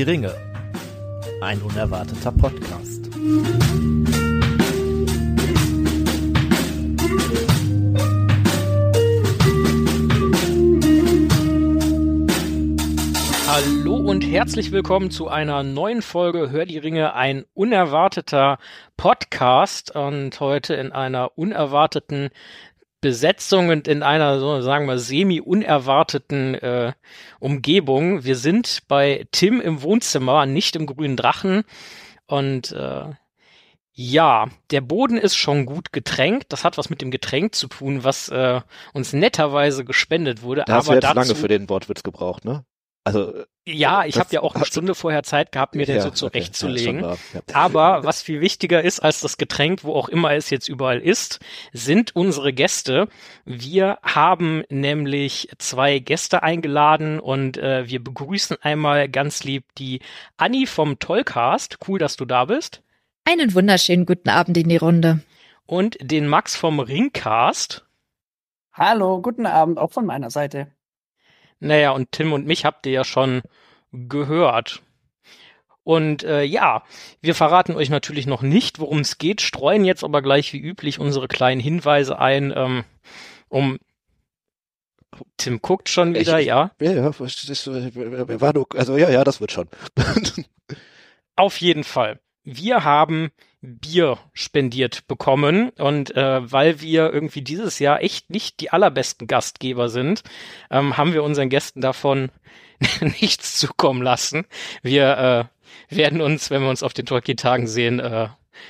[0.00, 0.34] Die Ringe.
[1.42, 3.10] Ein unerwarteter Podcast.
[13.46, 18.56] Hallo und herzlich willkommen zu einer neuen Folge Hör die Ringe, ein unerwarteter
[18.96, 22.30] Podcast und heute in einer unerwarteten
[23.00, 26.92] Besetzung und in einer, so sagen wir, semi-unerwarteten äh,
[27.38, 28.24] Umgebung.
[28.24, 31.64] Wir sind bei Tim im Wohnzimmer, nicht im grünen Drachen.
[32.26, 33.04] Und äh,
[33.92, 36.52] ja, der Boden ist schon gut getränkt.
[36.52, 38.60] Das hat was mit dem Getränk zu tun, was äh,
[38.92, 40.64] uns netterweise gespendet wurde.
[40.66, 42.64] Da hast Aber du jetzt dazu, lange für den Wortwitz gebraucht, ne?
[43.04, 46.02] Also ja, ich das habe ja auch eine Stunde vorher Zeit gehabt, mir den ja,
[46.02, 46.96] so okay, zurechtzulegen.
[46.96, 47.54] ja, schon wahr, ja.
[47.54, 51.40] Aber was viel wichtiger ist als das Getränk, wo auch immer es jetzt überall ist,
[51.72, 53.08] sind unsere Gäste.
[53.44, 60.00] Wir haben nämlich zwei Gäste eingeladen und äh, wir begrüßen einmal ganz lieb die
[60.36, 61.78] Anni vom Tollcast.
[61.86, 62.82] Cool, dass du da bist.
[63.24, 65.20] Einen wunderschönen guten Abend in die Runde.
[65.66, 67.86] Und den Max vom Ringcast.
[68.72, 70.72] Hallo, guten Abend, auch von meiner Seite.
[71.60, 73.42] Naja, und Tim und mich habt ihr ja schon
[73.92, 74.82] gehört.
[75.82, 76.84] Und äh, ja,
[77.20, 80.98] wir verraten euch natürlich noch nicht, worum es geht, streuen jetzt aber gleich wie üblich
[80.98, 82.84] unsere kleinen Hinweise ein, ähm,
[83.48, 83.78] um
[85.36, 86.70] Tim guckt schon wieder, Ich- ja.
[86.80, 89.68] Ja, ja, äh, war nur, also ja, ja, das wird schon.
[91.36, 92.20] Auf jeden Fall.
[92.44, 98.70] Wir haben Bier spendiert bekommen und äh, weil wir irgendwie dieses Jahr echt nicht die
[98.70, 100.22] allerbesten Gastgeber sind,
[100.70, 102.30] ähm, haben wir unseren Gästen davon
[103.00, 104.46] nichts zukommen lassen.
[104.82, 105.50] Wir
[105.90, 108.28] äh, werden uns, wenn wir uns auf den Tolkien-Tagen sehen, äh,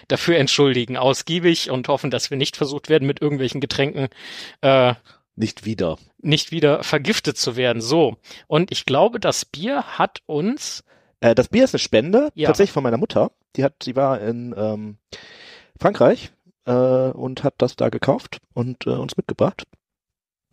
[0.08, 4.08] dafür entschuldigen, ausgiebig und hoffen, dass wir nicht versucht werden, mit irgendwelchen Getränken
[4.61, 4.95] äh,
[5.36, 5.98] Nicht wieder.
[6.18, 7.80] nicht wieder vergiftet zu werden.
[7.80, 8.16] So.
[8.48, 10.84] Und ich glaube, das Bier hat uns
[11.20, 12.47] Äh, das Bier ist eine Spende, Ja.
[12.48, 13.31] tatsächlich von meiner Mutter.
[13.57, 14.98] Die hat, die war in ähm,
[15.79, 16.33] Frankreich
[16.67, 19.64] äh, und hat das da gekauft und äh, uns mitgebracht.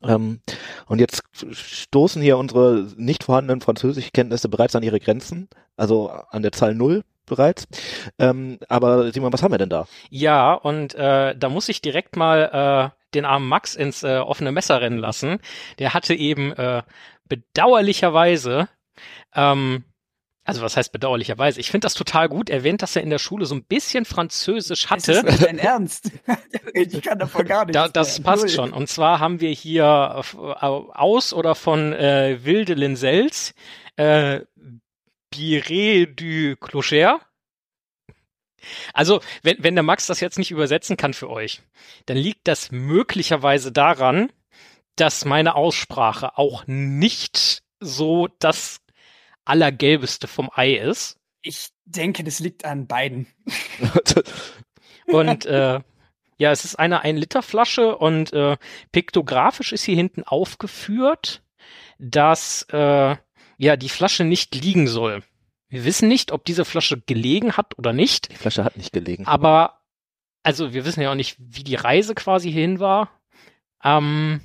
[0.04, 0.42] Ähm,
[0.86, 6.52] und jetzt stoßen hier unsere nicht vorhandenen Französischkenntnisse bereits an ihre Grenzen, also an der
[6.52, 7.68] Zahl null bereits.
[8.20, 9.88] Ähm, aber Simon, was haben wir denn da?
[10.10, 14.52] Ja, und äh, da muss ich direkt mal äh, den armen Max ins äh, offene
[14.52, 15.40] Messer rennen lassen.
[15.80, 16.84] Der hatte eben äh,
[17.28, 18.70] bedauerlicherweise,
[19.36, 19.84] ähm,
[20.48, 21.60] also was heißt bedauerlicherweise?
[21.60, 22.50] Ich finde das total gut.
[22.50, 25.12] Erwähnt, dass er in der Schule so ein bisschen Französisch Das hatte.
[25.12, 26.10] ist nicht dein Ernst.
[26.74, 27.74] ich kann davon gar nichts.
[27.74, 28.50] Da, das passt Null.
[28.54, 28.72] schon.
[28.74, 33.54] Und zwar haben wir hier aus oder von äh, Wilde Linsels
[33.98, 34.40] äh,
[35.34, 37.20] Biré du Clocher.
[38.94, 41.62] Also, wenn, wenn der Max das jetzt nicht übersetzen kann für euch,
[42.06, 44.32] dann liegt das möglicherweise daran,
[44.96, 48.80] dass meine Aussprache auch nicht so das
[49.50, 51.18] Allergelbeste vom Ei ist.
[51.42, 53.28] Ich denke, das liegt an beiden.
[55.08, 55.80] Und äh,
[56.38, 58.58] ja, es ist eine 1-Liter-Flasche und äh,
[58.92, 61.42] piktografisch ist hier hinten aufgeführt,
[61.98, 63.16] dass äh,
[63.58, 65.24] ja die Flasche nicht liegen soll.
[65.70, 69.26] Wir wissen nicht, ob diese Flasche gelegen hat oder nicht, Die Flasche hat nicht gelegen.
[69.26, 69.82] aber
[70.44, 73.10] also wir wissen ja auch nicht, wie die Reise quasi hierhin war.
[73.84, 74.42] Ähm,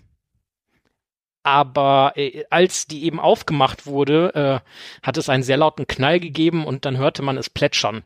[1.43, 6.65] aber äh, als die eben aufgemacht wurde, äh, hat es einen sehr lauten Knall gegeben
[6.67, 8.03] und dann hörte man es plätschern.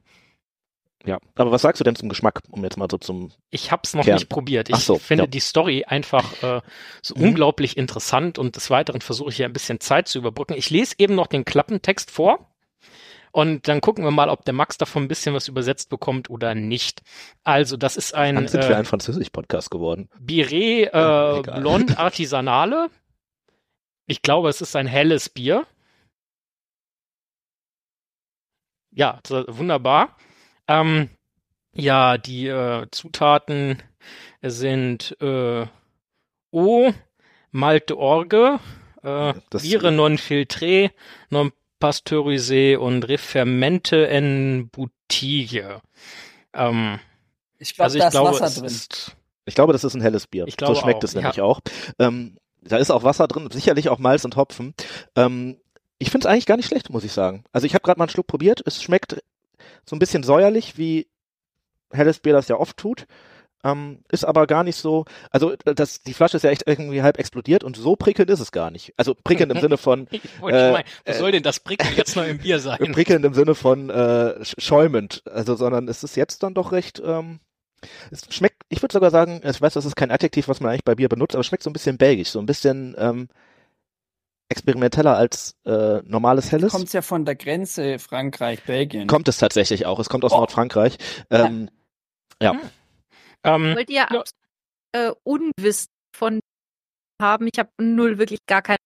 [1.04, 3.94] Ja, aber was sagst du denn zum Geschmack, um jetzt mal so zum Ich hab's
[3.94, 4.16] noch Kern.
[4.16, 4.68] nicht probiert.
[4.70, 5.26] Ich so, finde ja.
[5.28, 6.60] die Story einfach äh,
[7.00, 7.22] so Mhm.
[7.28, 10.54] unglaublich interessant und des Weiteren versuche ich hier ein bisschen Zeit zu überbrücken.
[10.54, 12.50] Ich lese eben noch den Klappentext vor
[13.30, 16.56] und dann gucken wir mal, ob der Max davon ein bisschen was übersetzt bekommt oder
[16.56, 17.02] nicht.
[17.44, 20.08] Also, das ist ein Dann sind wir äh, ein Französisch-Podcast geworden.
[20.20, 21.60] Biré Ja, äh, egal.
[21.60, 22.88] Blond Artisanale.
[24.06, 25.66] Ich glaube, es ist ein helles Bier.
[28.92, 30.16] Ja, so- wunderbar.
[30.68, 31.10] Ähm,
[31.74, 33.82] ja, die äh, Zutaten
[34.42, 35.66] sind äh,
[36.50, 36.92] O,
[37.50, 38.58] Malte Orge,
[39.02, 40.90] äh, Das- Biere non filtré,
[41.30, 45.62] non pasteurisé und Refermente en boutique.
[46.54, 46.98] Ähm,
[47.58, 48.64] Ich glaube, also ich da ist glaube, Wasser es drin.
[48.64, 50.46] ist Ich glaube, das ist ein helles Bier.
[50.46, 51.44] Ich glaube so schmeckt auch, es nämlich ja.
[51.44, 51.60] auch.
[51.98, 54.74] Ähm, da ist auch Wasser drin, sicherlich auch Malz und Hopfen.
[55.14, 55.56] Ähm,
[55.98, 57.44] ich finde es eigentlich gar nicht schlecht, muss ich sagen.
[57.52, 58.62] Also ich habe gerade mal einen Schluck probiert.
[58.66, 59.22] Es schmeckt
[59.88, 61.06] so ein bisschen säuerlich, wie
[61.90, 63.06] helles Bier das ja oft tut.
[63.64, 67.18] Ähm, ist aber gar nicht so, also das, die Flasche ist ja echt irgendwie halb
[67.18, 68.92] explodiert und so prickelnd ist es gar nicht.
[68.96, 70.06] Also prickelnd im Sinne von,
[70.46, 72.78] Äh, mal, wo äh, soll denn das Prickeln jetzt noch im Bier sein?
[72.92, 73.94] prickelnd im Sinne von äh,
[74.42, 75.22] sch- schäumend.
[75.26, 77.40] Also, sondern es ist jetzt dann doch recht, ähm,
[78.10, 80.84] es schmeckt, ich würde sogar sagen, ich weiß, das ist kein Adjektiv, was man eigentlich
[80.84, 83.28] bei Bier benutzt, aber es schmeckt so ein bisschen belgisch, so ein bisschen, ähm,
[84.48, 86.72] experimenteller als äh, normales Helles.
[86.72, 89.08] Kommt ja von der Grenze Frankreich, Belgien.
[89.08, 89.98] Kommt es tatsächlich auch.
[89.98, 90.36] Es kommt aus Oh.
[90.38, 90.98] Nordfrankreich.
[91.30, 91.68] Ähm,
[92.40, 92.52] ja.
[92.52, 92.60] Hm.
[93.42, 94.22] Ähm, Wollt ihr Ja.
[94.92, 96.38] äh, Unwissen von
[97.20, 97.48] haben?
[97.52, 98.76] Ich habe null wirklich gar kein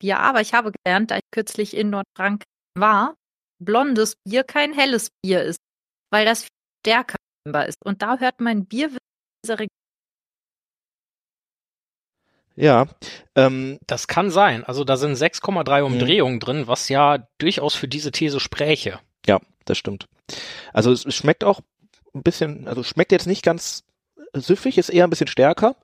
[0.00, 2.44] Bier, aber ich habe gelernt, da ich kürzlich in Nordfrankreich
[2.78, 3.14] war,
[3.58, 5.58] blondes Bier kein helles Bier ist,
[6.12, 6.50] weil das viel
[6.84, 7.15] stärker
[7.62, 7.84] ist.
[7.84, 8.90] Und da hört mein Bier
[12.56, 12.86] Ja.
[13.34, 14.64] Ähm, das kann sein.
[14.64, 15.86] Also da sind 6,3 Mhm.
[15.94, 18.98] Umdrehungen drin, was ja durchaus für diese These spräche.
[19.26, 20.06] ja, das stimmt.
[20.72, 21.60] Also es, es schmeckt auch
[22.14, 23.84] ein bisschen, also schmeckt jetzt nicht ganz
[24.32, 25.76] süffig, ist eher ein bisschen stärker.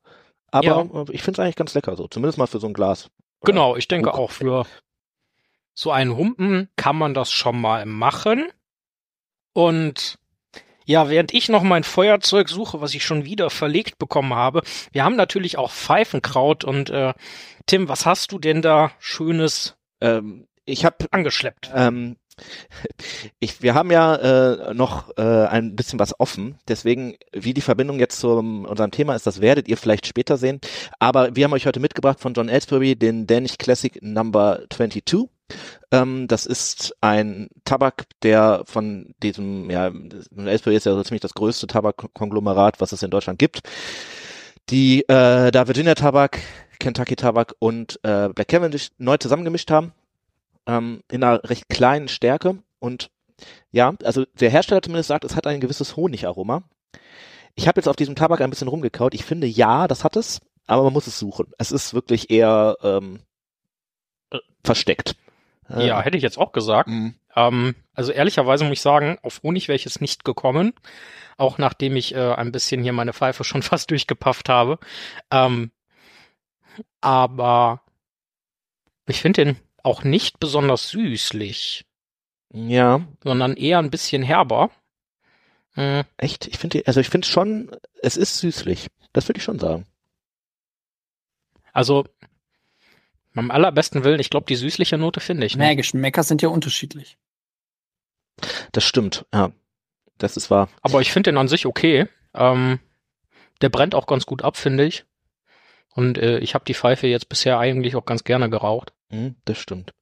[0.50, 0.80] Aber Ja.
[0.82, 2.06] äh, ich finde es eigentlich ganz lecker so.
[2.08, 3.10] Zumindest mal für so ein Glas.
[3.42, 4.18] Genau, ich denke Guck.
[4.18, 4.64] auch für
[5.74, 8.46] so einen Humpen kann man das schon mal machen.
[9.52, 10.18] Und
[10.84, 14.62] ja, während ich noch mein Feuerzeug suche, was ich schon wieder verlegt bekommen habe,
[14.92, 17.14] wir haben natürlich auch Pfeifenkraut und äh,
[17.66, 21.70] Tim, was hast du denn da Schönes Ähm, ich habe angeschleppt?
[21.74, 22.16] Ähm,
[23.40, 27.98] ich, wir haben ja äh, noch äh, ein bisschen was offen, deswegen, wie die Verbindung
[27.98, 30.60] jetzt zu unserem Thema ist, das werdet ihr vielleicht später sehen.
[30.98, 35.28] Aber wir haben euch heute mitgebracht von John Ellsbury den Danish Classic Number 22.
[35.90, 39.92] Ähm, das ist ein Tabak, der von diesem, ja,
[40.36, 43.60] Ellsbury ist ja so ziemlich das größte Tabakkonglomerat, was es in Deutschland gibt.
[44.70, 46.40] Die äh, da Virginia Tabak,
[46.78, 49.92] Kentucky Tabak und äh, Black Cavendish neu zusammengemischt haben
[50.66, 53.10] ähm, in einer recht kleinen Stärke und
[53.70, 56.62] ja, also der Hersteller zumindest sagt, es hat ein gewisses Honigaroma.
[57.54, 59.14] Ich habe jetzt auf diesem Tabak ein bisschen rumgekaut.
[59.14, 61.52] Ich finde, ja, das hat es, aber man muss es suchen.
[61.58, 63.20] Es ist wirklich eher ähm,
[64.30, 65.16] äh, versteckt.
[65.72, 66.88] Äh, Ja, hätte ich jetzt auch gesagt.
[66.88, 67.12] mh.
[67.34, 70.74] Ähm, also ehrlicherweise muss ich sagen, auf Honig wäre ich jetzt nicht gekommen,
[71.38, 74.78] auch nachdem ich äh, ein bisschen hier meine Pfeife schon fast durchgepafft habe.
[75.30, 75.70] Ähm,
[77.00, 77.82] aber
[79.06, 81.84] ich finde den auch nicht besonders süßlich,
[82.52, 84.70] ja, sondern eher ein bisschen herber.
[85.74, 86.46] Hm, echt.
[86.46, 87.70] Ich finde, also ich finde schon,
[88.02, 88.88] es ist süßlich.
[89.14, 89.86] Das würde ich schon sagen.
[91.72, 92.04] also
[93.34, 95.56] am allerbesten Willen, ich glaube, die süßliche Note finde ich.
[95.56, 95.76] Ne?
[95.76, 97.16] Geschmäcker sind ja unterschiedlich.
[98.72, 99.26] Das stimmt.
[99.32, 99.52] Ja,
[100.18, 100.68] das ist wahr.
[100.82, 102.08] Aber ich finde den an sich okay.
[102.34, 102.78] Ähm,
[103.60, 105.04] der brennt auch ganz gut ab, finde ich.
[105.94, 108.92] Und äh, ich habe die Pfeife jetzt bisher eigentlich auch ganz gerne geraucht.
[109.10, 109.92] Mhm, Das stimmt.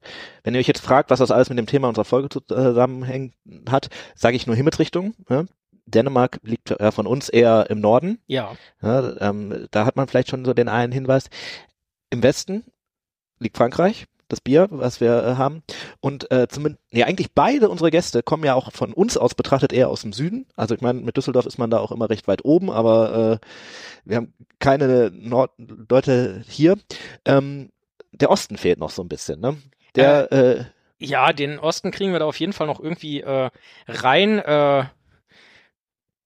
[0.45, 3.35] Wenn ihr euch jetzt fragt, was das alles mit dem Thema unserer Folge zusammenhängt
[3.69, 5.15] hat, sage ich nur Himmelsrichtung.
[5.29, 5.45] Ja?
[5.87, 8.21] Dänemark liegt ja von uns eher im Norden.
[8.29, 8.57] Ja.
[8.81, 11.29] Ja, ähm, da hat man vielleicht schon so den einen Hinweis.
[12.11, 12.65] Im Westen
[13.41, 15.63] liegt Frankreich, das Bier, was wir äh, haben.
[16.01, 19.73] Und äh, zumindest, ja, eigentlich beide unsere Gäste kommen ja auch von uns aus betrachtet
[19.73, 20.47] eher aus dem Süden.
[20.57, 23.47] Also ich meine, mit Düsseldorf ist man da auch immer recht weit oben, aber äh,
[24.05, 26.77] wir haben keine Nord Leute hier.
[27.25, 27.71] Ähm,
[28.13, 29.57] der Osten fehlt noch so ein bisschen, ne?
[29.97, 30.65] Der, äh,
[30.99, 33.51] Ja, den Osten kriegen wir da auf jeden Fall noch irgendwie äh,
[33.89, 34.85] rein, äh,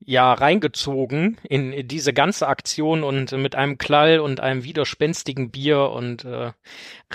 [0.06, 6.24] ja, reingezogen in, diese ganze Aktion und mit einem Klall und einem widerspenstigen Bier und
[6.24, 6.52] äh,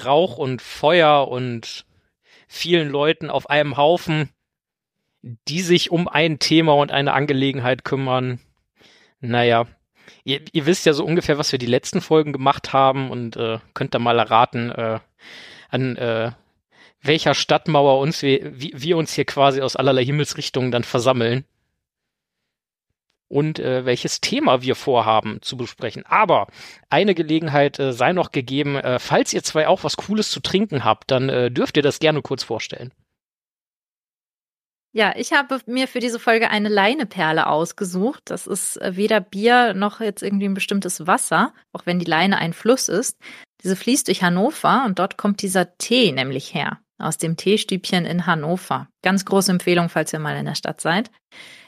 [0.04, 1.86] Rauch und Feuer und
[2.48, 4.30] vielen Leuten auf einem Haufen,
[5.22, 8.40] die sich um ein Thema und eine Angelegenheit kümmern.
[9.20, 9.68] Naja,
[10.24, 13.60] ihr, ihr wisst ja so ungefähr, was wir die letzten Folgen gemacht haben und äh,
[13.74, 15.00] könnt da mal erraten, äh,
[15.70, 16.32] an äh,
[17.02, 21.46] welcher Stadtmauer uns wir, wir uns hier quasi aus allerlei Himmelsrichtungen dann versammeln
[23.30, 26.04] und äh, welches Thema wir vorhaben zu besprechen.
[26.06, 26.48] Aber
[26.90, 30.84] eine Gelegenheit äh, sei noch gegeben, äh, falls ihr zwei auch was Cooles zu trinken
[30.84, 32.92] habt, dann äh, dürft ihr das gerne kurz vorstellen.
[34.92, 38.24] Ja, ich habe mir für diese Folge eine Leineperle ausgesucht.
[38.26, 42.40] Das ist äh, weder Bier noch jetzt irgendwie ein bestimmtes Wasser, auch wenn die Leine
[42.40, 43.20] ein Fluss ist.
[43.64, 46.80] Diese fließt durch Hannover und dort kommt dieser Tee nämlich her.
[47.00, 48.90] Aus dem Teestübchen in Hannover.
[49.02, 51.10] Ganz große Empfehlung, falls ihr mal in der Stadt seid.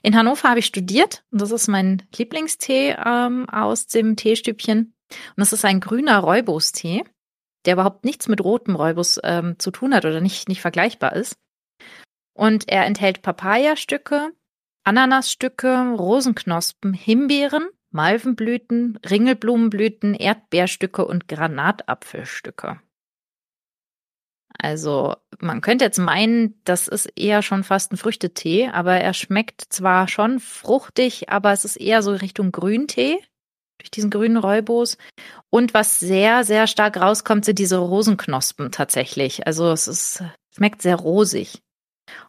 [0.04, 4.94] In Hannover habe ich studiert und das ist mein Lieblingstee ähm, aus dem Teestübchen.
[5.10, 7.04] Und das ist ein grüner Räubus-Tee,
[7.66, 11.36] der überhaupt nichts mit rotem Räubus ähm, zu tun hat oder nicht, nicht vergleichbar ist.
[12.34, 14.32] Und er enthält Papayastücke,
[14.84, 22.80] Ananasstücke, Rosenknospen, Himbeeren, Malvenblüten, Ringelblumenblüten, Erdbeerstücke und Granatapfelstücke.
[24.62, 29.62] Also man könnte jetzt meinen, das ist eher schon fast ein Früchtetee, aber er schmeckt
[29.70, 33.18] zwar schon fruchtig, aber es ist eher so Richtung Grüntee
[33.80, 34.98] durch diesen grünen Räubos.
[35.50, 39.48] Und was sehr, sehr stark rauskommt, sind diese Rosenknospen tatsächlich.
[39.48, 40.24] Also es ist,
[40.56, 41.64] schmeckt sehr rosig.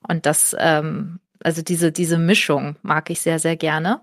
[0.08, 4.00] Und das, ähm, also diese, diese Mischung mag ich sehr, sehr gerne.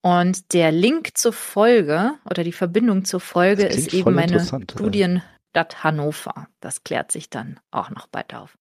[0.00, 4.44] Und der Link zur Folge oder die Verbindung zur Folge ist eben meine.
[4.44, 6.48] Studien, Stadt Hannover.
[6.60, 8.56] Das klärt sich dann auch noch bald auf.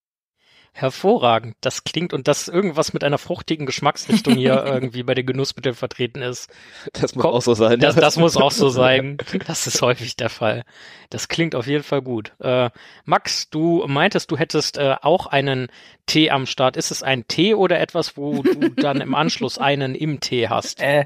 [0.74, 1.56] Hervorragend.
[1.62, 6.22] Das klingt und dass irgendwas mit einer fruchtigen Geschmacksrichtung hier irgendwie bei den Genussmitteln vertreten
[6.22, 6.50] ist.
[6.92, 7.80] Das muss Komm, auch so sein.
[7.80, 9.18] Das, das muss auch so sein.
[9.48, 10.64] Das ist häufig der Fall.
[11.10, 12.34] Das klingt auf jeden Fall gut.
[12.40, 12.70] Äh,
[13.06, 15.68] Max, du meintest, du hättest äh, auch einen
[16.08, 16.76] Tee am Start.
[16.76, 20.82] Ist es ein Tee oder etwas, wo du dann im Anschluss einen im Tee hast?
[20.82, 21.06] Äh,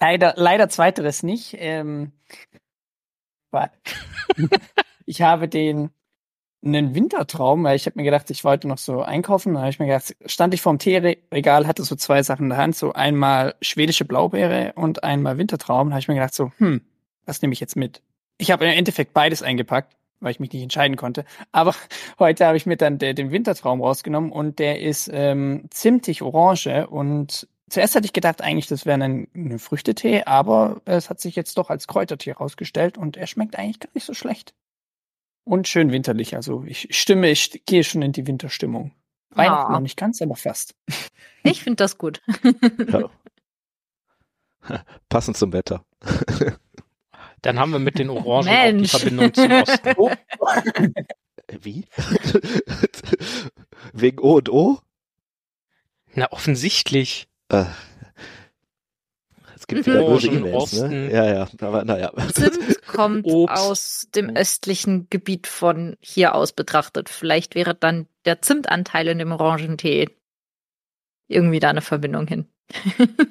[0.00, 1.54] leider, leider zweiteres nicht.
[1.58, 2.10] Ähm,
[5.06, 5.90] ich habe den
[6.64, 9.54] einen Wintertraum, weil ich habe mir gedacht, ich wollte noch so einkaufen.
[9.54, 12.58] Da habe ich mir gedacht, stand ich vorm Teeregal, hatte so zwei Sachen in der
[12.58, 15.88] Hand, so einmal schwedische Blaubeere und einmal Wintertraum.
[15.88, 16.80] Da habe ich mir gedacht, so, hm,
[17.24, 18.02] was nehme ich jetzt mit?
[18.38, 21.24] Ich habe im Endeffekt beides eingepackt, weil ich mich nicht entscheiden konnte.
[21.52, 21.74] Aber
[22.18, 26.88] heute habe ich mir dann de den Wintertraum rausgenommen und der ist ähm, zimtig orange
[26.88, 31.34] und Zuerst hatte ich gedacht, eigentlich, das wäre ein, ein Früchtetee, aber es hat sich
[31.34, 34.54] jetzt doch als Kräutertee rausgestellt und er schmeckt eigentlich gar nicht so schlecht.
[35.46, 36.34] Und schön winterlich.
[36.34, 38.92] Also ich stimme, ich gehe schon in die Winterstimmung.
[39.30, 39.72] Weihnachten Ah.
[39.74, 40.74] noch nicht ganz, aber fast.
[41.44, 42.20] Ich finde das gut.
[42.88, 43.08] Ja.
[45.08, 45.84] Passend zum Wetter.
[47.42, 48.90] Dann haben wir mit den Orangen auch die Mensch.
[48.90, 50.94] Verbindung zum Osten.
[50.96, 51.84] Äh, Wie?
[53.92, 54.80] Wegen O und O?
[56.14, 57.28] Na, offensichtlich.
[57.48, 57.66] Äh,
[59.68, 60.88] es gibt wieder böse E-Mails, Osten.
[60.88, 61.12] ne?
[61.12, 62.12] Ja, ja, aber naja.
[62.32, 63.56] Zimt kommt Obst.
[63.56, 67.08] aus dem östlichen Gebiet von hier aus betrachtet.
[67.08, 70.08] Vielleicht wäre dann der Zimtanteil in dem Orangentee
[71.26, 72.46] irgendwie da eine Verbindung hin.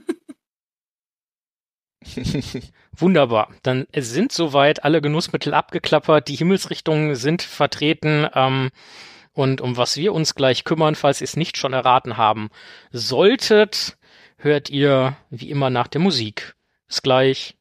[2.97, 3.49] Wunderbar.
[3.63, 8.27] Dann sind soweit alle Genussmittel abgeklappert, die Himmelsrichtungen sind vertreten.
[8.33, 8.69] Ähm,
[9.31, 12.49] und um was wir uns gleich kümmern, falls ihr es nicht schon erraten haben
[12.91, 13.97] solltet,
[14.45, 16.55] hört ihr wie immer nach der Musik.
[16.87, 17.57] Bis gleich.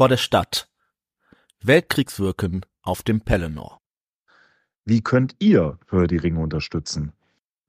[0.00, 0.66] Vor der Stadt.
[1.60, 3.82] Weltkriegswirken auf dem Pelennor.
[4.86, 7.12] Wie könnt ihr Hör die Ringe unterstützen?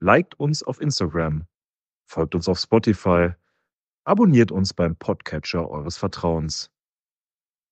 [0.00, 1.44] Liked uns auf Instagram,
[2.06, 3.32] folgt uns auf Spotify,
[4.04, 6.70] abonniert uns beim Podcatcher eures Vertrauens.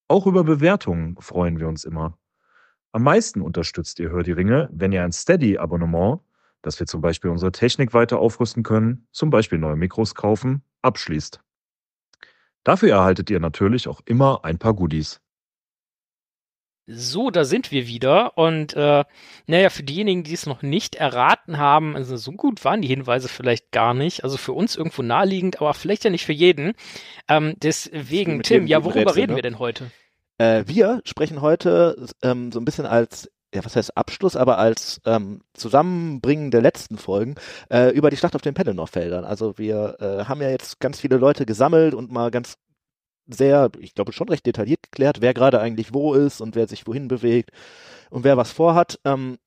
[0.09, 2.19] Auch über Bewertungen freuen wir uns immer.
[2.93, 6.21] Am meisten unterstützt ihr Hör die Ringe, wenn ihr ein Steady-Abonnement,
[6.61, 11.41] dass wir zum Beispiel unsere Technik weiter aufrüsten können, zum Beispiel neue Mikros kaufen, abschließt.
[12.65, 15.21] Dafür erhaltet ihr natürlich auch immer ein paar Goodies.
[16.93, 18.37] So, da sind wir wieder.
[18.37, 19.05] Und äh,
[19.47, 23.29] naja, für diejenigen, die es noch nicht erraten haben, also so gut waren die Hinweise
[23.29, 24.25] vielleicht gar nicht.
[24.25, 26.73] Also für uns irgendwo naheliegend, aber vielleicht ja nicht für jeden.
[27.29, 29.37] Ähm, deswegen, Tim, ja, worüber Rätsel, reden ne?
[29.37, 29.91] wir denn heute?
[30.39, 35.01] Äh, wir sprechen heute ähm, so ein bisschen als, ja, was heißt Abschluss, aber als
[35.05, 37.35] ähm, Zusammenbringen der letzten Folgen
[37.69, 39.25] äh, über die Schlacht auf den Pelennor-Feldern.
[39.25, 42.57] Also wir äh, haben ja jetzt ganz viele Leute gesammelt und mal ganz
[43.27, 46.87] sehr, ich glaube schon recht detailliert geklärt, wer gerade eigentlich wo ist und wer sich
[46.87, 47.51] wohin bewegt
[48.11, 49.01] und wer was vorhat.
[49.05, 49.39] Ähm,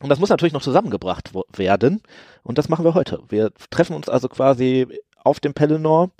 [0.00, 2.02] und das muss natürlich noch zusammengebracht werden.
[2.44, 3.22] Und das machen wir heute.
[3.28, 4.86] Wir treffen uns also quasi
[5.16, 6.10] auf dem Pelennor.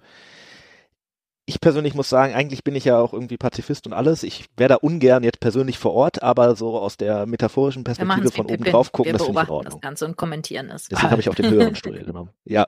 [1.48, 4.22] Ich persönlich muss sagen, eigentlich bin ich ja auch irgendwie Pazifist und alles.
[4.22, 8.44] Ich wäre da ungern jetzt persönlich vor Ort, aber so aus der metaphorischen Perspektive von
[8.44, 9.80] oben drauf gucken, Wir das finde ich in beobachten das Ordnung.
[9.80, 10.88] Ganze und kommentieren es.
[10.88, 12.30] Deswegen habe ich auch den höheren Stuhl genommen.
[12.44, 12.66] Ja,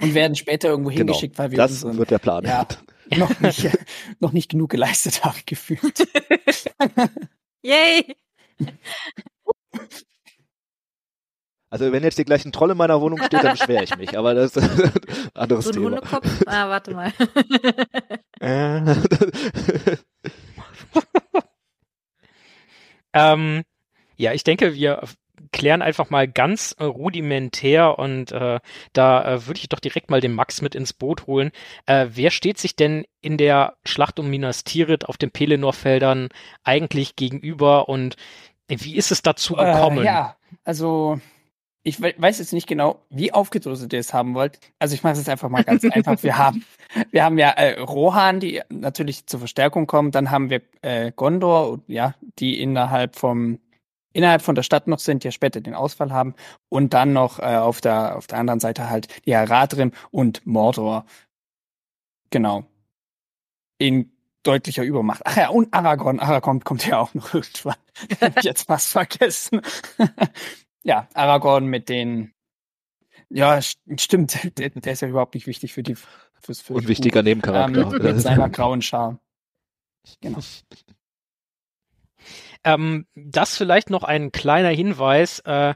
[0.00, 1.12] Und werden später irgendwo genau.
[1.12, 2.44] hingeschickt, weil wir Das unseren wird der Plan.
[2.44, 2.68] Ja.
[3.16, 3.68] noch, nicht,
[4.20, 6.06] noch nicht genug geleistet haben, gefühlt.
[7.62, 8.14] Yay!
[11.70, 14.16] Also wenn jetzt hier gleich ein Troll in meiner Wohnung steht, dann beschwere ich mich.
[14.16, 14.92] Aber das ist ein
[15.34, 15.84] anderes So ein Thema.
[15.96, 16.42] Hundekopf?
[16.46, 17.12] Ah, warte mal.
[18.40, 18.80] Äh,
[23.12, 23.62] Ähm,
[24.16, 25.02] ja, ich denke, wir
[25.52, 28.60] klären einfach mal ganz rudimentär und äh,
[28.92, 31.52] da äh, würde ich doch direkt mal den Max mit ins Boot holen.
[31.86, 36.28] Äh, wer steht sich denn in der Schlacht um Minas Tirith auf den Pelennor-Feldern
[36.64, 38.16] eigentlich gegenüber und
[38.68, 39.98] wie ist es dazu gekommen?
[39.98, 41.20] Äh, ja, also
[41.88, 44.60] ich we weiß jetzt nicht genau, wie aufgedröselt ihr es haben wollt.
[44.78, 46.22] Also ich mache es jetzt einfach mal ganz einfach.
[46.22, 46.64] Wir haben,
[47.10, 50.10] wir haben ja äh, Rohan, die natürlich zur Verstärkung kommen.
[50.10, 53.58] Dann haben wir äh, Gondor, ja, die innerhalb vom
[54.12, 56.34] innerhalb von der Stadt noch sind, die ja später den Ausfall haben.
[56.68, 61.06] Und dann noch äh, auf der auf der anderen Seite halt die Haradrim und Mordor.
[62.30, 62.64] Genau.
[63.78, 65.22] In deutlicher Übermacht.
[65.24, 66.20] Ach ja, und Aragorn.
[66.20, 67.76] Aragorn kommt ja auch noch irgendwann.
[68.20, 69.62] Hab ich jetzt fast vergessen.
[70.88, 72.32] Ja, Aragorn mit den.
[73.28, 74.38] Ja, stimmt.
[74.58, 75.94] Der, der, ist ja überhaupt nicht wichtig für die.
[75.94, 77.92] Fürs, fürs Unwichtiger Nebencharakter.
[77.92, 79.20] Ähm, mit seiner grauen Schar.
[80.20, 80.40] Genau.
[82.64, 85.38] Ähm, das vielleicht noch ein kleiner Hinweis.
[85.40, 85.74] Äh,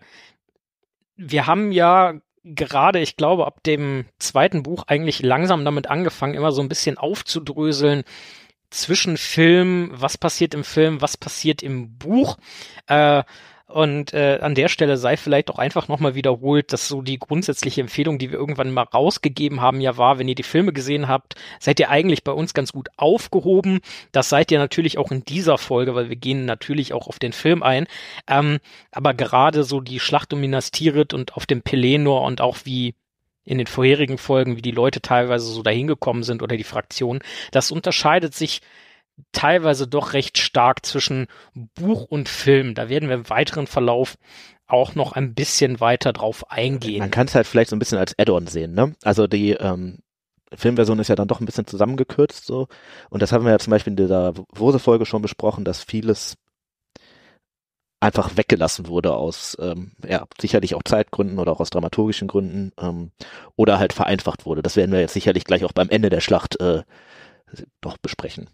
[1.15, 6.51] wir haben ja gerade, ich glaube, ab dem zweiten Buch eigentlich langsam damit angefangen, immer
[6.51, 8.03] so ein bisschen aufzudröseln
[8.71, 12.37] zwischen Film, was passiert im Film, was passiert im Buch.
[12.89, 13.23] Äh,
[13.73, 17.81] und äh, an der Stelle sei vielleicht auch einfach nochmal wiederholt, dass so die grundsätzliche
[17.81, 21.37] Empfehlung, die wir irgendwann mal rausgegeben haben, ja war, wenn ihr die Filme gesehen habt,
[21.59, 23.81] seid ihr eigentlich bei uns ganz gut aufgehoben.
[24.13, 27.33] Das seid ihr natürlich auch in dieser Folge, weil wir gehen natürlich auch auf den
[27.33, 27.87] Film ein.
[28.29, 28.59] Ähm,
[28.91, 32.95] aber gerade so die Schlacht um Minas Tirith und auf dem Pelenor und auch wie
[33.45, 37.23] in den vorherigen Folgen, wie die Leute teilweise so dahin gekommen sind oder die Fraktionen,
[37.51, 38.61] das unterscheidet sich
[39.33, 41.27] teilweise doch recht stark zwischen
[41.75, 42.75] Buch und Film.
[42.75, 44.17] Da werden wir im weiteren Verlauf
[44.67, 47.01] auch noch ein bisschen weiter drauf eingehen.
[47.01, 48.95] Man kann es halt vielleicht so ein bisschen als Add-on sehen, ne?
[49.03, 49.99] Also die ähm,
[50.55, 52.69] Filmversion ist ja dann doch ein bisschen zusammengekürzt so.
[53.11, 56.37] Und das haben wir ja zum Beispiel in dieser Wose-Folge schon besprochen, dass vieles
[58.01, 63.13] einfach weggelassen wurde aus, ähm, ja, sicherlich auch Zeitgründen oder auch aus dramaturgischen Gründen ähm,
[63.55, 64.63] oder halt vereinfacht wurde.
[64.63, 66.83] Das werden wir jetzt sicherlich gleich auch beim Ende der Schlacht äh,
[67.81, 68.51] doch besprechen.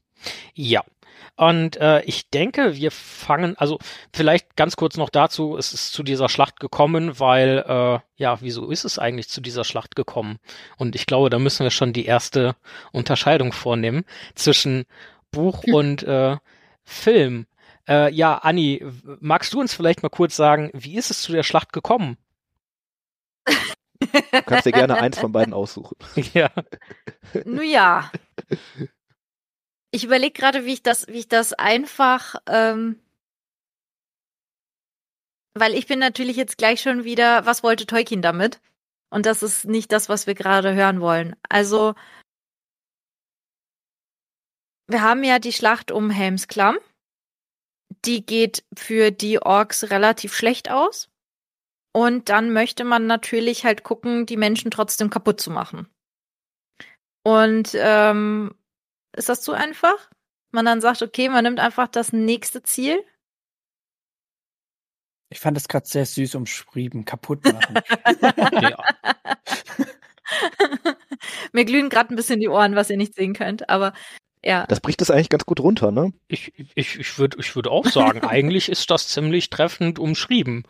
[0.55, 0.83] Ja.
[1.37, 3.79] Und äh, ich denke, wir fangen, also
[4.13, 8.71] vielleicht ganz kurz noch dazu, es ist zu dieser Schlacht gekommen, weil, äh, ja, wieso
[8.71, 10.39] ist es eigentlich zu dieser Schlacht gekommen?
[10.79, 12.57] Und ich glaube, da müssen wir schon die erste
[12.93, 14.85] Unterscheidung vornehmen zwischen
[15.31, 15.75] Buch hm.
[15.75, 16.37] und äh,
[16.85, 17.47] Film.
[17.89, 18.85] Äh, ja, Anni,
[19.21, 22.17] magst du uns vielleicht mal kurz sagen, wie ist es zu der Schlacht gekommen?
[24.01, 25.97] Du kannst dir gerne eins von beiden aussuchen.
[26.35, 26.51] Ja.
[27.45, 28.11] Nun ja.
[29.91, 33.01] Ich überlege gerade, wie ich das, wie ich das einfach, ähm,
[35.55, 38.61] weil ich bin natürlich jetzt gleich schon wieder, was wollte Tolkien damit?
[39.11, 41.35] Und das ist nicht das, was wir gerade hören wollen.
[41.49, 41.95] Also,
[44.87, 46.79] wir haben ja die Schlacht um Helmsklamm.
[48.05, 51.09] Die geht für die Orks relativ schlecht aus.
[51.95, 55.89] Und dann möchte man natürlich halt gucken, die Menschen trotzdem kaputt zu machen.
[57.25, 58.55] Und ähm,
[59.17, 60.11] ist das zu einfach?
[60.51, 63.05] Man dann sagt, okay, man nimmt einfach das nächste Ziel?
[65.31, 67.05] Ich fand das gerade sehr süß umschrieben.
[67.05, 67.79] Kaputt machen.
[71.53, 73.93] Mir glühen gerade ein bisschen die Ohren, was ihr nicht sehen könnt, aber
[74.45, 74.67] ja.
[74.67, 76.13] Das bricht es eigentlich ganz gut runter, ne?
[76.29, 80.65] Ich, ich, ich würde ich würd auch sagen, eigentlich ist das ziemlich treffend umschrieben.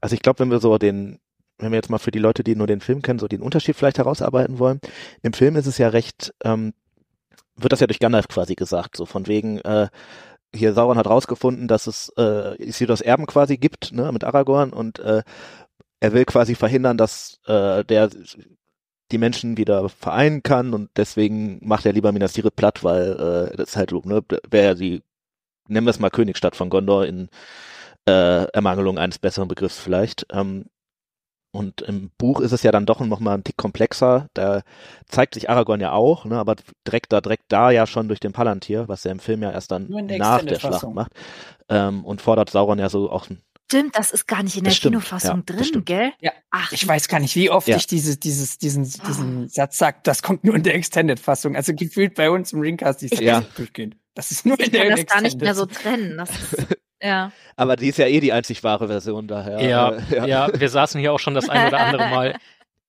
[0.00, 1.18] Also ich glaube, wenn wir so den,
[1.58, 3.76] wenn wir jetzt mal für die Leute, die nur den Film kennen, so den Unterschied
[3.76, 4.80] vielleicht herausarbeiten wollen.
[5.22, 6.74] Im Film ist es ja recht, ähm,
[7.56, 9.88] wird das ja durch Gandalf quasi gesagt, so von wegen, äh,
[10.54, 14.98] hier Sauron hat rausgefunden, dass es äh, Isildurs Erben quasi gibt, ne, mit Aragorn und
[14.98, 15.22] äh,
[16.00, 18.10] er will quasi verhindern, dass äh, der
[19.12, 23.12] die Menschen wieder vereinen kann und deswegen macht er lieber Minas Tirith platt, weil
[23.52, 25.02] äh, das ist halt ne, wäre ja die,
[25.68, 27.28] nennen wir es mal Königstadt von Gondor in
[28.08, 30.26] äh, Ermangelung eines besseren Begriffs vielleicht.
[30.32, 30.66] Ähm,
[31.56, 34.28] und im Buch ist es ja dann doch noch mal ein Tick komplexer.
[34.34, 34.62] Da
[35.06, 38.32] zeigt sich Aragorn ja auch, ne, aber direkt da, direkt da ja schon durch den
[38.32, 41.12] Palantir, was er im Film ja erst dann nach der Schlacht macht.
[41.68, 43.26] Ähm, und fordert Sauron ja so auch
[43.68, 46.12] Stimmt, das ist gar nicht in der stimmt, Kinofassung ja, drin, gell?
[46.20, 46.30] Ja.
[46.50, 47.76] Ach, ich weiß gar nicht, wie oft ja.
[47.76, 49.48] ich dieses, dieses, diesen, diesen oh.
[49.48, 51.56] Satz sag, das kommt nur in der Extended-Fassung.
[51.56, 53.42] Also gefühlt bei uns im Ringcast die ja.
[53.56, 53.96] durchgehend.
[54.14, 56.16] Das ist nur ich in der kann das gar nicht mehr so trennen.
[56.16, 57.32] Das ist, ja.
[57.56, 59.60] Aber die ist ja eh die einzig wahre Version daher.
[59.60, 60.26] Ja, ja.
[60.26, 62.36] ja, wir saßen hier auch schon das ein oder andere Mal.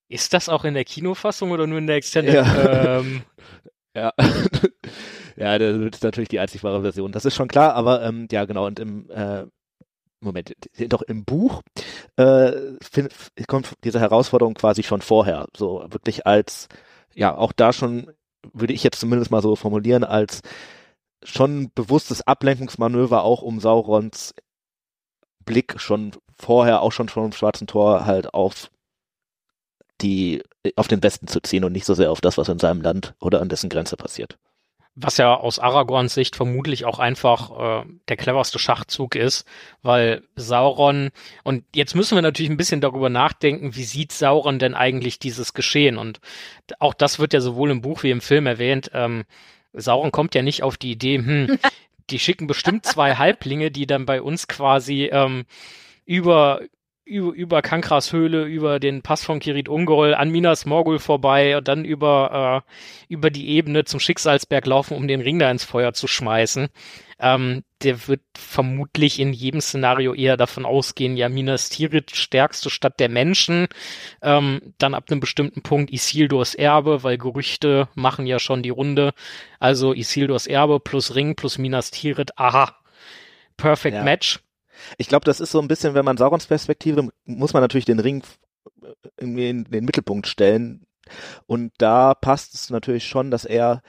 [0.10, 2.34] Ist das auch in der Kinofassung oder nur in der Extended?
[2.34, 2.99] Ja.
[2.99, 3.23] Ähm,
[3.95, 4.13] ja.
[5.36, 7.12] ja, das ist natürlich die einzig wahre Version.
[7.12, 8.65] Das ist schon klar, aber ähm, ja, genau.
[8.65, 9.43] Und im äh,
[10.19, 10.53] Moment,
[10.88, 11.62] doch im Buch
[12.15, 12.51] äh,
[12.82, 13.13] find,
[13.47, 15.47] kommt diese Herausforderung quasi schon vorher.
[15.56, 16.67] So wirklich als,
[17.13, 18.12] ja, auch da schon,
[18.53, 20.41] würde ich jetzt zumindest mal so formulieren, als
[21.23, 24.34] schon bewusstes Ablenkungsmanöver auch um Saurons
[25.45, 28.69] Blick schon vorher, auch schon vom Schwarzen Tor halt auf
[30.01, 30.43] die,
[30.75, 33.15] auf den Westen zu ziehen und nicht so sehr auf das, was in seinem Land
[33.19, 34.38] oder an dessen Grenze passiert.
[34.99, 39.45] Was ja aus Aragorns Sicht vermutlich auch einfach äh, der cleverste Schachzug ist,
[39.84, 41.12] weil Sauron,
[41.43, 45.53] und jetzt müssen wir natürlich ein bisschen darüber nachdenken, wie sieht Sauron denn eigentlich dieses
[45.53, 45.97] Geschehen?
[45.97, 46.19] Und
[46.80, 48.89] auch das wird ja sowohl im Buch wie im Film erwähnt.
[48.93, 49.25] Ähm,
[49.77, 51.59] Sauron kommt ja nicht auf die Idee, hm,
[52.09, 55.45] die schicken bestimmt zwei Halblinge, die dann bei uns quasi ähm,
[56.05, 56.61] über
[57.07, 61.67] über, über Kankras Höhle, über den Pass von Kirit Ungol, an Minas Morgul vorbei und
[61.67, 65.93] dann über, äh, über die Ebene zum Schicksalsberg laufen, um den Ring da ins Feuer
[65.93, 66.67] zu schmeißen.
[67.19, 72.99] Ähm, der wird vermutlich in jedem Szenario eher davon ausgehen, ja, Minas Tirith, stärkste Stadt
[72.99, 73.67] der Menschen,
[74.21, 79.13] ähm, dann ab einem bestimmten Punkt Isildurs Erbe, weil Gerüchte machen ja schon die Runde.
[79.60, 82.75] Also Isildurs Erbe plus Ring plus Minas Tirith, aha,
[83.58, 84.03] perfect Ja.
[84.03, 84.39] match.
[84.97, 87.99] Ich glaube, das ist so ein bisschen, wenn man Saurons Perspektive, muss man natürlich den
[87.99, 88.23] Ring
[89.17, 90.86] in den Mittelpunkt stellen.
[91.47, 93.82] Und da passt es natürlich schon, dass er,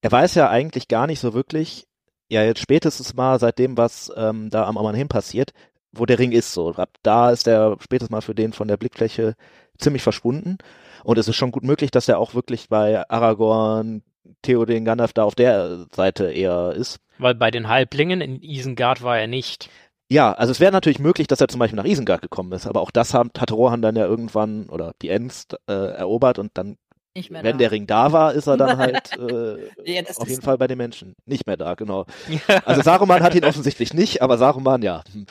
[0.00, 1.88] er weiß ja eigentlich gar nicht so wirklich,
[2.30, 5.52] ja jetzt spätestens mal seit dem, was ähm, da am Amanhem passiert,
[5.92, 6.52] wo der Ring ist.
[6.52, 9.34] So, ab da ist er spätestens mal für den von der Blickfläche
[9.78, 10.58] ziemlich verschwunden.
[11.04, 14.02] Und es ist schon gut möglich, dass er auch wirklich bei Aragorn,
[14.42, 17.00] Theoden, Gandalf da auf der Seite eher ist.
[17.18, 19.70] Weil bei den Halblingen in Isengard war er nicht.
[20.08, 22.80] Ja, also es wäre natürlich möglich, dass er zum Beispiel nach Isengard gekommen ist, aber
[22.80, 26.78] auch das haben, hat Rohan dann ja irgendwann oder die Ents äh, erobert und dann,
[27.16, 27.58] Nicht mehr wenn da.
[27.58, 30.78] der Ring da war, ist er dann halt äh, Ja, auf jeden Fall bei den
[30.78, 31.14] Menschen.
[31.26, 32.06] Nicht mehr da, genau.
[32.64, 35.02] Also Saruman hat ihn offensichtlich nicht, aber Saruman, ja.
[35.12, 35.26] Hm,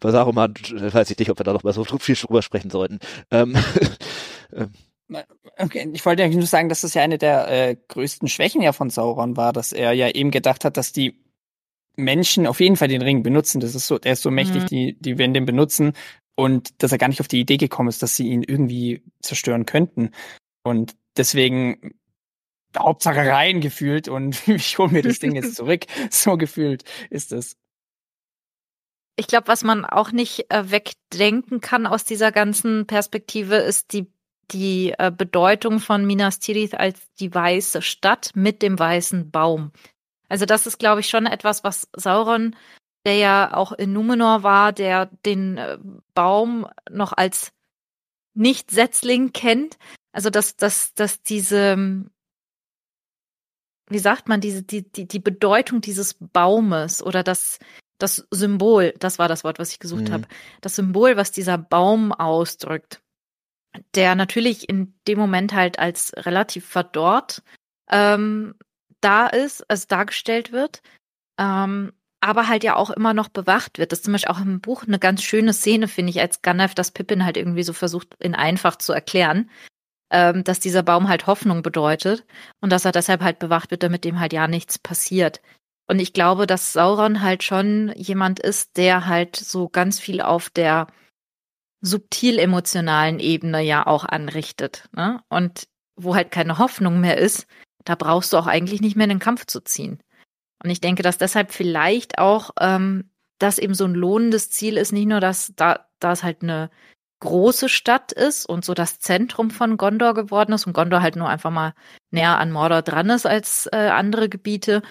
[0.00, 2.98] Bei Saruman weiß ich nicht, ob wir da noch mal so viel drüber sprechen sollten.
[3.30, 3.56] Ähm,
[5.58, 8.72] Okay, ich wollte eigentlich nur sagen, dass das ja eine der äh, größten Schwächen ja
[8.72, 11.20] von Sauron war, dass er ja eben gedacht hat, dass die
[11.96, 13.60] Menschen auf jeden Fall den Ring benutzen.
[13.60, 14.66] Das ist so, der ist so mächtig, Mhm.
[14.68, 15.92] die, die werden den benutzen
[16.34, 19.66] und dass er gar nicht auf die Idee gekommen ist, dass sie ihn irgendwie zerstören
[19.66, 20.12] könnten.
[20.62, 21.94] Und deswegen
[22.76, 25.86] Hauptsache rein gefühlt und ich hole mir das Ding jetzt zurück.
[26.10, 27.56] So gefühlt ist es.
[29.16, 34.10] Ich glaube, was man auch nicht äh, wegdenken kann aus dieser ganzen Perspektive, ist die,
[34.50, 39.72] die äh, Bedeutung von Minas Tirith als die weiße Stadt mit dem weißen Baum.
[40.30, 42.56] Also das ist, glaube ich, schon etwas, was Sauron,
[43.04, 45.76] der ja auch in Numenor war, der den äh,
[46.14, 47.52] Baum noch als
[48.34, 49.78] Nicht-Setzling kennt.
[50.12, 52.04] Also dass, dass, dass diese,
[53.88, 57.58] wie sagt man, diese, die, die, die Bedeutung dieses Baumes oder das,
[57.98, 60.12] das Symbol, das war das Wort, was ich gesucht Mhm.
[60.12, 60.28] habe,
[60.60, 63.00] das Symbol, was dieser Baum ausdrückt,
[63.94, 67.42] der natürlich in dem Moment halt als relativ verdorrt
[67.90, 68.54] ähm,
[69.00, 70.82] da ist, also dargestellt wird,
[71.38, 71.92] ähm,
[72.22, 73.90] aber halt ja auch immer noch bewacht wird.
[73.90, 76.74] Das ist zum Beispiel auch im Buch eine ganz schöne Szene, finde ich, als Gandalf
[76.74, 79.50] das Pippin halt irgendwie so versucht, in einfach zu erklären,
[80.10, 82.24] ähm, dass dieser Baum halt Hoffnung bedeutet
[82.60, 85.40] und dass er deshalb halt bewacht wird, damit dem halt ja nichts passiert.
[85.88, 90.48] Und ich glaube, dass Sauron halt schon jemand ist, der halt so ganz viel auf
[90.48, 90.86] der
[91.80, 94.88] subtil emotionalen Ebene ja auch anrichtet.
[94.92, 95.20] Ne?
[95.28, 97.48] Und wo halt keine Hoffnung mehr ist,
[97.84, 100.00] da brauchst du auch eigentlich nicht mehr in den Kampf zu ziehen.
[100.62, 104.92] Und ich denke, dass deshalb vielleicht auch ähm, das eben so ein lohnendes Ziel ist,
[104.92, 106.70] nicht nur, dass da, da es halt eine
[107.20, 111.28] große Stadt ist und so das Zentrum von Gondor geworden ist und Gondor halt nur
[111.28, 111.74] einfach mal
[112.10, 114.82] näher an Mordor dran ist als äh, andere Gebiete,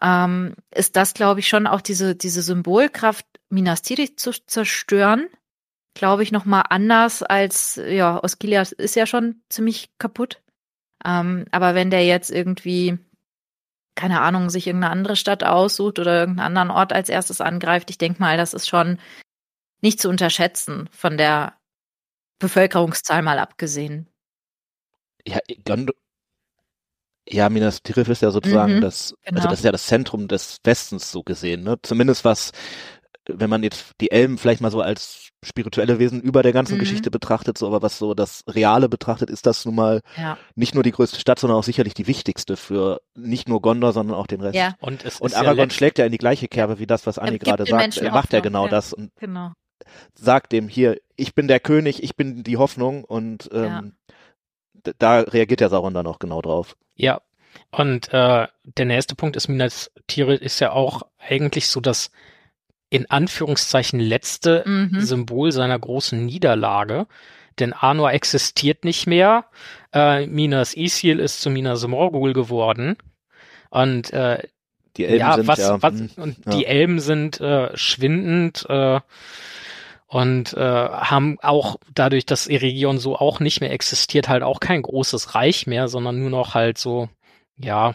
[0.00, 5.26] ähm, ist das, glaube ich, schon auch diese, diese Symbolkraft, Minas Tirith zu zerstören,
[5.94, 10.40] glaube ich, nochmal anders als, ja, Osgiliath ist ja schon ziemlich kaputt.
[11.04, 12.98] Ähm, aber wenn der jetzt irgendwie,
[13.94, 17.98] keine Ahnung, sich irgendeine andere Stadt aussucht oder irgendeinen anderen Ort als erstes angreift, ich
[17.98, 18.98] denke mal, das ist schon
[19.82, 21.54] nicht zu unterschätzen, von der
[22.38, 24.08] Bevölkerungszahl mal abgesehen.
[25.26, 25.94] ja, Gondor,
[27.28, 29.48] ja, Minas Tirith ist ja sozusagen Mhm, das, also genau.
[29.48, 31.78] das ist ja das Zentrum des Westens so gesehen, ne?
[31.82, 32.52] Zumindest was,
[33.28, 36.80] wenn man jetzt die Elben vielleicht mal so als spirituelle Wesen über der ganzen Mhm.
[36.80, 40.36] Geschichte betrachtet, so, aber was so das Reale betrachtet, ist das nun mal Ja.
[40.54, 44.16] nicht nur die größte Stadt, sondern auch sicherlich die wichtigste für nicht nur Gondor, sondern
[44.16, 44.54] auch den Rest.
[44.56, 47.06] Ja, Und es Und ja Aragorn letzt- schlägt ja in die gleiche Kerbe wie das,
[47.06, 47.80] was Anni gerade sagt.
[47.82, 48.70] Menschen Er macht ja genau ja.
[48.70, 49.52] das und genau.
[50.14, 53.94] sagt dem hier, ich bin der König, ich bin die Hoffnung und ähm,
[54.84, 54.92] Ja.
[54.98, 56.76] da reagiert der Sauron dann auch genau drauf.
[56.94, 57.20] Ja.
[57.72, 62.10] Und äh, der nächste Punkt ist, Minas Tirith ist ja auch eigentlich so das
[62.90, 65.00] in Anführungszeichen letzte Mhm.
[65.00, 67.06] Symbol seiner großen Niederlage.
[67.58, 69.46] Denn Arnor existiert nicht mehr.
[69.92, 72.96] Äh, Minas Isil ist zu Minas Morgul geworden.
[73.70, 74.42] Und äh,
[74.96, 76.52] Die Elben ja, sind was, ja, was, hm, und ja.
[76.52, 79.00] die Elben sind äh, schwindend äh,
[80.06, 84.82] und äh, haben auch dadurch, dass Eregion so auch nicht mehr existiert, halt auch kein
[84.82, 87.08] großes Reich mehr, sondern nur noch halt so,
[87.56, 87.94] ja,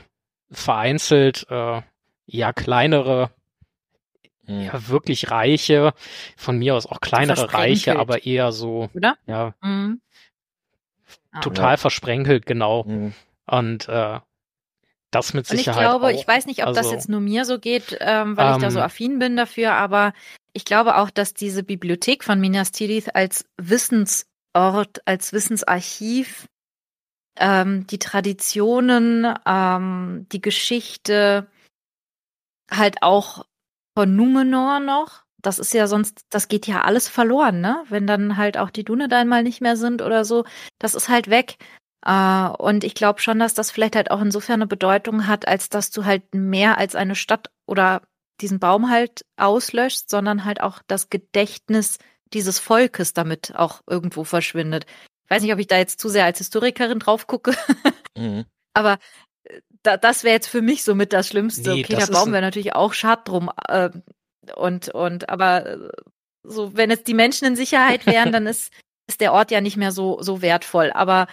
[0.52, 1.82] vereinzelt, äh,
[2.28, 3.32] ja, kleinere.
[4.48, 5.94] Ja, wirklich reiche,
[6.38, 9.18] von mir aus auch kleinere Reiche, aber eher so, Oder?
[9.28, 10.02] ja, Mhm.
[11.32, 11.42] Ah.
[11.42, 12.86] total versprenkelt, genau.
[12.86, 13.14] Hm.
[13.48, 14.20] Und äh,
[15.12, 16.10] das mit Und ich Sicherheit glaube, auch.
[16.10, 18.72] ich weiß nicht, ob das Also, jetzt nur mir so geht, ähm, weil ich da
[18.72, 20.14] so ähm, affin bin dafür, aber
[20.54, 26.48] Ich glaube auch, dass diese Bibliothek von Minas Tirith als Wissensort, als Wissensarchiv
[27.38, 31.48] ähm, die Traditionen, ähm, die Geschichte
[32.72, 33.46] halt auch
[33.96, 35.24] von Numenor noch.
[35.42, 37.84] Das ist ja sonst, das geht ja alles verloren, ne?
[37.90, 40.44] Wenn dann halt auch die Dunedain mal nicht mehr sind oder so,
[40.80, 41.58] das ist halt weg.
[42.06, 45.70] Äh, und ich glaube schon, dass das vielleicht halt auch insofern eine Bedeutung hat, als
[45.70, 48.02] dass du halt mehr als eine Stadt oder
[48.42, 52.00] diesen Baum halt auslöscht, sondern halt auch das Gedächtnis
[52.34, 54.86] dieses Volkes damit auch irgendwo verschwindet.
[55.26, 57.56] Ich weiß nicht, ob ich da jetzt zu sehr als Historikerin drauf gucke,
[58.18, 58.46] mhm.
[58.74, 58.98] aber
[59.84, 61.74] da, das wäre jetzt für mich so mit das Schlimmste.
[61.74, 63.52] Nee, okay, der Baum wäre natürlich auch schad drum.
[63.68, 63.90] Äh,
[64.56, 65.90] und, und, aber äh,
[66.44, 68.72] so, wenn jetzt die Menschen in Sicherheit wären, dann ist,
[69.08, 70.92] ist der Ort ja nicht mehr so, so wertvoll.
[70.92, 71.28] Aber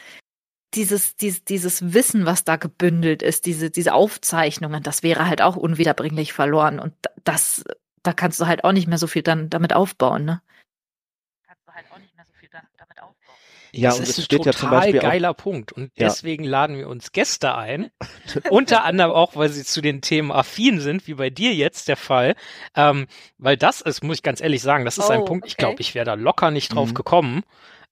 [0.74, 5.56] dieses, dieses, dieses Wissen, was da gebündelt ist, diese, diese Aufzeichnungen, das wäre halt auch
[5.56, 6.78] unwiederbringlich verloren.
[6.78, 6.94] Und
[7.24, 7.64] das,
[8.02, 10.42] da kannst du halt auch nicht mehr so viel dann damit aufbauen, ne?
[11.46, 13.36] Kannst du halt auch nicht mehr so viel dann damit aufbauen.
[13.74, 15.72] Ja, das und ist es steht ein total ja geiler Punkt.
[15.72, 16.06] Und ja.
[16.08, 17.90] deswegen laden wir uns Gäste ein.
[18.50, 21.96] Unter anderem auch, weil sie zu den Themen affin sind, wie bei dir jetzt der
[21.96, 22.34] Fall.
[22.76, 23.06] Ähm,
[23.38, 25.48] weil das ist, muss ich ganz ehrlich sagen, das ist oh, ein Punkt, okay.
[25.48, 26.94] ich glaube, ich wäre da locker nicht drauf mhm.
[26.94, 27.42] gekommen.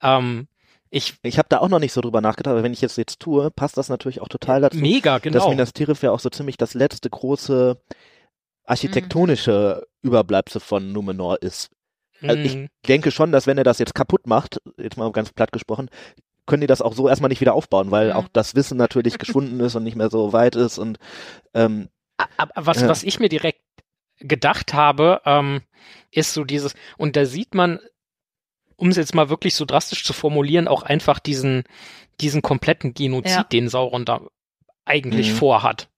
[0.02, 0.48] Ähm,
[0.90, 3.20] ich, ich habe da auch noch nicht so drüber nachgedacht, aber wenn ich jetzt jetzt
[3.20, 4.76] tue, passt das natürlich auch total dazu.
[4.76, 5.38] Mega, genau.
[5.38, 7.80] Dass Minas Tirith ja auch so ziemlich das letzte große
[8.64, 10.08] architektonische mhm.
[10.08, 11.70] Überbleibsel von Numenor ist.
[12.22, 12.68] Also ich mhm.
[12.86, 15.88] denke schon, dass wenn er das jetzt kaputt macht, jetzt mal ganz platt gesprochen,
[16.46, 18.16] können die das auch so erstmal nicht wieder aufbauen, weil mhm.
[18.16, 20.98] auch das Wissen natürlich geschwunden ist und nicht mehr so weit ist und
[21.54, 21.88] ähm,
[22.36, 23.62] aber was, äh, was ich mir direkt
[24.18, 25.62] gedacht habe, ähm,
[26.10, 27.78] ist so dieses, und da sieht man
[28.80, 31.64] um es jetzt mal wirklich so drastisch zu formulieren, auch einfach diesen,
[32.20, 33.42] diesen kompletten Genozid, ja.
[33.44, 34.22] den Sauron da
[34.86, 35.36] eigentlich mhm.
[35.36, 35.90] vorhat.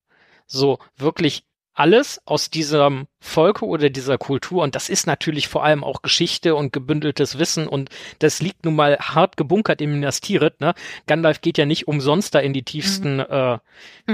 [0.47, 5.85] So wirklich alles aus diesem Volke oder dieser Kultur und das ist natürlich vor allem
[5.85, 10.61] auch Geschichte und gebündeltes Wissen und das liegt nun mal hart gebunkert im Minas Tirith,
[10.61, 10.75] ne?
[11.07, 13.27] Gandalf geht ja nicht umsonst da in die tiefsten, mhm.
[13.29, 13.59] äh,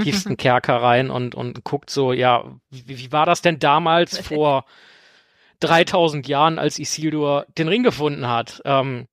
[0.01, 4.65] tiefsten Kerker rein und, und guckt so, ja, wie, wie war das denn damals vor
[5.59, 8.61] 3000 Jahren, als Isildur den Ring gefunden hat.
[8.65, 9.07] Ähm,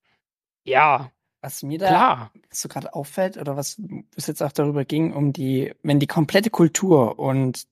[0.63, 1.11] ja.
[1.41, 2.31] Was mir da klar.
[2.49, 3.79] so gerade auffällt oder was
[4.15, 7.67] es jetzt auch darüber ging, um die, wenn die komplette Kultur und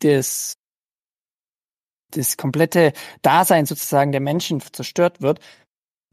[0.00, 0.54] das
[2.12, 5.38] das komplette Dasein sozusagen der Menschen zerstört wird,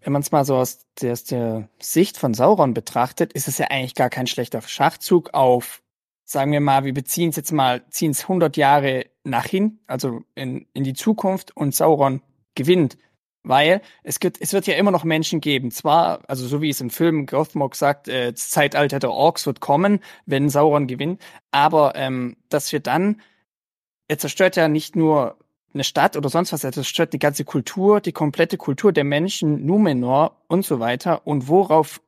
[0.02, 3.58] wenn man es mal so aus der, aus der Sicht von Sauron betrachtet, ist es
[3.58, 5.82] ja eigentlich gar kein schlechter Schachzug auf
[6.28, 10.22] sagen wir mal, wir beziehen es jetzt mal, ziehen es 100 Jahre nach hin, also
[10.36, 12.22] in, in die Zukunft und Sauron
[12.54, 12.98] gewinnt.
[13.44, 15.72] Weil es, gibt, es wird ja immer noch Menschen geben.
[15.72, 19.62] Zwar, also so wie es im Film Gothmog sagt, äh, das Zeitalter der Orks wird
[19.62, 21.22] kommen, wenn Sauron gewinnt.
[21.52, 23.22] Aber ähm, dass wir dann,
[24.08, 25.38] er zerstört ja nicht nur
[25.74, 29.66] eine Stadt oder sonst was, er zerstört die ganze Kultur, die komplette Kultur der Menschen,
[29.66, 31.28] Numenor und so weiter.
[31.28, 32.02] Und worauf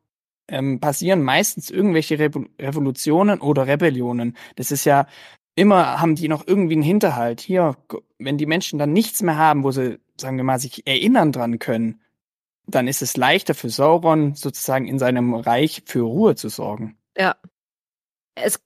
[0.47, 4.35] ähm, passieren meistens irgendwelche Re Revolutionen oder Rebellionen.
[4.55, 5.07] Das ist ja
[5.55, 7.41] immer, haben die noch irgendwie einen Hinterhalt.
[7.41, 7.75] Hier,
[8.17, 11.59] wenn die Menschen dann nichts mehr haben, wo sie, sagen wir mal, sich erinnern dran
[11.59, 12.01] können,
[12.65, 16.97] dann ist es leichter für Sauron sozusagen in seinem Reich für Ruhe zu sorgen.
[17.17, 17.35] Ja.
[18.35, 18.61] Es,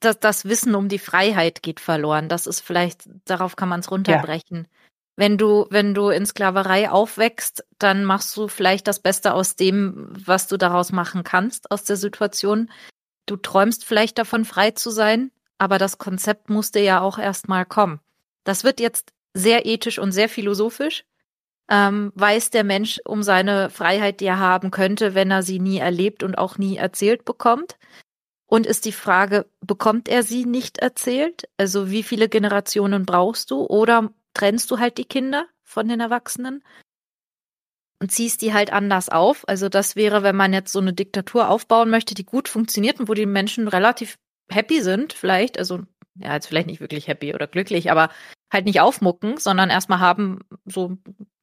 [0.00, 2.28] das, das Wissen um die Freiheit geht verloren.
[2.28, 4.68] Das ist vielleicht, darauf kann man es runterbrechen.
[4.70, 4.78] Ja
[5.18, 10.10] wenn du, wenn du in Sklaverei aufwächst, dann machst du vielleicht das Beste aus dem,
[10.12, 12.70] was du daraus machen kannst, aus der Situation.
[13.26, 17.98] Du träumst vielleicht davon, frei zu sein, aber das Konzept musste ja auch erstmal kommen.
[18.44, 21.04] Das wird jetzt sehr ethisch und sehr philosophisch.
[21.68, 25.78] Ähm, weiß der Mensch um seine Freiheit, die er haben könnte, wenn er sie nie
[25.78, 27.76] erlebt und auch nie erzählt bekommt?
[28.50, 31.48] Und ist die Frage, bekommt er sie nicht erzählt?
[31.58, 33.66] Also wie viele Generationen brauchst du?
[33.66, 36.64] Oder trennst du halt die Kinder von den Erwachsenen
[38.00, 39.46] und ziehst die halt anders auf.
[39.48, 43.08] Also das wäre, wenn man jetzt so eine Diktatur aufbauen möchte, die gut funktioniert und
[43.08, 44.16] wo die Menschen relativ
[44.50, 45.80] happy sind, vielleicht, also
[46.14, 48.10] ja, jetzt vielleicht nicht wirklich happy oder glücklich, aber
[48.52, 50.96] halt nicht aufmucken, sondern erstmal haben so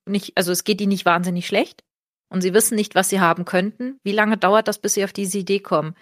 [0.06, 1.84] nicht, also es geht ihnen nicht wahnsinnig schlecht
[2.30, 4.00] und sie wissen nicht, was sie haben könnten.
[4.04, 5.96] Wie lange dauert das, bis sie auf diese Idee kommen?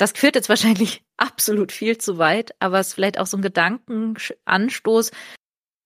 [0.00, 3.42] Das führt jetzt wahrscheinlich absolut viel zu weit, aber es ist vielleicht auch so ein
[3.42, 5.10] Gedankenanstoß,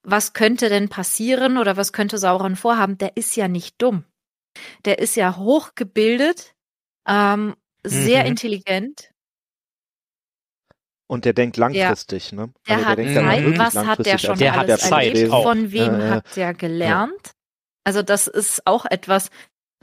[0.04, 4.04] was könnte denn passieren oder was könnte Sauron vorhaben, der ist ja nicht dumm.
[4.84, 6.54] Der ist ja hochgebildet,
[7.08, 8.28] ähm, sehr mhm.
[8.28, 9.10] intelligent.
[11.08, 12.36] Und der denkt langfristig, ja.
[12.36, 12.54] ne?
[12.68, 15.32] Der also hat der Zeit, was hat der schon der alles hat Zeit erlebt?
[15.32, 15.42] auch.
[15.42, 17.32] Von wem ja, hat der gelernt?
[17.82, 19.30] Also das ist auch etwas,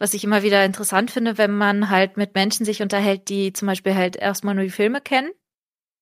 [0.01, 3.67] was ich immer wieder interessant finde, wenn man halt mit Menschen sich unterhält, die zum
[3.67, 5.29] Beispiel halt erstmal nur die Filme kennen.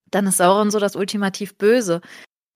[0.10, 2.00] Dann ist Sauron so das ultimativ Böse.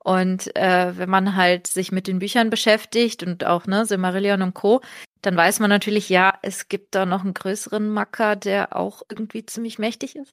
[0.02, 4.54] Und äh, wenn man halt sich mit den Büchern beschäftigt und auch ne Silmarillion und
[4.54, 4.80] Co,
[5.22, 9.46] dann weiß man natürlich, ja, es gibt da noch einen größeren Macker, der auch irgendwie
[9.46, 10.32] ziemlich mächtig ist.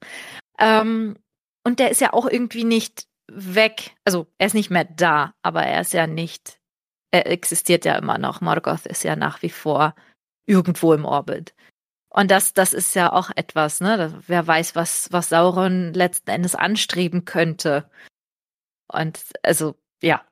[0.61, 1.17] Ähm,
[1.67, 3.97] und der ist ja auch irgendwie nicht weg.
[4.05, 6.61] Also er ist nicht mehr da, aber er ist ja nicht,
[7.11, 8.41] er existiert ja immer noch.
[8.41, 9.97] Morgoth ist ja nach wie vor
[10.47, 11.55] irgendwo im Orbit.
[12.09, 14.21] Und das, das ist ja auch etwas, ne?
[14.27, 17.89] Wer weiß, was, was Sauron letzten Endes anstreben könnte.
[18.89, 20.25] Und also, ja,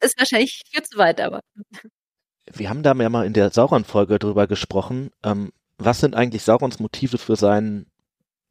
[0.00, 1.40] ist wahrscheinlich viel zu weit, aber.
[2.52, 5.10] Wir haben da ja mal in der Sauron-Folge drüber gesprochen.
[5.24, 7.90] Ähm, was sind eigentlich Saurons Motive für seinen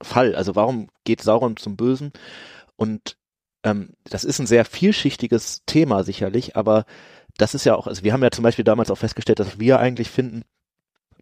[0.04, 0.36] Fall?
[0.36, 2.12] Also warum geht Sauron zum Bösen?
[2.75, 3.17] Und
[3.63, 6.86] ähm, das ist ein sehr vielschichtiges Thema sicherlich, aber
[7.38, 9.80] das ist ja auch, also wir haben ja zum Beispiel damals auch festgestellt, dass wir
[9.80, 10.43] eigentlich finden,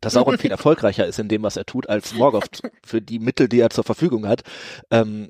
[0.03, 3.47] dass Sauron viel erfolgreicher ist in dem, was er tut, als Morgoth für die Mittel,
[3.49, 4.43] die er zur Verfügung hat.
[4.91, 5.29] Ähm,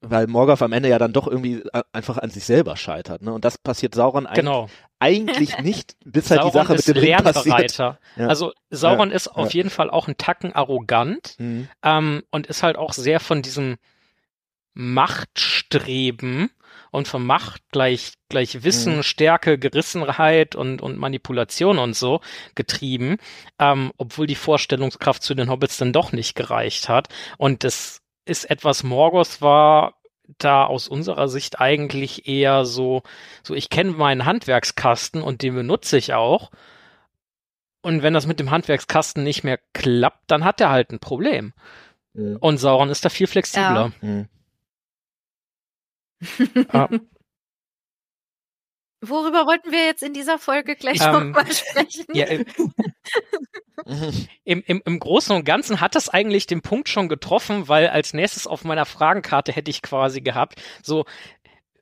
[0.00, 3.22] weil Morgoth am Ende ja dann doch irgendwie einfach an sich selber scheitert.
[3.22, 3.32] Ne?
[3.32, 4.68] Und das passiert Sauron eigentlich, Genau.
[4.98, 7.78] eigentlich nicht, bis halt Sauron die Sache ist mit dem Ring passiert.
[7.78, 7.98] Ja.
[8.16, 9.16] Also Sauron Ja.
[9.16, 9.56] ist auf Ja.
[9.58, 11.68] jeden Fall auch ein Tacken arrogant Mhm.
[11.82, 13.76] ähm, und ist halt auch sehr von diesem
[14.74, 16.50] Machtstreben
[16.94, 19.02] und von Macht gleich, gleich Wissen, Mhm.
[19.02, 22.20] Stärke, Gerissenheit und, und Manipulation und so
[22.54, 23.16] getrieben,
[23.58, 27.08] ähm, obwohl die Vorstellungskraft zu den Hobbits dann doch nicht gereicht hat.
[27.36, 29.94] Und das ist etwas, Morgoth war
[30.38, 33.02] da aus unserer Sicht eigentlich eher so,
[33.42, 36.52] so ich kenne meinen Handwerkskasten und den benutze ich auch.
[37.82, 41.52] Und wenn das mit dem Handwerkskasten nicht mehr klappt, dann hat er halt ein Problem.
[42.14, 42.36] Mhm.
[42.36, 43.92] Und Sauron ist da viel flexibler.
[44.00, 44.28] Mhm.
[46.72, 46.88] Ja.
[49.08, 52.06] Worüber wollten wir jetzt in dieser Folge gleich Ähm, nochmal sprechen?
[52.12, 52.44] Ja, äh,
[54.44, 58.14] im, im, Im Großen und Ganzen hat das eigentlich den Punkt schon getroffen, weil als
[58.14, 61.04] nächstes auf meiner Fragenkarte hätte ich quasi gehabt, so,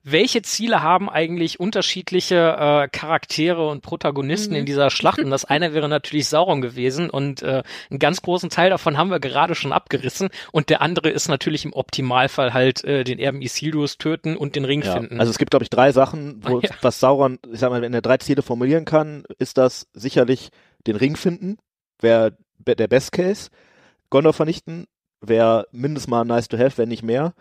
[0.04, 4.60] welche Ziele haben eigentlich unterschiedliche äh, Charaktere und Protagonisten Mhm.
[4.60, 5.20] in dieser Schlacht?
[5.20, 9.10] Und das eine wäre natürlich Sauron gewesen und äh, einen ganz großen Teil davon haben
[9.10, 13.42] wir gerade schon abgerissen und der andere ist natürlich im Optimalfall halt äh, den Erben
[13.42, 15.20] Isildurs töten und den Ring Ja, finden.
[15.20, 16.70] also es gibt, glaube ich, drei Sachen, wo, Ah, ja.
[16.80, 20.50] was Sauron, ich sag mal, wenn er drei Ziele formulieren kann, ist das sicherlich
[20.86, 21.58] den Ring finden,
[22.00, 23.50] wäre der Best Case,
[24.10, 24.86] Gondor vernichten,
[25.20, 27.34] wäre mindestens mal nice to have, wenn nicht mehr,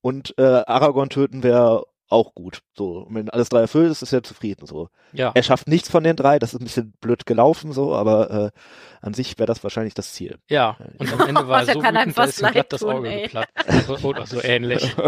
[0.00, 2.60] und äh, Aragorn töten wäre auch gut.
[2.76, 4.66] So, und wenn alles drei erfüllt ist, ist er zufrieden.
[4.66, 5.30] So, ja.
[5.34, 8.58] er schafft nichts von den drei, das ist ein bisschen blöd gelaufen, so, aber äh,
[9.00, 10.38] an sich wäre das wahrscheinlich das Ziel.
[10.48, 13.22] Ja, und am Ende war er so wütend, da ist ihm glatt das Auge ey.
[13.24, 13.52] geplatzt.
[13.86, 14.94] So- Oder so ähnlich.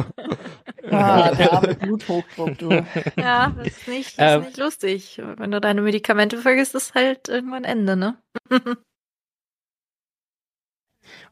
[0.92, 2.68] Ah, der arme Bluthochdruck, du.
[3.16, 4.40] Ja, das ist nicht, das Ähm.
[4.40, 5.22] ist nicht lustig.
[5.36, 8.16] Wenn du deine Medikamente vergisst, ist halt irgendwann Ende, ne?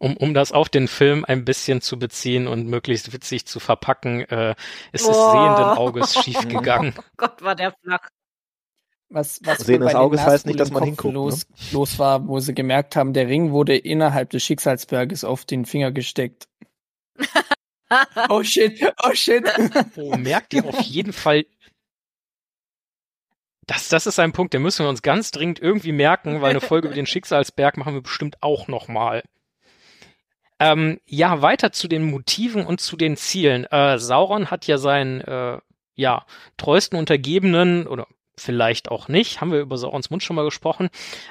[0.01, 4.21] Um, um das auf den Film ein bisschen zu beziehen und möglichst witzig zu verpacken,
[4.29, 4.55] äh,
[4.93, 6.95] ist es sehenden Auges schiefgegangen.
[6.99, 8.09] Oh Gott, war der flach.
[9.11, 11.21] Was, was Sehen des Auges heißt nicht, dass man hinguckt, ne?
[11.21, 15.65] Los, los war, wo sie gemerkt haben, der Ring wurde innerhalb des Schicksalsberges auf den
[15.65, 16.49] Finger gesteckt.
[18.29, 19.51] Oh shit, oh shit.
[19.97, 21.47] Oh, merkt ihr auf jeden Fall.
[23.67, 26.61] Das, das ist ein Punkt, den müssen wir uns ganz dringend irgendwie merken, weil eine
[26.61, 29.23] Folge über den Schicksalsberg machen wir bestimmt auch nochmal.
[30.61, 33.65] Ähm, ja, weiter zu den Motiven und zu den Zielen.
[33.67, 35.59] Äh, Sauron hat ja seinen äh,
[35.95, 40.91] ja, treuesten Untergebenen oder vielleicht auch nicht, haben wir über Saurons Mund schon mal gesprochen,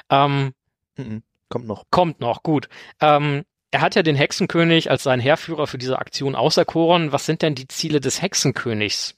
[0.10, 0.54] ähm,
[0.98, 1.24] Mhm.
[1.50, 1.86] Kommt noch.
[1.92, 2.68] kommt noch, gut.
[3.00, 7.12] Ähm, er hat ja den Hexenkönig als seinen Heerführer für diese Aktion auserkoren.
[7.12, 9.16] Was sind denn die Ziele des Hexenkönigs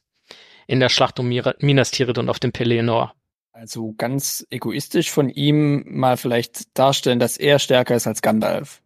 [0.67, 3.13] in der Schlacht um Minas Tirith und auf dem Pelennor?
[3.52, 8.82] Also ganz egoistisch von ihm mal vielleicht darstellen, dass er stärker ist als Gandalf.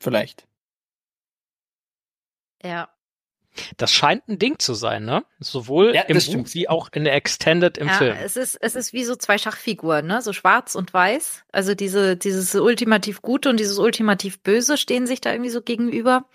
[0.00, 0.48] Vielleicht.
[2.62, 2.88] Ja.
[3.76, 5.24] Das scheint ein Ding zu sein, ne?
[5.40, 6.54] Sowohl Ja, im Buch stimmt.
[6.54, 8.16] wie auch in der Extended im ja, Film.
[8.16, 10.22] Es ist, es ist wie so zwei Schachfiguren, ne?
[10.22, 11.44] So schwarz und weiß.
[11.52, 16.28] Also diese, dieses ultimativ Gute und dieses ultimativ Böse stehen sich da irgendwie so gegenüber.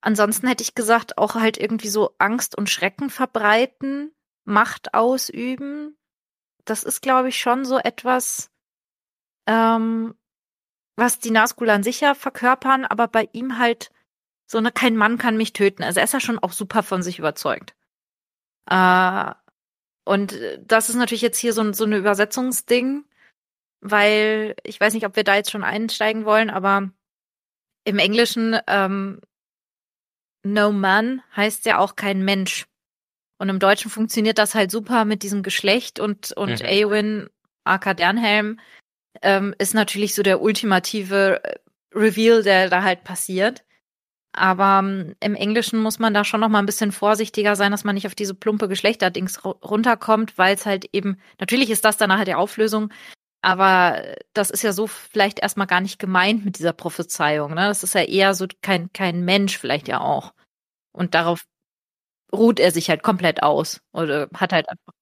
[0.00, 4.12] Ansonsten hätte ich gesagt, auch halt irgendwie so Angst und Schrecken verbreiten,
[4.44, 5.98] Macht ausüben.
[6.64, 8.50] Das ist, glaube ich, schon so etwas,
[9.46, 10.14] ähm,
[11.00, 13.90] was die Nazgul an sich ja verkörpern, aber bei ihm halt
[14.46, 15.82] so eine, kein Mann kann mich töten.
[15.82, 17.74] Also er ist ja schon auch super von sich überzeugt.
[18.68, 19.32] Äh,
[20.04, 23.04] und äh, das ist natürlich jetzt hier so, ein- so eine Übersetzungsding,
[23.80, 26.90] weil ich weiß nicht, ob wir da jetzt schon einsteigen wollen, aber
[27.84, 29.20] im Englischen ähm,
[30.44, 32.66] No Man heißt ja auch kein Mensch.
[33.38, 36.66] Und im Deutschen funktioniert das halt super mit diesem Geschlecht und, und Mhm.
[36.66, 37.30] Eowyn,
[37.64, 38.60] aka Dernhelm,
[39.22, 41.58] ähm, ist natürlich so der ultimative äh,
[41.94, 43.64] Reveal, der da halt passiert.
[44.32, 47.84] Aber ähm, im Englischen muss man da schon noch mal ein bisschen vorsichtiger sein, dass
[47.84, 52.08] man nicht auf diese plumpe Geschlechterdings runterkommt, weil es halt eben, natürlich ist das dann
[52.08, 52.92] nachher die Auflösung,
[53.42, 54.02] aber
[54.32, 57.54] das ist ja so vielleicht erstmal gar nicht gemeint mit dieser Prophezeiung.
[57.54, 57.66] Ne?
[57.66, 60.32] Das ist ja eher so kein, kein Mensch vielleicht ja auch.
[60.92, 61.44] Und darauf
[62.32, 64.92] ruht er sich halt komplett aus oder hat halt einfach.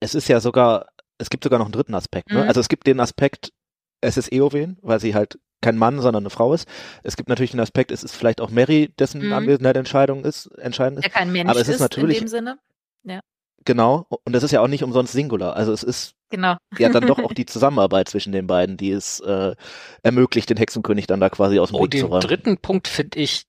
[0.00, 0.88] Es ist ja sogar,
[1.18, 2.30] es gibt sogar noch einen dritten Aspekt.
[2.30, 2.42] Ne?
[2.42, 2.48] Mhm.
[2.48, 3.52] Also es gibt den Aspekt,
[4.00, 6.68] es ist Eowen, weil sie halt kein Mann, sondern eine Frau ist.
[7.02, 9.32] Es gibt natürlich den Aspekt, es ist vielleicht auch Mary, dessen Mhm.
[9.32, 11.04] Anwesenheit Entscheidung ist, entscheidend ist.
[11.04, 12.58] Der kein Mensch Aber es ist natürlich- in dem Sinne.
[13.66, 14.06] Genau.
[14.24, 15.56] Und das ist ja auch nicht umsonst Singular.
[15.56, 16.56] Also es ist Genau.
[16.76, 19.54] ja dann doch auch die Zusammenarbeit zwischen den beiden, die es äh,
[20.02, 22.20] ermöglicht, den Hexenkönig dann da quasi aus dem Oh, Weg zu den räumen.
[22.20, 23.44] dritten Punkt finde ich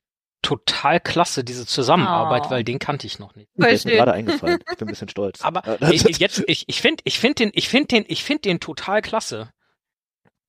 [0.46, 2.50] total klasse, diese Zusammenarbeit, Oh.
[2.52, 3.50] weil den kannte ich noch nicht.
[3.56, 4.60] Der ist mir gerade eingefallen.
[4.72, 5.42] Ich bin ein bisschen stolz.
[5.42, 8.42] Aber das- ich, jetzt, ich, ich finde, ich finde den, ich finde den, ich finde
[8.42, 9.50] den total klasse.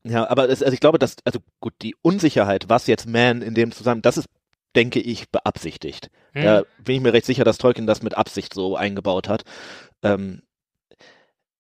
[0.05, 3.55] Ja, aber es, also ich glaube, dass, also gut, die Unsicherheit, was jetzt Man in
[3.55, 4.29] dem zusammen, das ist,
[4.77, 6.11] denke ich, beabsichtigt.
[6.33, 6.43] Hm.
[6.45, 9.43] Da bin ich mir recht sicher, dass Tolkien das mit Absicht so eingebaut hat.
[10.03, 10.43] Ähm,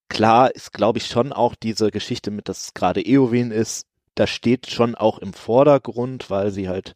[0.09, 4.71] klar ist, glaube ich, schon auch diese Geschichte mit, dass gerade Eowyn ist, da steht
[4.71, 6.95] schon auch im Vordergrund, weil sie halt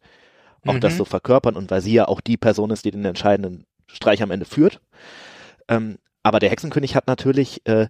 [0.67, 0.97] auch das Mhm.
[0.97, 4.31] so verkörpern und weil sie ja auch die Person ist, die den entscheidenden Streich am
[4.31, 4.81] Ende führt.
[5.67, 7.87] Ähm, aber der Hexenkönig hat natürlich, äh,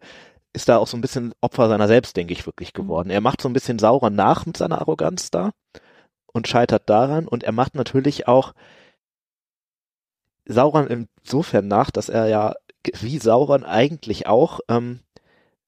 [0.54, 3.10] ist da auch so ein bisschen Opfer seiner selbst, denke ich, wirklich geworden.
[3.10, 5.52] Er macht so ein bisschen Sauron nach mit seiner Arroganz da
[6.34, 8.54] und scheitert daran und er macht natürlich auch
[10.46, 10.88] Sauron
[11.24, 12.54] insofern nach, dass er ja,
[13.00, 15.00] wie Sauron eigentlich auch, ähm,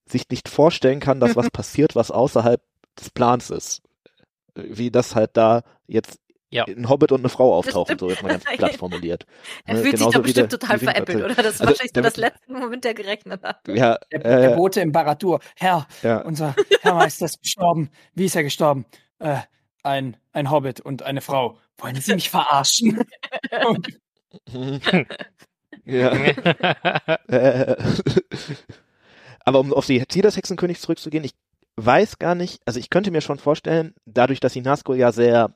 [0.06, 2.62] sich nicht vorstellen kann, dass was passiert, was außerhalb
[3.00, 3.82] des Plans ist.
[4.56, 6.20] Wie das halt da jetzt
[6.54, 6.66] Ja.
[6.66, 9.26] ein Hobbit und eine Frau auftauchen, so jetzt mal ganz platt formuliert.
[9.66, 11.28] Er Ne, fühlt sich genauso doch wie bestimmt der- total veräppelt, oder?
[11.36, 13.68] Das war Also, wahrscheinlich so der das letzte, womit er gerechnet hat.
[13.68, 15.40] Ja, Der, der äh, Bote im Baradur.
[15.56, 16.22] Herr, ja.
[16.22, 17.90] unser Herrmeister ist gestorben.
[18.14, 18.86] Wie ist er gestorben?
[19.20, 19.38] Äh,
[19.84, 21.58] ein, ein Hobbit und eine Frau.
[21.78, 23.04] Wollen Sie mich verarschen?
[25.86, 26.14] Ja.
[27.28, 27.76] Äh,
[29.46, 31.34] Aber um auf die Ziel des Hexenkönigs zurückzugehen, ich
[31.76, 35.54] weiß gar nicht, also ich könnte mir schon vorstellen, dadurch, dass die Nazgul ja sehr,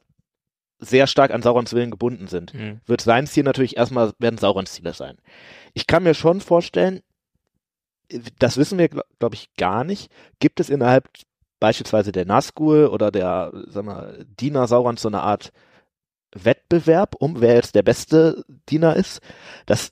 [0.79, 2.81] sehr stark an Saurons Willen gebunden sind, Hm.
[2.85, 5.17] wird sein Ziel natürlich erstmal, werden Saurons Ziele sein.
[5.73, 7.01] Ich kann mir schon vorstellen,
[8.39, 11.09] das wissen wir, glaube glaub ich, gar nicht, gibt es innerhalb
[11.59, 15.51] beispielsweise der Nazgul oder der, sag mal, Diener Saurons so eine Art
[16.33, 19.21] Wettbewerb um, wer jetzt der beste Diener ist.
[19.65, 19.91] Das,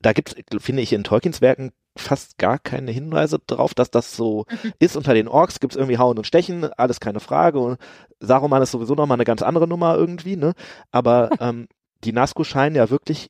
[0.00, 4.16] da gibt es, finde ich, in Tolkiens Werken fast gar keine Hinweise drauf, dass das
[4.16, 4.46] so
[4.78, 4.96] ist.
[4.96, 7.58] Unter den Orks gibt es irgendwie Hauen und Stechen, alles keine Frage.
[7.60, 7.78] Und
[8.20, 10.52] Saruman ist sowieso nochmal eine ganz andere Nummer irgendwie, ne?
[10.90, 11.68] Aber ähm,
[12.04, 13.28] die Nazgul scheinen ja wirklich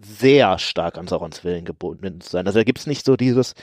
[0.00, 2.46] sehr stark an Saurons Willen gebunden zu sein.
[2.46, 3.54] Also da gibt es nicht so dieses,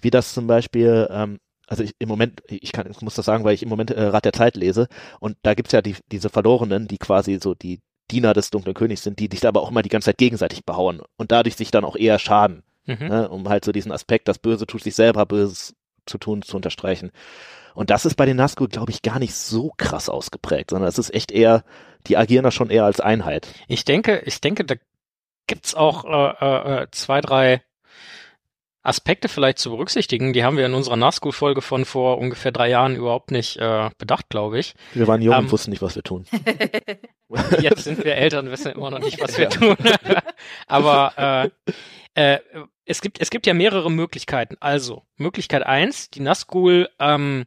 [0.00, 3.44] wie das zum Beispiel, ähm, also ich, im Moment, ich kann, ich muss das sagen,
[3.44, 4.86] weil ich im Moment äh, Rat der Zeit lese
[5.20, 9.02] und da gibt's ja die, diese Verlorenen, die quasi so die Diener des dunklen Königs
[9.02, 11.84] sind, die sich aber auch immer die ganze Zeit gegenseitig behauen und dadurch sich dann
[11.84, 13.06] auch eher schaden, Mhm.
[13.08, 15.74] ne, um halt so diesen Aspekt, das Böse tut sich selber Böses
[16.06, 17.12] zu tun, zu unterstreichen.
[17.74, 20.98] Und das ist bei den Nazgul, glaube ich, gar nicht so krass ausgeprägt, sondern es
[20.98, 21.64] ist echt eher,
[22.06, 23.48] die agieren da schon eher als Einheit.
[23.68, 24.74] Ich denke, ich denke, da
[25.46, 27.62] gibt's auch äh, äh, zwei, drei
[28.82, 30.32] Aspekte vielleicht zu berücksichtigen.
[30.32, 34.28] Die haben wir in unserer Nazgul-Folge von vor ungefähr drei Jahren überhaupt nicht äh, bedacht,
[34.28, 34.74] glaube ich.
[34.94, 36.26] Wir waren jung Ähm, und wussten nicht, was wir tun.
[37.60, 39.50] Jetzt sind wir Eltern, wissen immer noch nicht, was wir Ja.
[39.50, 39.76] tun.
[40.66, 41.50] Aber
[42.16, 42.40] äh, äh,
[42.84, 44.56] es gibt es gibt ja mehrere Möglichkeiten.
[44.60, 47.44] Also Möglichkeit eins: Die Nazgul ähm,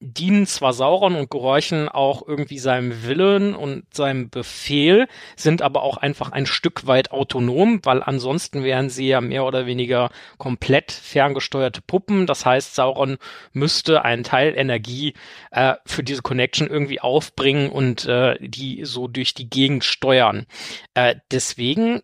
[0.00, 5.98] dienen zwar Sauron und gehorchen auch irgendwie seinem Willen und seinem Befehl, sind aber auch
[5.98, 11.82] einfach ein Stück weit autonom, weil ansonsten wären sie ja mehr oder weniger komplett ferngesteuerte
[11.82, 12.26] Puppen.
[12.26, 13.18] Das heißt, Sauron
[13.52, 15.12] müsste einen Teil Energie
[15.50, 20.46] äh, für diese Connection irgendwie aufbringen und äh, die so durch die Gegend steuern.
[20.94, 22.00] Äh, deswegen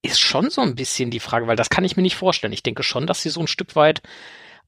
[0.00, 2.52] ist schon so ein bisschen die Frage, weil das kann ich mir nicht vorstellen.
[2.52, 4.02] Ich denke schon, dass sie so ein Stück weit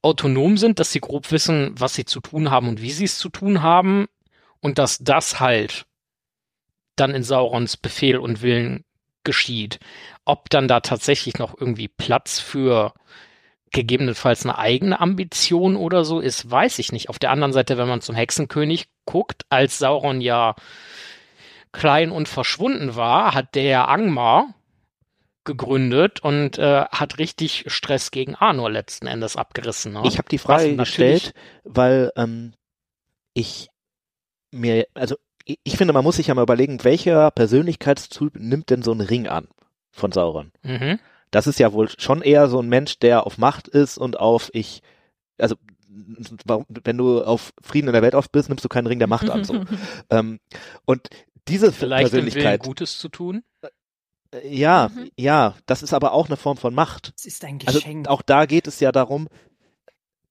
[0.06, 3.18] autonom sind, dass sie grob wissen, was sie zu tun haben und wie sie es
[3.18, 4.06] zu tun haben
[4.60, 5.84] und dass das halt
[6.94, 8.84] dann in Saurons Befehl und Willen
[9.24, 9.80] geschieht.
[10.24, 12.94] Ob dann da tatsächlich noch irgendwie Platz für
[13.72, 17.08] gegebenenfalls eine eigene Ambition oder so ist, weiß ich nicht.
[17.08, 20.54] Auf der anderen Seite, wenn man zum Hexenkönig guckt, als Sauron ja
[21.72, 24.54] klein und verschwunden war, hat der Angmar
[25.46, 29.94] gegründet und äh, hat richtig Stress gegen Arnor letzten Endes abgerissen.
[29.94, 30.02] Ne?
[30.04, 31.32] Ich habe die Frage gestellt,
[31.64, 32.52] weil ähm,
[33.32, 33.68] ich
[34.50, 38.82] mir, also ich, ich finde, man muss sich ja mal überlegen, welcher Persönlichkeitstyp nimmt denn
[38.82, 39.48] so einen Ring an
[39.90, 40.52] von Sauron?
[40.62, 40.98] Mhm.
[41.30, 44.50] Das ist ja wohl schon eher so ein Mensch, der auf Macht ist und auf
[44.52, 44.82] ich,
[45.38, 45.56] also
[45.88, 49.30] wenn du auf Frieden in der Welt auf bist, nimmst du keinen Ring der Macht
[49.30, 49.44] an.
[49.44, 49.64] So.
[50.10, 50.40] ähm,
[50.84, 51.08] und
[51.48, 53.44] diese Vielleicht Persönlichkeit, Gutes zu tun.
[54.44, 55.10] Ja, Mhm.
[55.16, 57.12] ja, das ist aber auch eine Form von Macht.
[57.16, 58.08] Es ist ein Also Geschenk.
[58.08, 59.28] auch da geht es ja darum,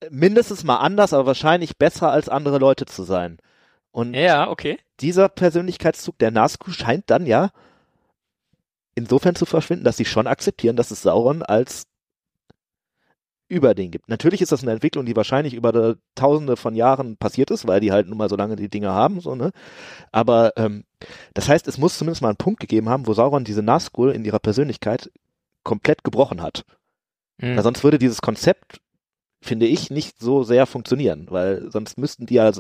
[0.10, 3.38] mindestens mal anders, aber wahrscheinlich besser als andere Leute zu sein.
[3.91, 4.78] Und Ja, okay.
[4.99, 7.49] dieser Persönlichkeitszug der Nazgul scheint dann ja
[8.93, 11.88] insofern zu verschwinden, dass sie schon akzeptieren, dass es Sauron als
[13.48, 14.10] über den gibt.
[14.10, 17.91] Natürlich ist das eine Entwicklung, die wahrscheinlich über tausende von Jahren passiert ist, weil die
[17.91, 19.52] halt nun mal so lange die Dinge haben, so, ne?
[20.12, 20.84] Aber ähm,
[21.34, 24.26] das heißt, es muss zumindest mal einen Punkt gegeben haben, wo Sauron diese Nazgul in
[24.26, 25.12] ihrer Persönlichkeit
[25.64, 26.66] komplett gebrochen hat.
[27.39, 27.56] Hm.
[27.56, 28.80] Weil sonst würde dieses Konzept,
[29.41, 32.52] finde ich, nicht so sehr funktionieren, weil sonst müssten die ja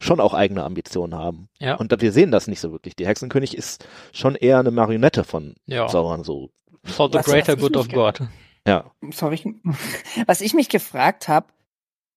[0.00, 1.48] schon auch eigene Ambitionen haben.
[1.60, 1.76] Ja.
[1.76, 2.96] Und wir sehen das nicht so wirklich.
[2.96, 5.88] Die Hexenkönig ist schon eher eine Marionette von Ja.
[5.88, 6.50] Sauron, so.
[6.84, 8.22] For the greater good of God.
[8.66, 8.92] Ja.
[9.10, 9.56] Sorry.
[10.26, 11.48] Was ich mich gefragt habe,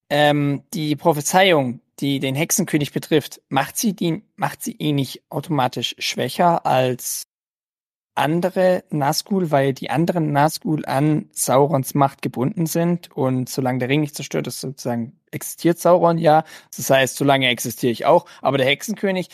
[0.09, 5.95] ähm, die Prophezeiung, die den Hexenkönig betrifft, macht sie die, macht sie ihn nicht automatisch
[5.97, 7.23] schwächer als
[8.15, 14.01] andere Nazgul, weil die anderen Nazgul an Saurons Macht gebunden sind und solange der Ring
[14.01, 16.45] nicht zerstört ist, sozusagen existiert Sauron ja.
[16.75, 18.25] Das heißt, solange existiere ich auch.
[18.41, 19.29] Aber der Hexenkönig,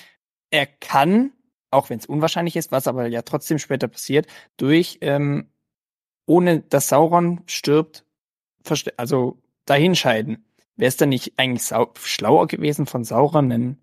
[0.50, 1.32] er kann,
[1.70, 4.26] auch wenn es unwahrscheinlich ist, was aber ja trotzdem später passiert,
[4.58, 5.52] durch ähm,
[6.32, 8.06] ohne dass Sauron stirbt,
[8.96, 10.46] also dahinscheiden.
[10.78, 13.82] Wäre es dann nicht eigentlich sau schlauer gewesen von Sauron, einen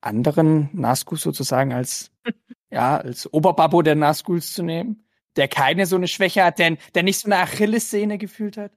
[0.00, 2.12] anderen Nazgul sozusagen als,
[2.70, 5.04] ja, als Oberbabbo der Nazguls zu nehmen?
[5.36, 8.72] Der keine so eine Schwäche hat, der, der nicht so eine Achillessehne gefühlt hat?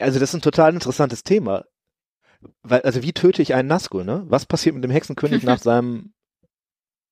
[0.00, 1.64] Also das ist ein total interessantes Thema.
[2.62, 4.24] Weil, also wie töte ich einen Nazgul, ne?
[4.26, 6.12] Was passiert mit dem Hexenkönig nach seinem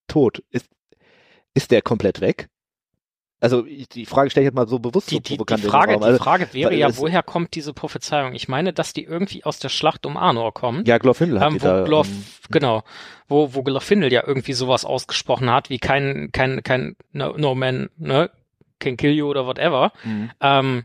[0.09, 0.43] Tod?
[0.51, 0.69] Ist,
[1.55, 2.49] ist der komplett weg?
[3.41, 5.93] Also ich, die Frage stelle ich jetzt mal so bewusst Die, so die, die, Frage,
[5.93, 6.01] Raum.
[6.01, 8.35] die Also, Frage wäre ja, woher kommt diese Prophezeiung?
[8.35, 10.89] Ich meine, dass die irgendwie aus der Schlacht um Arnor kommt.
[10.89, 11.85] ja, Glorfindel hat ähm, wo da.
[11.85, 12.83] Glorf, ähm, genau,
[13.29, 17.91] wo, wo Glorfindel ja irgendwie sowas ausgesprochen hat, wie kein, kein, kein, no, no man,
[17.97, 18.31] ne,
[18.81, 19.93] can kill you oder whatever.
[20.05, 20.31] mhm.
[20.41, 20.85] Ähm,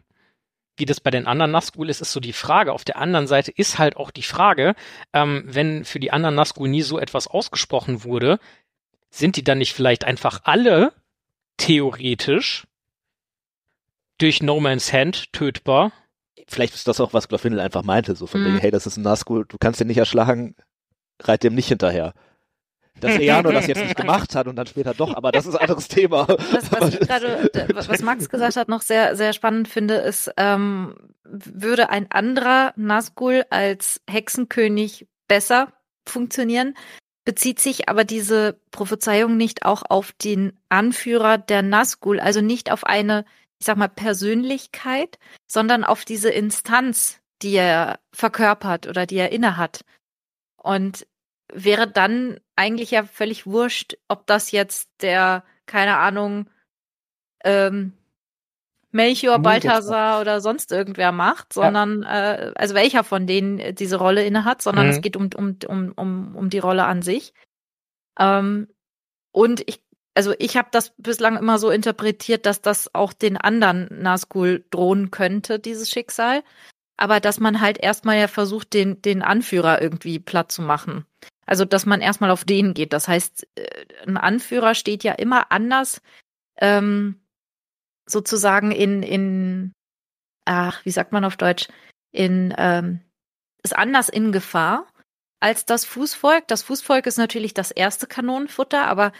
[0.75, 2.73] wie das bei den anderen Nazgul ist, ist so die Frage.
[2.73, 4.73] Auf der anderen Seite ist halt auch die Frage,
[5.13, 8.39] ähm, wenn für die anderen Nazgul nie so etwas ausgesprochen wurde,
[9.11, 10.91] sind die dann nicht vielleicht einfach alle
[11.57, 12.65] theoretisch
[14.19, 15.91] durch No Man's Hand tötbar?
[16.47, 18.45] Vielleicht ist das auch, was Glorfindel einfach meinte, so von Mhm.
[18.47, 20.55] wegen, hey, das ist ein Nazgul, du kannst den nicht erschlagen,
[21.21, 22.13] reit dem nicht hinterher.
[22.99, 25.61] Dass Eano das jetzt nicht gemacht hat und dann später doch, aber das ist ein
[25.61, 26.27] anderes Thema.
[26.27, 30.31] Was, was, ich gerade, d- was Max gesagt hat, noch sehr, sehr spannend finde, ist,
[30.37, 35.73] ähm, würde ein anderer Nazgul als Hexenkönig besser
[36.07, 36.75] funktionieren?
[37.25, 42.83] Bezieht sich aber diese Prophezeiung nicht auch auf den Anführer der Nazgul, also nicht auf
[42.85, 43.25] eine,
[43.59, 49.85] ich sag mal, Persönlichkeit, sondern auf diese Instanz, die er verkörpert oder die er innehat.
[50.57, 51.07] Und
[51.51, 56.49] wäre dann eigentlich ja völlig wurscht, ob das jetzt der, keine Ahnung,
[57.43, 57.93] ähm,
[58.93, 64.61] Melchior, Balthasar oder sonst irgendwer macht, sondern äh, also welcher von denen diese Rolle innehat,
[64.61, 64.91] sondern Mhm.
[64.91, 67.33] es geht um, um, um, um, um die Rolle an sich.
[68.19, 68.67] Ähm,
[69.31, 69.83] und ich,
[70.13, 75.09] also ich habe das bislang immer so interpretiert, dass das auch den anderen Nazgul drohen
[75.09, 76.43] könnte, dieses Schicksal.
[76.95, 81.05] Aber dass man halt erstmal ja versucht, den, den Anführer irgendwie platt zu machen.
[81.45, 82.93] Also, dass man erstmal auf den geht.
[82.93, 86.01] Das heißt, äh, ein Anführer steht ja immer anders,
[86.57, 87.22] ähm,
[88.05, 89.73] sozusagen in, in,
[90.45, 91.67] ach, wie sagt man auf Deutsch,
[92.11, 93.01] in, ähm,
[93.63, 94.87] ist anders in Gefahr
[95.39, 96.47] als das Fußvolk.
[96.47, 99.11] Das Fußvolk ist natürlich das erste Kanonenfutter, aber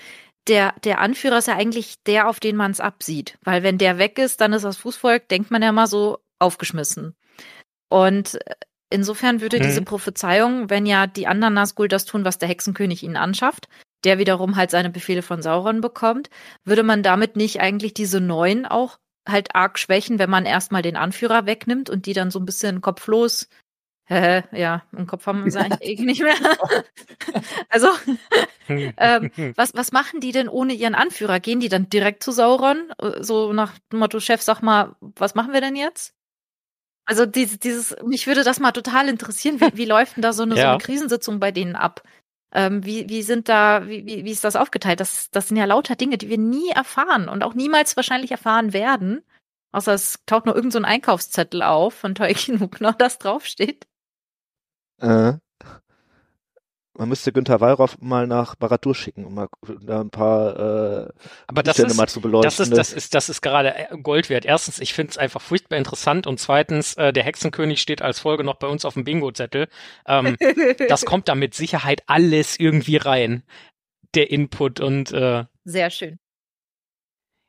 [0.47, 3.37] der, der Anführer ist ja eigentlich der, auf den man es absieht.
[3.43, 7.15] Weil wenn der weg ist, dann ist das Fußvolk, denkt man ja mal so, aufgeschmissen.
[7.89, 8.55] Und äh,
[8.89, 9.63] insofern würde Mhm.
[9.63, 13.67] diese Prophezeiung, wenn ja die anderen Nazgul das tun, was der Hexenkönig ihnen anschafft,
[14.03, 16.29] der wiederum halt seine Befehle von Sauron bekommt,
[16.65, 18.97] würde man damit nicht eigentlich diese neuen auch
[19.27, 22.81] halt arg schwächen, wenn man erstmal den Anführer wegnimmt und die dann so ein bisschen
[22.81, 23.47] kopflos,
[24.09, 26.35] äh, ja, im Kopf haben sie eigentlich eh nicht mehr.
[27.69, 27.87] also,
[28.67, 31.39] ähm, was, was machen die denn ohne ihren Anführer?
[31.39, 32.91] Gehen die dann direkt zu Sauron?
[32.99, 36.13] Äh, So nach dem Motto, Chef, sag mal, was machen wir denn jetzt?
[37.05, 40.43] Also dieses, dieses, mich würde das mal total interessieren, wie, wie läuft denn da so
[40.43, 40.69] eine, so Ja.
[40.73, 42.03] eine Krisensitzung bei denen ab?
[42.53, 44.99] Ähm, wie, wie sind da, wie, wie, ist das aufgeteilt?
[44.99, 48.73] Das, das sind ja lauter Dinge, die wir nie erfahren und auch niemals wahrscheinlich erfahren
[48.73, 49.23] werden.
[49.71, 53.87] Außer es taucht nur irgend so ein Einkaufszettel auf von Tolkien, wo genau das draufsteht.
[55.01, 55.33] Äh,
[56.95, 59.47] man müsste Günther Wallraff mal nach Baratur schicken, um mal
[59.81, 61.13] da ein paar äh,
[61.47, 62.43] Aber das ist, mal zu beleuchten.
[62.43, 64.45] das ist, das ist, das ist gerade äh, Gold wert.
[64.45, 68.43] Erstens, ich finde es einfach furchtbar interessant und zweitens, äh, der Hexenkönig steht als Folge
[68.43, 69.67] noch bei uns auf dem Bingo-Zettel.
[70.05, 70.37] Ähm,
[70.87, 73.43] das kommt da mit Sicherheit alles irgendwie rein.
[74.13, 76.19] Der Input und äh, Sehr schön.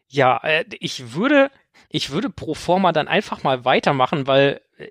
[0.09, 1.51] ja, äh, ich würde,
[1.91, 4.89] ich würde pro forma dann einfach mal weitermachen, weil äh,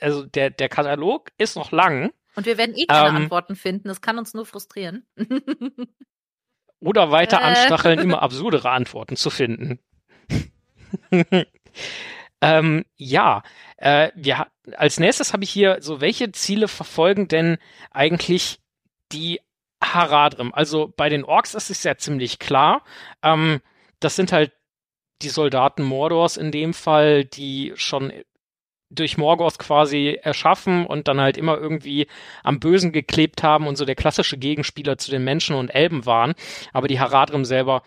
[0.00, 2.12] also der, der Katalog ist noch lang.
[2.36, 3.88] Und wir werden eh keine Ähm, Antworten finden.
[3.88, 5.06] Das kann uns nur frustrieren.
[6.80, 7.44] Oder weiter Äh.
[7.44, 9.78] anstacheln, immer absurdere Antworten zu finden.
[12.40, 13.42] ähm, ja,
[13.78, 17.58] äh, wir, als nächstes habe ich hier so, welche Ziele verfolgen denn
[17.90, 18.60] eigentlich
[19.12, 19.40] die
[19.82, 20.52] Haradrim?
[20.54, 22.84] Also bei den Orks ist es ja ziemlich klar.
[23.22, 23.60] Ähm,
[24.00, 24.52] das sind halt
[25.22, 28.12] die Soldaten Mordors in dem Fall, die schon
[28.90, 32.06] durch Morgoth quasi erschaffen und dann halt immer irgendwie
[32.42, 36.34] am Bösen geklebt haben und so der klassische Gegenspieler zu den Menschen und Elben waren.
[36.72, 37.82] Aber die Haradrim selber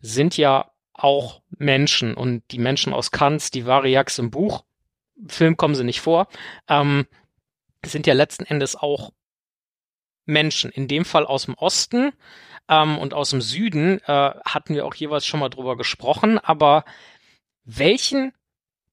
[0.00, 4.64] sind ja auch Menschen und die Menschen aus Kanz, die Variax im Buch,
[5.28, 6.28] Film kommen sie nicht vor,
[6.68, 7.06] ähm,
[7.84, 9.12] sind ja letzten Endes auch
[10.24, 10.70] Menschen.
[10.70, 12.12] In dem Fall aus dem Osten
[12.68, 16.38] ähm, und aus dem Süden äh, hatten wir auch jeweils schon mal drüber gesprochen.
[16.38, 16.84] Aber
[17.64, 18.32] welchen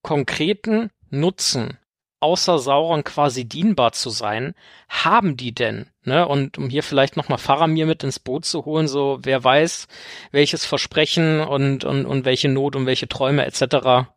[0.02, 0.90] konkreten
[1.20, 1.78] Nutzen
[2.24, 4.54] außer Sauron quasi dienbar zu sein,
[4.88, 5.90] haben die denn?
[6.04, 6.26] Ne?
[6.26, 9.88] Und um hier vielleicht nochmal Faramir mit ins Boot zu holen, so wer weiß,
[10.32, 14.08] welches Versprechen und, und, und welche Not und welche Träume etc.,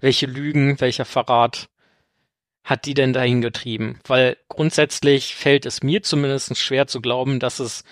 [0.00, 1.70] welche Lügen, welcher Verrat
[2.64, 3.98] hat die denn dahin getrieben?
[4.06, 7.82] Weil grundsätzlich fällt es mir zumindest schwer zu glauben, dass es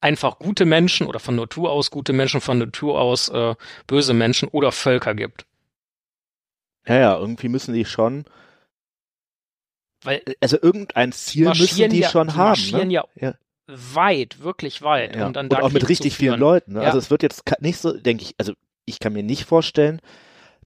[0.00, 3.54] einfach gute Menschen oder von Natur aus gute Menschen, von Natur aus äh,
[3.86, 5.46] böse Menschen oder Völker gibt.
[6.88, 8.24] Ja, ja, irgendwie müssen die schon,
[10.04, 12.48] Weil also irgendein Ziel müssen die ja, schon die haben.
[12.48, 12.94] marschieren Ne?
[12.94, 13.34] ja, Ja.
[13.66, 15.16] weit, wirklich weit.
[15.16, 15.26] Ja.
[15.26, 16.38] Um dann Und auch mit richtig vielen.
[16.38, 16.74] Leuten.
[16.74, 16.80] Ne?
[16.80, 16.86] Ja.
[16.86, 18.52] Also es wird jetzt nicht so, denke ich, also
[18.84, 20.00] ich kann mir nicht vorstellen,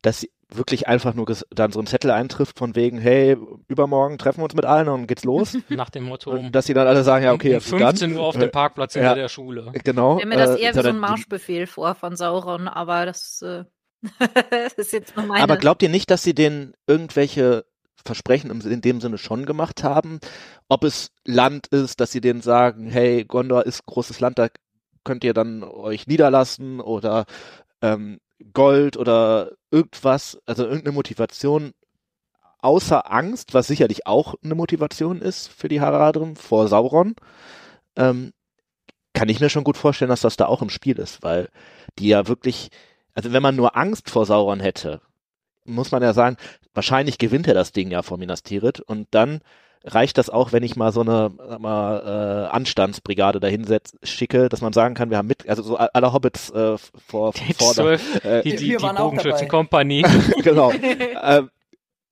[0.03, 3.37] dass sie wirklich einfach nur dann so ein Zettel eintrifft von wegen, hey,
[3.69, 5.57] übermorgen treffen wir uns mit allen und geht's los.
[5.69, 8.23] Nach dem Motto, und dass sie dann alle sagen, ja, okay, um jetzt 15 Uhr
[8.25, 9.03] auf dem Äh, Parkplatz ja.
[9.03, 9.71] hinter der Schule.
[9.85, 10.17] Genau.
[10.17, 13.41] Ich stelle mir das äh, eher wie so ein Marschbefehl vor von Sauron, aber das,
[13.43, 13.65] äh,
[15.15, 17.65] Aber glaubt ihr nicht, dass sie denen irgendwelche
[18.05, 20.21] Versprechen in dem Sinne schon gemacht haben?
[20.69, 24.49] Ob es Land ist, dass sie denen sagen, hey, Gondor ist großes Land, da
[25.05, 27.27] könnt ihr dann euch niederlassen oder
[27.83, 28.21] ähm,
[28.53, 31.73] Gold oder irgendwas, also irgendeine Motivation
[32.63, 37.15] außer Angst, was sicherlich auch eine Motivation ist für die Haradrim vor Sauron,
[37.97, 38.33] ähm,
[39.13, 41.49] kann ich mir schon gut vorstellen, dass das da auch im Spiel ist, weil
[41.99, 42.71] die ja wirklich,
[43.15, 45.01] also wenn man nur Angst vor Sauron hätte,
[45.65, 46.37] muss man ja sagen,
[46.75, 49.41] wahrscheinlich gewinnt er das Ding ja vor Minas Tirith und dann
[49.85, 54.49] reicht das auch, wenn ich mal so eine sag mal, äh, Anstandsbrigade dahin setz, schicke,
[54.49, 57.73] dass man sagen kann, wir haben mit, also so alle Hobbits äh, vor, Die vor
[57.73, 60.05] zwölf, äh, die, die, die Bogenschützenkompanie.
[60.43, 60.73] genau.
[61.23, 61.51] ähm,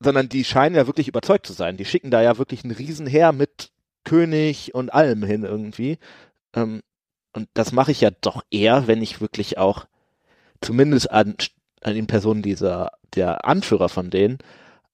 [0.01, 1.76] sondern die scheinen ja wirklich überzeugt zu sein.
[1.76, 3.70] Die schicken da ja wirklich ein Riesenheer mit
[4.05, 5.99] König und allem hin irgendwie.
[6.55, 6.82] Ähm,
[7.32, 9.86] und das mache ich ja doch eher, wenn ich wirklich auch
[10.61, 11.37] zumindest an,
[11.83, 14.39] an den Personen dieser, der Anführer von denen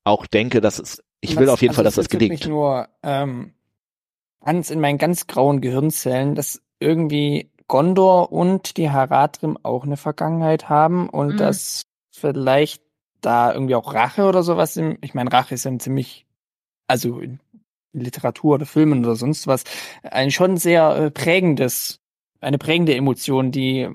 [0.05, 2.47] auch denke, dass es, ich will auf jeden also Fall, dass das mich gelingt.
[2.47, 3.55] nur ähm,
[4.45, 10.69] ganz in meinen ganz grauen Gehirnzellen, dass irgendwie Gondor und die Haradrim auch eine Vergangenheit
[10.69, 11.37] haben und Mhm.
[11.39, 12.83] dass vielleicht
[13.23, 16.27] da irgendwie auch Rache oder sowas im, ich meine, Rache ist ja ein ziemlich,
[16.87, 17.41] also in
[17.95, 19.65] Literatur oder Filmen oder sonst was,
[20.03, 22.01] ein schon sehr äh, prägendes,
[22.41, 23.89] eine prägende Emotion, die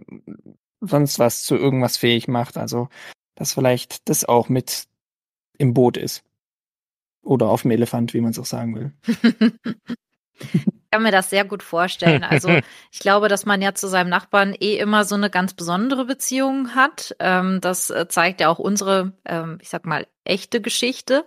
[0.81, 2.57] sonst was zu irgendwas fähig macht.
[2.57, 2.89] Also,
[3.35, 4.85] dass vielleicht das auch mit
[5.57, 6.23] im Boot ist.
[7.21, 8.93] Oder auf dem Elefant, wie man es auch sagen will.
[10.39, 12.23] Ich kann mir das sehr gut vorstellen.
[12.23, 12.49] Also
[12.91, 16.75] ich glaube, dass man ja zu seinem Nachbarn eh immer so eine ganz besondere Beziehung
[16.75, 17.15] hat.
[17.19, 21.25] Ähm, das äh, zeigt ja auch unsere, ähm, ich sag mal, echte Geschichte.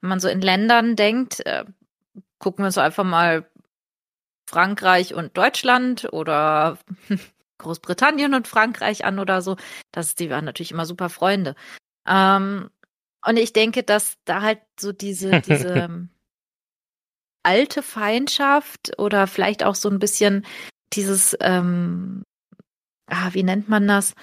[0.00, 1.64] Wenn man so in Ländern denkt, äh,
[2.38, 3.48] gucken wir uns einfach mal
[4.48, 6.78] Frankreich und Deutschland oder
[7.58, 9.56] Großbritannien und Frankreich an oder so.
[9.92, 11.54] Das, die waren natürlich immer super Freunde.
[12.06, 12.70] Ähm,
[13.24, 16.10] und ich denke, dass da halt so diese, diese ähm,
[17.42, 20.46] alte Feindschaft oder vielleicht auch so ein bisschen
[20.92, 22.22] dieses, ähm,
[23.06, 24.14] ah, wie nennt man das?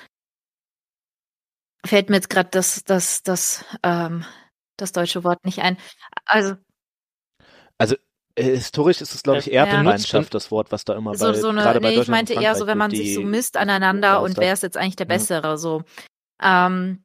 [1.85, 4.25] Fällt mir jetzt gerade das, das, das, ähm,
[4.77, 5.77] das deutsche Wort nicht ein.
[6.25, 6.55] Also
[7.77, 7.97] Äh,
[8.37, 9.65] historisch ist es, glaube ich, Ja.
[9.65, 12.29] Erbgemeinschaft, das Wort, was da immer so, bei, so eine, gerade bei nee, ich Deutschland
[12.29, 14.95] und meinte eher so, wenn man sich so misst aneinander und wer ist jetzt eigentlich
[14.95, 15.13] der Ja.
[15.15, 15.83] Bessere, so.
[16.41, 17.03] Ähm,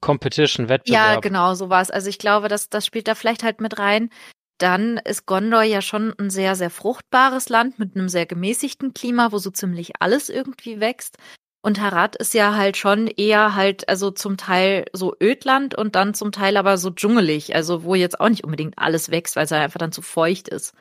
[0.00, 1.22] Competition, ja, Wettbewerb.
[1.22, 1.90] genau, so war es.
[1.90, 4.10] Also ich glaube, das, das spielt da vielleicht halt mit rein.
[4.58, 9.30] dann ist Gondor ja schon ein sehr, sehr fruchtbares Land mit einem sehr gemäßigten Klima,
[9.30, 11.18] wo so ziemlich alles irgendwie wächst.
[11.66, 16.14] Und Harad ist ja halt schon eher halt, also zum Teil so Ödland und dann
[16.14, 19.52] zum Teil aber so dschungelig, also wo jetzt auch nicht unbedingt alles wächst, weil es
[19.52, 20.74] einfach dann zu feucht ist.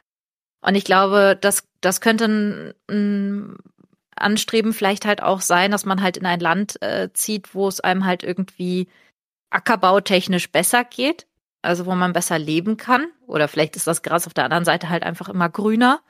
[0.62, 3.58] Und ich glaube, das, das könnte ein, ein
[4.16, 7.80] Anstreben vielleicht halt auch sein, dass man halt in ein Land äh, zieht, wo es
[7.80, 8.88] einem halt irgendwie
[9.50, 11.26] ackerbautechnisch besser geht
[11.66, 13.08] also wo man besser leben kann.
[13.28, 16.02] Oder vielleicht ist das Gras auf der anderen Seite halt einfach immer grüner.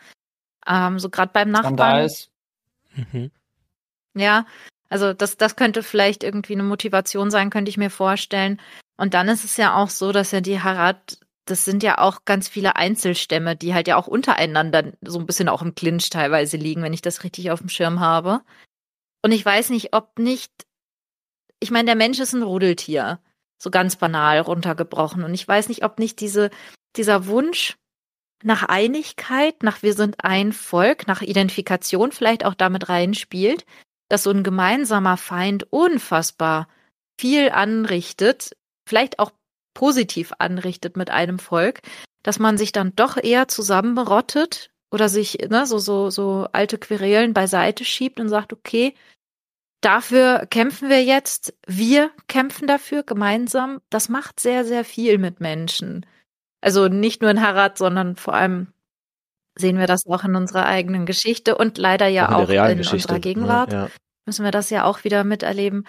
[0.67, 1.78] Ähm, so gerade beim Nachbarn.
[1.78, 2.30] Da ist.
[2.93, 3.32] Mhm.
[4.16, 4.45] Ja,
[4.89, 8.61] also das, das könnte vielleicht irgendwie eine Motivation sein, könnte ich mir vorstellen.
[8.97, 12.26] Und dann ist es ja auch so, dass ja die Harad, das sind ja auch
[12.26, 16.57] ganz viele Einzelstämme, die halt ja auch untereinander so ein bisschen auch im Clinch teilweise
[16.57, 18.41] liegen, wenn ich das richtig auf dem Schirm habe.
[19.22, 20.51] Und ich weiß nicht, ob nicht,
[21.59, 23.20] ich meine, der Mensch ist ein Rudeltier
[23.57, 25.24] so ganz banal runtergebrochen.
[25.24, 26.51] Und ich weiß nicht, ob nicht diese,
[26.95, 27.78] dieser Wunsch
[28.43, 33.66] nach Einigkeit, nach wir sind ein Volk, nach Identifikation vielleicht auch damit reinspielt,
[34.09, 36.67] dass so ein gemeinsamer Feind unfassbar
[37.19, 38.55] viel anrichtet,
[38.87, 39.31] vielleicht auch
[39.73, 41.81] positiv anrichtet mit einem Volk,
[42.23, 47.33] dass man sich dann doch eher zusammenrottet oder sich ne, so so so alte Querelen
[47.33, 48.93] beiseite schiebt und sagt, okay,
[49.85, 51.53] Dafür kämpfen wir jetzt.
[51.67, 53.81] Wir kämpfen dafür gemeinsam.
[53.91, 56.07] Das macht sehr, sehr viel mit Menschen.
[56.59, 58.73] Also nicht nur in Harad, sondern vor allem
[59.57, 63.19] sehen wir das auch in unserer eigenen Geschichte und leider ja auch, auch in, unserer
[63.19, 63.73] Gegenwart.
[63.73, 63.91] Ja, ja.
[64.25, 65.85] Müssen wir das ja auch wieder miterleben.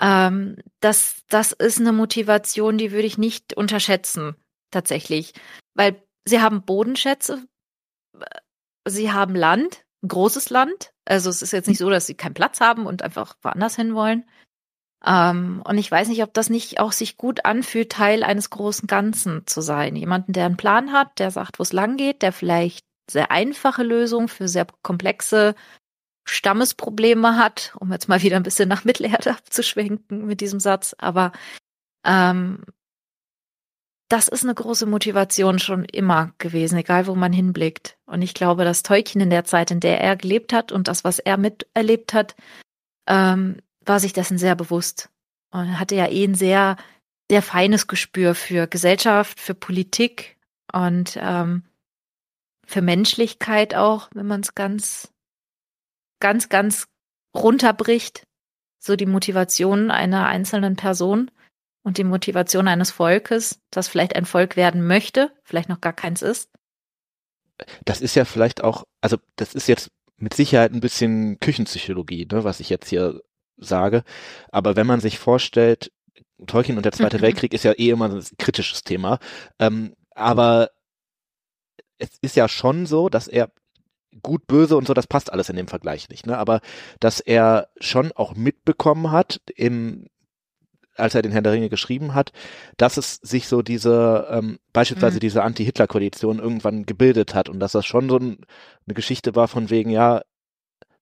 [0.00, 4.36] Ähm, das, das ist eine Motivation, die würde ich nicht unterschätzen,
[4.70, 5.32] tatsächlich.
[5.74, 7.42] Weil sie haben Bodenschätze,
[8.86, 10.92] sie haben Land, großes Land.
[11.04, 13.94] Also es ist jetzt nicht so, dass sie keinen Platz haben und einfach woanders hin
[13.94, 14.24] wollen.
[15.04, 18.86] Ähm, und ich weiß nicht, ob das nicht auch sich gut anfühlt, Teil eines großen
[18.86, 19.96] Ganzen zu sein.
[19.96, 23.82] Jemanden, der einen Plan hat, der sagt, wo es lang geht, der vielleicht sehr einfache
[23.82, 25.54] Lösungen für sehr komplexe
[26.24, 30.94] Stammesprobleme hat, um jetzt mal wieder ein bisschen nach Mittelerde abzuschwenken mit diesem Satz.
[30.98, 31.32] Aber
[32.04, 32.62] ähm,
[34.08, 37.98] das ist eine große Motivation schon immer gewesen, egal wo man hinblickt.
[38.06, 41.04] Und ich glaube, dass Tolkien in der Zeit, in der er gelebt hat und das,
[41.04, 42.34] was er miterlebt hat,
[43.06, 45.10] ähm, war sich dessen sehr bewusst.
[45.50, 46.76] Und hatte ja eh ein sehr,
[47.30, 50.38] sehr feines Gespür für Gesellschaft, für Politik
[50.72, 51.64] und ähm,
[52.68, 55.10] für Menschlichkeit auch, wenn man es ganz,
[56.20, 56.86] ganz, ganz
[57.34, 58.24] runterbricht.
[58.78, 61.30] So die Motivation einer einzelnen Person
[61.82, 66.20] und die Motivation eines Volkes, das vielleicht ein Volk werden möchte, vielleicht noch gar keins
[66.20, 66.50] ist?
[67.86, 72.44] Das ist ja vielleicht auch, also das ist jetzt mit Sicherheit ein bisschen Küchenpsychologie, ne,
[72.44, 73.22] was ich jetzt hier
[73.56, 74.04] sage.
[74.52, 75.90] Aber wenn man sich vorstellt,
[76.46, 77.22] Tolkien und der Zweite mhm.
[77.22, 79.18] Weltkrieg ist ja eh immer ein kritisches Thema.
[79.58, 80.70] Ähm, aber
[81.98, 83.50] es ist ja schon so, dass er
[84.22, 86.38] gut, böse und so, das passt alles in dem Vergleich nicht, ne?
[86.38, 86.60] Aber
[87.00, 90.06] dass er schon auch mitbekommen hat im
[90.98, 92.32] als er den Herrn der Ringe geschrieben hat,
[92.76, 95.20] dass es sich so diese, ähm, beispielsweise mhm.
[95.20, 98.38] diese Anti-Hitler-Koalition irgendwann gebildet hat und dass das schon so ein,
[98.86, 100.22] eine Geschichte war von wegen, ja,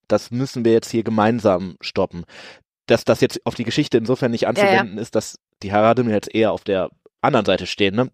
[0.06, 2.24] das müssen wir jetzt hier gemeinsam stoppen.
[2.86, 5.00] Dass das jetzt auf die Geschichte insofern nicht anzuwenden ja, ja.
[5.00, 6.90] ist, dass die Haradim jetzt eher auf der
[7.22, 8.10] anderen Seite stehen, ne?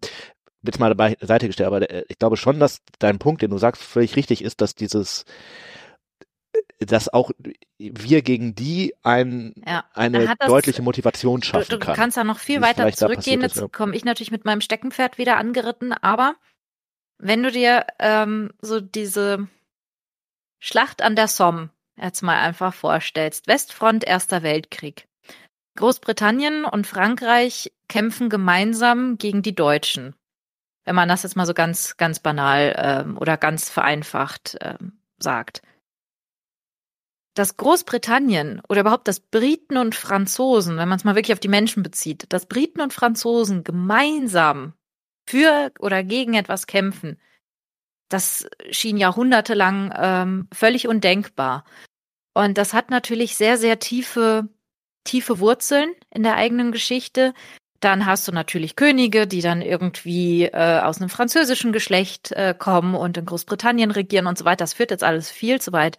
[0.63, 3.83] Jetzt mal beiseite gestellt, aber äh, ich glaube schon, dass dein Punkt, den du sagst,
[3.83, 5.25] völlig richtig ist, dass dieses,
[6.79, 7.31] dass auch
[7.77, 11.95] wir gegen die ein, ja, eine das, deutliche Motivation schaffen du, du kann.
[11.95, 13.41] Du kannst da noch viel weiter zurückgehen.
[13.41, 13.67] Jetzt ja.
[13.67, 16.35] komme ich natürlich mit meinem Steckenpferd wieder angeritten, aber
[17.17, 19.47] wenn du dir ähm, so diese
[20.59, 25.07] Schlacht an der Somme jetzt mal einfach vorstellst, Westfront, Erster Weltkrieg.
[25.75, 30.15] Großbritannien und Frankreich kämpfen gemeinsam gegen die Deutschen.
[30.85, 35.61] Wenn man das jetzt mal so ganz, ganz banal ähm, oder ganz vereinfacht ähm, sagt
[37.33, 41.47] dass Großbritannien oder überhaupt das Briten und Franzosen, wenn man es mal wirklich auf die
[41.47, 44.73] Menschen bezieht, dass Briten und Franzosen gemeinsam
[45.27, 47.19] für oder gegen etwas kämpfen,
[48.09, 51.65] das schien jahrhundertelang ähm, völlig undenkbar.
[52.35, 54.49] Und das hat natürlich sehr, sehr tiefe,
[55.03, 57.33] tiefe Wurzeln in der eigenen Geschichte.
[57.83, 62.95] Dann hast du natürlich Könige, die dann irgendwie äh, aus einem französischen Geschlecht äh, kommen
[62.95, 64.63] und in Großbritannien regieren und so weiter.
[64.63, 65.97] Das führt jetzt alles viel zu weit.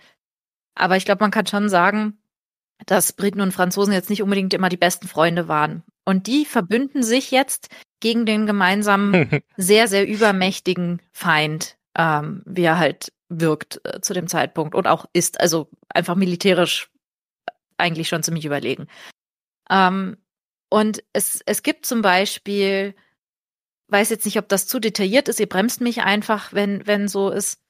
[0.75, 2.17] Aber ich glaube, man kann schon sagen,
[2.87, 5.83] dass Briten und Franzosen jetzt nicht unbedingt immer die besten Freunde waren.
[6.07, 7.69] Und die verbünden sich jetzt
[8.01, 14.27] gegen den gemeinsamen, sehr, sehr übermächtigen Feind, ähm, wie er halt wirkt äh, zu dem
[14.27, 16.89] Zeitpunkt und auch ist, also einfach militärisch
[17.77, 18.87] eigentlich schon ziemlich überlegen.
[19.69, 20.17] Ähm,
[20.69, 22.95] und es, es gibt zum Beispiel
[23.89, 25.41] weiß jetzt nicht, ob das zu detailliert ist.
[25.41, 27.61] Ihr bremst mich einfach, wenn, wenn so ist.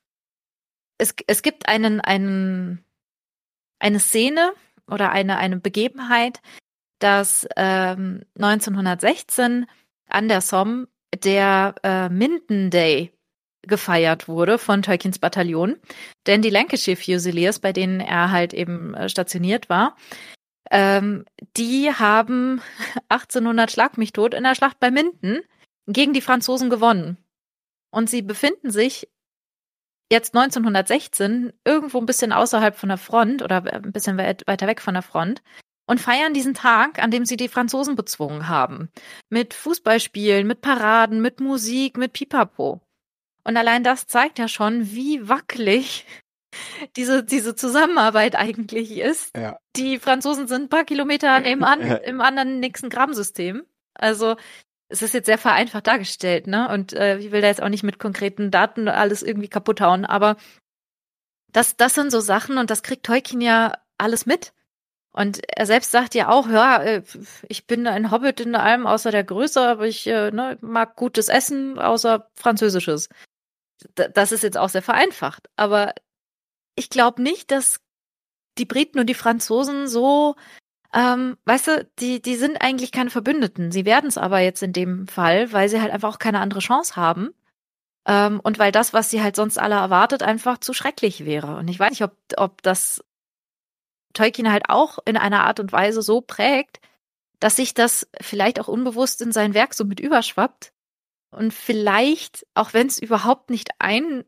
[0.98, 2.84] Es, es gibt einen, einen,
[3.78, 4.52] eine Szene
[4.86, 6.40] oder eine, eine Begebenheit,
[7.00, 9.66] dass ähm, 1916
[10.08, 10.88] an der Somme
[11.22, 13.12] der äh, Minden Day
[13.62, 15.76] gefeiert wurde von Tolkiens Bataillon.
[16.26, 19.96] Denn die Lancashire Fusiliers, bei denen er halt eben äh, stationiert war,
[20.70, 21.24] ähm,
[21.56, 22.60] die haben
[23.08, 25.40] 1800 Schlag mich tot in der Schlacht bei Minden
[25.86, 27.18] gegen die Franzosen gewonnen.
[27.90, 29.08] Und sie befinden sich
[30.10, 34.94] jetzt 1916 irgendwo ein bisschen außerhalb von der Front oder ein bisschen weiter weg von
[34.94, 35.42] der Front
[35.86, 38.90] und feiern diesen Tag, an dem sie die Franzosen bezwungen haben.
[39.28, 42.80] Mit Fußballspielen, mit Paraden, mit Musik, mit Pipapo.
[43.44, 46.06] Und allein das zeigt ja schon, wie wackelig
[46.96, 49.36] diese, diese Zusammenarbeit eigentlich ist.
[49.36, 49.58] Ja.
[49.76, 53.64] Die Franzosen sind ein paar Kilometer nebenan im anderen nächsten Grammsystem.
[53.94, 54.36] Also
[54.88, 56.68] es ist jetzt sehr vereinfacht dargestellt, ne?
[56.68, 60.04] Und äh, ich will da jetzt auch nicht mit konkreten Daten alles irgendwie kaputt hauen,
[60.04, 60.36] aber
[61.52, 64.52] das, das sind so Sachen und das kriegt Tolkien ja alles mit.
[65.12, 67.02] Und er selbst sagt ja auch, ja, äh,
[67.48, 71.28] ich bin ein Hobbit in allem außer der Größe, aber ich äh, ne, mag gutes
[71.28, 73.08] Essen außer Französisches.
[73.94, 75.48] Das ist jetzt auch sehr vereinfacht.
[75.54, 75.94] Aber
[76.76, 77.80] ich glaube nicht, dass
[78.58, 80.36] die Briten und die Franzosen so
[80.94, 83.72] ähm, weißt du, die, die sind eigentlich keine Verbündeten.
[83.72, 86.60] Sie werden es aber jetzt in dem Fall, weil sie halt einfach auch keine andere
[86.60, 87.34] Chance haben.
[88.06, 91.56] Ähm, und weil das, was sie halt sonst alle erwartet, einfach zu schrecklich wäre.
[91.56, 93.02] Und ich weiß nicht, ob, ob das
[94.12, 96.80] Tolkien halt auch in einer Art und Weise so prägt,
[97.40, 100.72] dass sich das vielleicht auch unbewusst in sein Werk so mit überschwappt.
[101.32, 104.24] Und vielleicht, auch wenn es überhaupt nicht ein,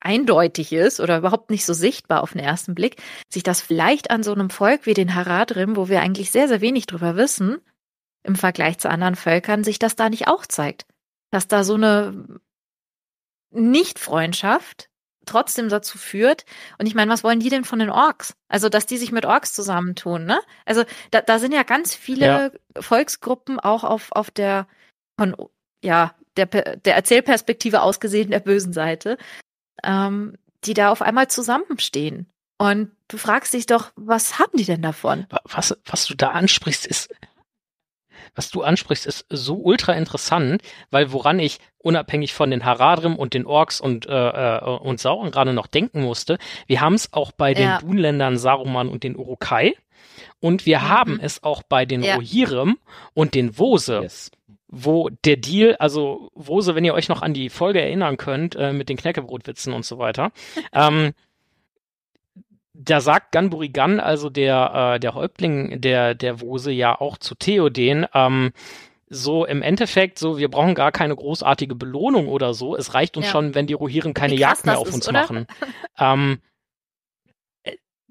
[0.00, 4.22] eindeutig ist oder überhaupt nicht so sichtbar auf den ersten Blick, sich das vielleicht an
[4.22, 7.58] so einem Volk wie den Haradrim, wo wir eigentlich sehr, sehr wenig drüber wissen,
[8.22, 10.86] im Vergleich zu anderen Völkern, sich das da nicht auch zeigt.
[11.30, 12.40] Dass da so eine
[13.50, 14.88] Nicht-Freundschaft
[15.26, 16.44] trotzdem dazu führt.
[16.78, 18.34] Und ich meine, was wollen die denn von den Orks?
[18.48, 20.40] Also, dass die sich mit Orks zusammentun, ne?
[20.64, 22.50] Also, da, da sind ja ganz viele ja.
[22.80, 24.68] Volksgruppen auch auf, auf der,
[25.18, 25.34] von,
[25.82, 29.18] ja, der, der Erzählperspektive ausgesehen der bösen Seite
[29.84, 32.26] ähm, die da auf einmal zusammenstehen.
[32.58, 35.26] Und du fragst dich doch, was haben die denn davon?
[35.44, 37.14] Was, was du da ansprichst, ist,
[38.34, 43.34] was du ansprichst, ist so ultra interessant, weil woran ich unabhängig von den Haradrim und
[43.34, 44.12] den Orks und, äh,
[44.58, 47.78] äh und Sauron gerade noch denken musste, wir haben es auch bei den ja.
[47.78, 49.74] Dunländern Saruman und den Urukai
[50.40, 50.88] und wir mhm.
[50.88, 52.16] haben es auch bei den ja.
[52.16, 52.78] Rohirrim
[53.12, 54.00] und den Wose.
[54.02, 54.30] Yes
[54.68, 58.72] wo der Deal, also Wose, wenn ihr euch noch an die Folge erinnern könnt, äh,
[58.72, 60.32] mit den Knäckebrotwitzen und so weiter,
[60.72, 61.12] ähm,
[62.74, 67.34] da sagt Ganburi Gan, also der, äh, der Häuptling der, der Wose, ja auch zu
[67.34, 68.52] Theoden, ähm,
[69.08, 72.76] so im Endeffekt, so, wir brauchen gar keine großartige Belohnung oder so.
[72.76, 73.32] Es reicht uns ja.
[73.32, 75.20] schon, wenn die Rohirrim keine Jagd mehr auf ist, uns oder?
[75.20, 75.46] machen.
[75.98, 76.38] ähm,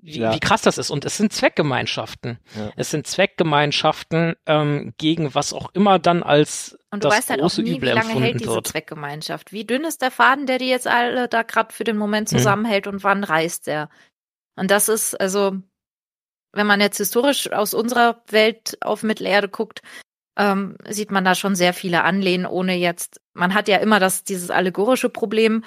[0.06, 0.34] wie, ja.
[0.34, 0.92] wie krass das ist.
[0.92, 2.38] Und es sind Zweckgemeinschaften.
[2.56, 2.72] Ja.
[2.76, 7.42] Es sind Zweckgemeinschaften ähm, gegen was auch immer dann als und du das weißt halt
[7.42, 8.68] auch nie, wie lange hält diese wird.
[8.68, 9.52] Zweckgemeinschaft.
[9.52, 12.38] Wie dünn ist der Faden, der die jetzt alle da gerade für den Moment hm.
[12.38, 12.94] zusammenhält hm.
[12.94, 13.90] und wann reißt der?
[14.56, 15.58] Und das ist, also,
[16.54, 19.82] wenn man jetzt historisch aus unserer Welt auf Mittelerde guckt,
[20.38, 24.24] ähm, sieht man da schon sehr viele Anlehnen, ohne jetzt, man hat ja immer das,
[24.24, 25.64] dieses allegorische Problem,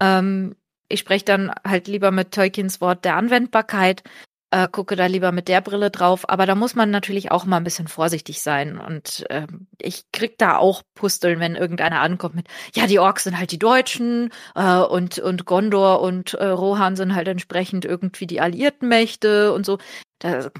[0.00, 0.54] ähm,
[0.90, 4.02] ich spreche dann halt lieber mit Tolkiens Wort der Anwendbarkeit,
[4.50, 6.28] äh, gucke da lieber mit der Brille drauf.
[6.28, 8.78] Aber da muss man natürlich auch mal ein bisschen vorsichtig sein.
[8.78, 9.46] Und äh,
[9.80, 13.58] ich krieg da auch Pusteln, wenn irgendeiner ankommt mit, ja, die Orks sind halt die
[13.58, 19.52] Deutschen äh, und, und Gondor und äh, Rohan sind halt entsprechend irgendwie die alliierten Mächte
[19.52, 19.78] und so.
[20.18, 20.50] Da,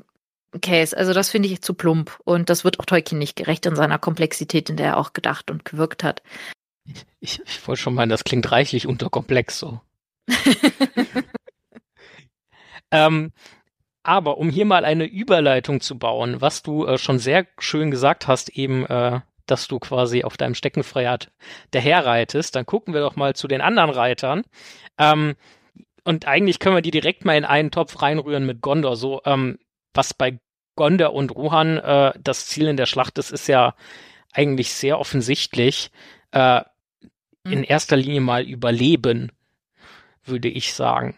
[0.63, 2.19] Case, also das finde ich zu plump.
[2.25, 5.51] Und das wird auch Tolkien nicht gerecht in seiner Komplexität, in der er auch gedacht
[5.51, 6.23] und gewirkt hat.
[7.21, 9.81] Ich, ich, wollte schon meinen, das klingt reichlich unterkomplex so.
[12.91, 13.33] ähm,
[14.03, 18.27] aber um hier mal eine Überleitung zu bauen, was du äh, schon sehr schön gesagt
[18.27, 21.31] hast, eben, äh, dass du quasi auf deinem Steckenfreiheit
[21.73, 24.45] daherreitest, dann gucken wir doch mal zu den anderen Reitern.
[24.99, 25.35] Ähm,
[26.05, 28.97] und eigentlich können wir die direkt mal in einen Topf reinrühren mit Gondor.
[28.97, 29.59] So, ähm,
[29.93, 30.39] was bei
[30.77, 33.75] Gondor und Rohan äh, das Ziel in der Schlacht ist, ist ja
[34.33, 35.91] eigentlich sehr offensichtlich.
[36.31, 36.63] Äh,
[37.45, 37.65] in hm.
[37.69, 39.33] erster Linie mal überleben
[40.25, 41.17] würde ich sagen.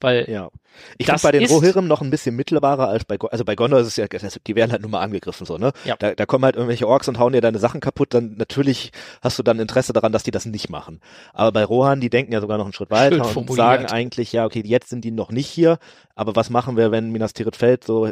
[0.00, 0.48] Weil ja.
[0.96, 3.88] Ich finde bei den Rohirrim noch ein bisschen mittelbarer als bei, also bei Gondor ist
[3.88, 5.72] es ja, die werden halt nur mal angegriffen, so, ne?
[5.84, 5.96] Ja.
[5.98, 8.92] Da, da kommen halt irgendwelche Orks und hauen dir deine Sachen kaputt, dann natürlich
[9.22, 11.00] hast du dann Interesse daran, dass die das nicht machen.
[11.32, 14.32] Aber bei Rohan, die denken ja sogar noch einen Schritt weiter Schön und sagen eigentlich,
[14.32, 15.78] ja, okay, jetzt sind die noch nicht hier,
[16.14, 18.08] aber was machen wir, wenn Minas Tirith fällt, so,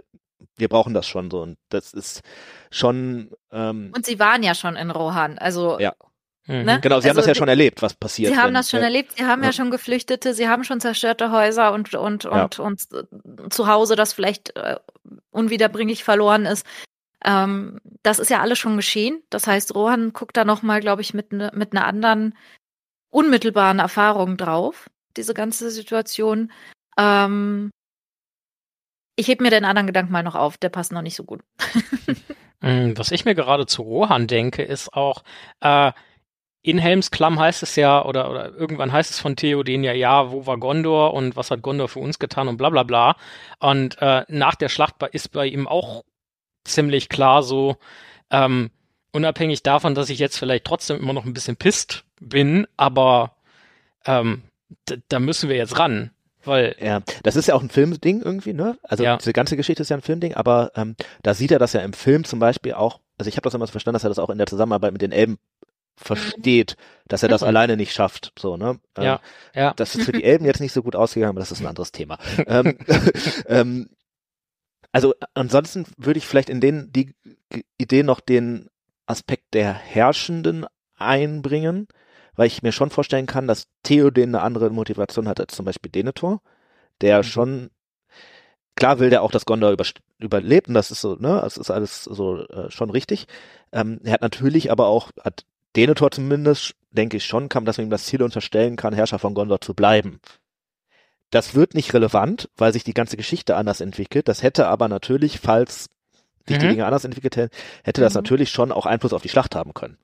[0.57, 2.23] wir brauchen das schon so und das ist
[2.71, 5.79] schon, ähm, Und sie waren ja schon in Rohan, also.
[5.79, 5.95] Ja.
[6.47, 6.63] Mhm.
[6.65, 6.81] Ne?
[6.81, 8.33] Genau, sie haben Also das ja die- schon erlebt, was passiert.
[8.33, 8.87] Sie haben wenn- das schon ja.
[8.87, 9.49] erlebt, sie haben ja.
[9.49, 9.53] Ja.
[9.53, 12.45] schon Geflüchtete, sie haben schon zerstörte Häuser und, und, Ja.
[12.45, 14.77] und, und äh, zu Hause, das vielleicht äh,
[15.31, 16.67] unwiederbringlich verloren ist.
[17.25, 19.23] Ähm, das ist ja alles schon geschehen.
[19.31, 22.37] Das heißt, Rohan guckt da nochmal, glaube ich, mit, ne, mit einer anderen
[23.11, 26.53] unmittelbaren Erfahrung drauf, diese ganze Situation.
[26.99, 27.71] Ähm,
[29.17, 31.41] ich heb mir den anderen Gedanken mal noch auf, der passt noch nicht so gut.
[32.63, 35.25] Mm, Was ich mir gerade zu Rohan denke, ist auch,
[35.61, 35.93] äh,
[36.67, 40.47] in Helmsklamm heißt es ja, oder, oder irgendwann heißt es von Theoden ja, ja, wo
[40.47, 43.17] war Gondor und was hat Gondor für uns getan und bla bla bla.
[43.61, 46.03] Und äh, nach der Schlacht bei- ist bei ihm auch
[46.65, 47.77] ziemlich klar so,
[48.31, 48.71] ähm,
[49.13, 53.37] unabhängig davon, dass ich jetzt vielleicht trotzdem immer noch ein bisschen pisst bin, aber
[54.05, 54.43] ähm,
[55.09, 56.11] da müssen wir jetzt ran.
[56.45, 58.77] Weil, Ja, das ist ja auch ein Filmding irgendwie, ne?
[58.83, 59.17] Also Ja.
[59.17, 61.93] diese ganze Geschichte ist ja ein Filmding, aber ähm, da sieht er das ja im
[61.93, 64.31] Film zum Beispiel auch, also ich habe das immer so verstanden, dass er das auch
[64.31, 65.39] in der Zusammenarbeit mit den Elben
[65.97, 66.77] versteht,
[67.09, 67.49] dass er das Mhm.
[67.49, 68.79] alleine nicht schafft, so, ne?
[68.97, 69.21] Ähm, Ja,
[69.55, 69.73] ja.
[69.77, 71.93] Das ist für die Elben jetzt nicht so gut ausgegangen, aber das ist ein anderes
[71.93, 72.19] Thema.
[72.47, 72.79] ähm,
[73.47, 73.89] ähm,
[74.93, 77.15] also ansonsten würde ich vielleicht in den die
[77.79, 78.69] Idee noch den
[79.07, 80.67] Aspekt der Herrschenden
[80.97, 81.87] einbringen,
[82.35, 85.91] weil ich mir schon vorstellen kann, dass Theoden eine andere Motivation hat als zum Beispiel
[85.91, 86.41] Denethor,
[87.01, 87.23] der Mhm.
[87.25, 87.71] schon
[88.75, 89.85] klar will der auch, dass Gondor über,
[90.19, 93.27] überlebt und das ist so, ne, das ist alles so äh, schon richtig.
[93.73, 95.45] Ähm, er hat natürlich aber auch, hat
[95.77, 99.35] Denethor zumindest, denke ich schon, kann, dass man ihm das Ziel unterstellen kann, Herrscher von
[99.35, 100.21] Gondor zu bleiben.
[101.31, 104.29] Das wird nicht relevant, weil sich die ganze Geschichte anders entwickelt.
[104.29, 105.91] Das hätte aber natürlich, falls
[106.47, 106.71] sich die Mhm.
[106.71, 107.55] Dinge anders entwickelt hätten,
[107.85, 108.19] hätte das Mhm.
[108.19, 109.99] natürlich schon auch Einfluss auf die Schlacht haben können.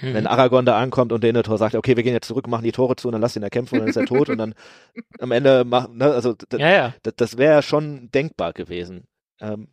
[0.00, 0.14] Mhm.
[0.14, 2.96] Wenn Aragorn da ankommt und Denethor sagt, okay, wir gehen jetzt zurück, machen die Tore
[2.96, 4.54] zu und dann lass ihn da kämpfen und dann ist er tot und dann
[5.18, 6.94] am Ende machen, ne, also ja, ja.
[7.02, 9.06] das, das wäre ja schon denkbar gewesen.
[9.40, 9.68] Ähm,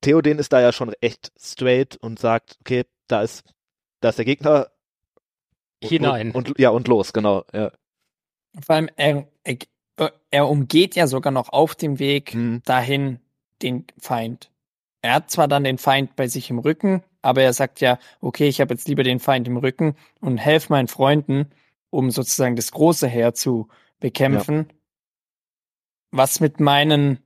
[0.00, 3.42] Theoden ist da ja schon echt straight und sagt, okay, da ist,
[4.00, 4.68] da ist der Gegner.
[5.82, 6.30] Und- Hinein.
[6.32, 7.44] Und, und ja, und los, genau.
[7.52, 7.70] Ja.
[8.64, 9.58] Vor allem, er, er,
[10.30, 12.62] er umgeht ja sogar noch auf dem Weg Hm.
[12.64, 13.20] dahin
[13.62, 14.50] den Feind.
[15.02, 18.48] Er hat zwar dann den Feind bei sich im Rücken, aber er sagt ja, okay,
[18.48, 21.50] ich habe jetzt lieber den Feind im Rücken und helfe meinen Freunden,
[21.90, 23.68] um sozusagen das große Heer zu
[24.00, 24.68] bekämpfen.
[26.10, 27.20] Was mit meinen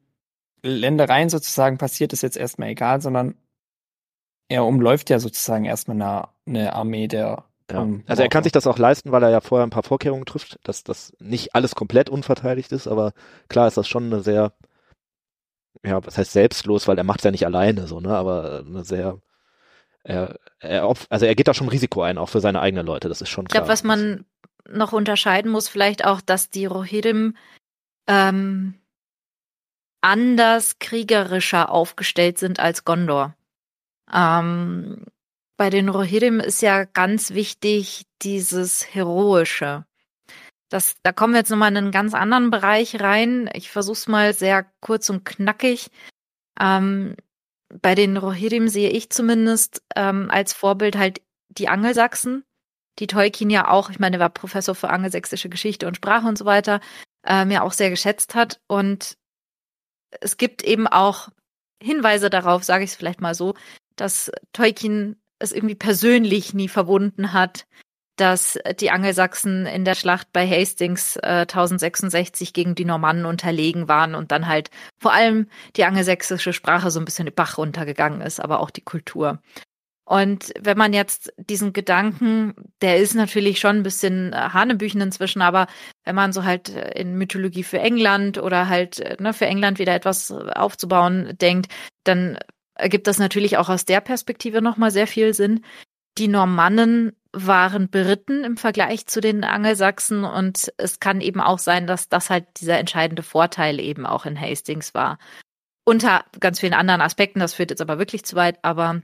[0.62, 3.35] Ländereien sozusagen passiert, ist jetzt erstmal egal, sondern
[4.49, 7.44] er umläuft ja sozusagen erstmal eine, eine Armee der.
[7.70, 7.86] Ja.
[8.07, 10.59] Also er kann sich das auch leisten, weil er ja vorher ein paar Vorkehrungen trifft,
[10.64, 13.12] dass das nicht alles komplett unverteidigt ist, aber
[13.48, 14.53] klar ist das schon eine sehr,
[15.84, 18.82] ja, was heißt selbstlos, weil er macht es ja nicht alleine so, ne, aber eine
[18.84, 19.18] sehr,
[20.03, 23.09] er, er, opf- also er geht da schon Risiko ein, auch für seine eigenen Leute,
[23.09, 23.61] das ist schon Ich klar.
[23.61, 24.24] glaube, was man
[24.68, 27.36] noch unterscheiden muss, vielleicht auch, dass die Rohirrim
[28.09, 28.74] ähm,
[30.01, 33.36] anders kriegerischer aufgestellt sind als Gondor.
[34.12, 35.05] Ähm,
[35.61, 39.84] bei den Rohirrim ist ja ganz wichtig dieses Heroische.
[40.70, 43.50] Das, da kommen wir jetzt nochmal in einen ganz anderen Bereich rein.
[43.52, 45.90] Ich versuche es mal sehr kurz und knackig.
[46.58, 47.14] Ähm,
[47.68, 52.42] bei den Rohirrim sehe ich zumindest ähm, als Vorbild halt die Angelsachsen,
[52.98, 56.38] die Tolkien ja auch, ich meine, er war Professor für angelsächsische Geschichte und Sprache und
[56.38, 56.80] so weiter,
[57.26, 58.62] ähm, ja auch sehr geschätzt hat.
[58.66, 59.18] Und
[60.22, 61.28] es gibt eben auch
[61.82, 63.52] Hinweise darauf, sage ich es vielleicht mal so,
[63.96, 67.66] dass Tolkien es irgendwie persönlich nie verbunden hat,
[68.16, 74.14] dass die Angelsachsen in der Schlacht bei Hastings äh, 1066 gegen die Normannen unterlegen waren
[74.14, 78.38] und dann halt vor allem die angelsächsische Sprache so ein bisschen den Bach runtergegangen ist,
[78.38, 79.41] aber auch die Kultur.
[80.11, 85.41] Und wenn man jetzt diesen Gedanken, der ist natürlich schon ein bisschen äh, Hanebüchen inzwischen,
[85.41, 85.68] aber
[86.05, 89.78] wenn man so halt äh, in Mythologie für England oder halt äh, ne, für England
[89.78, 91.72] wieder etwas aufzubauen denkt,
[92.03, 92.38] dann
[92.81, 95.64] ergibt das natürlich auch aus der Perspektive nochmal sehr viel Sinn.
[96.18, 101.87] Die Normannen waren Briten im Vergleich zu den Angelsachsen und es kann eben auch sein,
[101.87, 105.18] dass das halt dieser entscheidende Vorteil eben auch in Hastings war.
[105.85, 109.03] Unter ganz vielen anderen Aspekten, das führt jetzt aber wirklich zu weit, aber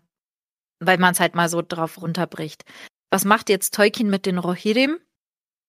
[0.80, 2.64] weil man es halt mal so drauf runterbricht.
[3.10, 4.98] Was macht jetzt Tolkien mit den Rohirrim?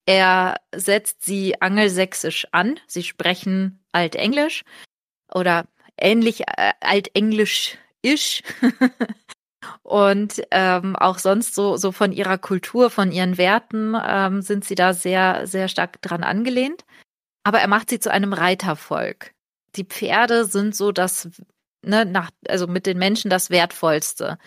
[0.06, 2.80] Er setzt sie angelsächsisch an.
[2.88, 4.64] Sie sprechen Altenglisch
[5.34, 6.74] oder ähnlich äh,
[8.04, 8.44] Altenglisch-isch.
[9.84, 14.76] Und ähm, auch sonst so, so von ihrer Kultur, von ihren Werten ähm, sind sie
[14.76, 16.86] da sehr, sehr stark dran angelehnt.
[17.44, 19.34] Aber er macht sie zu einem Reitervolk.
[19.76, 21.30] Die Pferde sind so das,
[21.82, 24.38] ne, nach, also mit den Menschen das Wertvollste.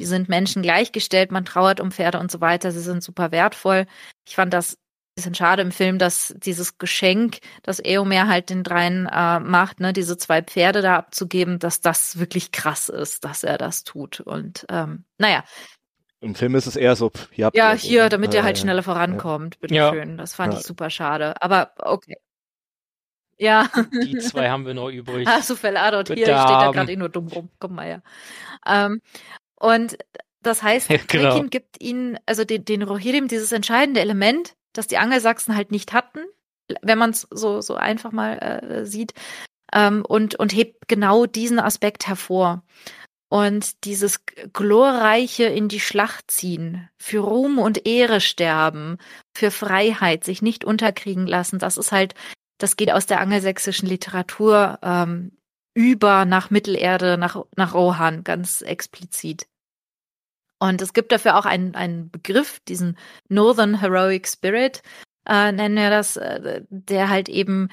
[0.00, 3.86] Die sind Menschen gleichgestellt, man trauert um Pferde und so weiter, sie sind super wertvoll.
[4.28, 4.78] Ich fand das
[5.18, 9.92] bisschen schade im Film, dass dieses Geschenk, das Eomer halt den dreien äh, macht, ne,
[9.92, 14.20] diese zwei Pferde da abzugeben, dass das wirklich krass ist, dass er das tut.
[14.20, 15.44] Und ähm, naja,
[16.20, 17.12] Im Film ist es eher so,
[17.42, 19.56] habt Ja, ihr hier, so, damit der halt schneller vorankommt.
[19.70, 19.90] Ja.
[19.92, 20.18] Bitteschön.
[20.18, 20.60] Das fand Ja.
[20.60, 21.40] ich super schade.
[21.42, 22.16] Aber okay.
[23.38, 23.68] Ja.
[23.92, 25.26] Die zwei haben wir noch übrig.
[25.28, 26.16] Hast du Felladot hier?
[26.16, 26.72] Bitte Ich stehe da haben.
[26.74, 27.50] gerade eh nur dumm rum.
[27.60, 28.02] Komm mal her.
[28.66, 29.00] Ähm,
[29.56, 29.98] und
[30.42, 31.30] das heißt, Ja, genau.
[31.30, 35.92] Tolkien gibt ihnen, also den, den Rohirrim, dieses entscheidende Element, das die Angelsachsen halt nicht
[35.92, 36.20] hatten,
[36.82, 39.12] wenn man es so, so einfach mal äh, sieht,
[39.72, 42.62] ähm, und, und hebt genau diesen Aspekt hervor.
[43.30, 44.24] Und dieses
[44.54, 48.96] glorreiche in die Schlacht ziehen, für Ruhm und Ehre sterben,
[49.36, 52.14] für Freiheit, sich nicht unterkriegen lassen, das ist halt,
[52.56, 55.32] das geht aus der angelsächsischen Literatur ähm,
[55.74, 59.46] über nach Mittelerde, nach, nach Rohan, ganz explizit.
[60.58, 62.98] Und es gibt dafür auch einen, einen Begriff, diesen
[63.28, 64.82] Northern Heroic Spirit,
[65.26, 67.68] äh, nennen wir das, äh, der halt eben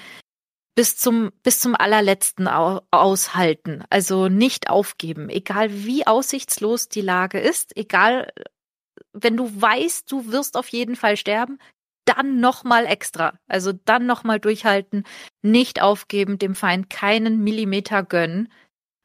[0.76, 3.84] bis zum, bis zum allerletzten au aushalten.
[3.90, 8.32] Also nicht aufgeben, egal wie aussichtslos die Lage ist, egal,
[9.14, 11.60] wenn du weißt, du wirst auf jeden Fall sterben,
[12.04, 13.40] dann nochmal extra.
[13.48, 15.06] Also dann nochmal durchhalten,
[15.42, 18.52] nicht aufgeben, dem Feind keinen Millimeter gönnen,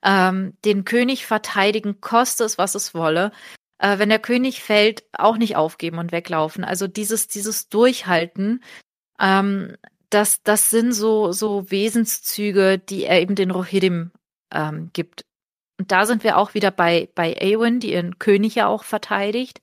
[0.03, 3.33] ähm, den König verteidigen, koste es, was es wolle.
[3.81, 6.65] Äh, wenn der König fällt, auch nicht aufgeben und weglaufen.
[6.65, 8.63] Also dieses, dieses Durchhalten,
[9.19, 9.77] ähm,
[10.11, 14.11] das, das sind so, so Wesenszüge, die er eben den Rohirrim
[14.53, 15.25] ähm, gibt.
[15.79, 19.63] Und da sind wir auch wieder bei, bei Eowyn, die ihren König ja auch verteidigt,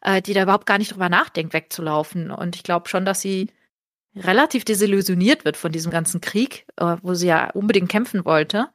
[0.00, 2.30] äh, die da überhaupt gar nicht drüber nachdenkt, wegzulaufen.
[2.30, 3.48] Und ich glaube schon, dass sie
[4.16, 8.70] relativ desillusioniert wird von diesem ganzen Krieg, äh, wo sie ja unbedingt kämpfen wollte.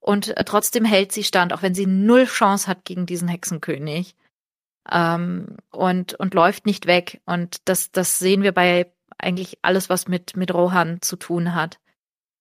[0.00, 4.16] Und äh, trotzdem hält sie stand, auch wenn sie null Chance hat gegen diesen Hexenkönig.
[4.90, 7.20] Ähm, und, und läuft nicht weg.
[7.26, 11.78] Und das, das sehen wir bei eigentlich alles, was mit, mit Rohan zu tun hat.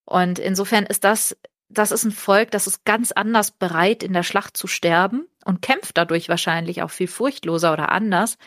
[0.05, 1.37] Und insofern ist das,
[1.69, 5.61] das ist ein Volk, das ist ganz anders bereit, in der Schlacht zu sterben und
[5.61, 8.37] kämpft dadurch wahrscheinlich auch viel furchtloser oder anders,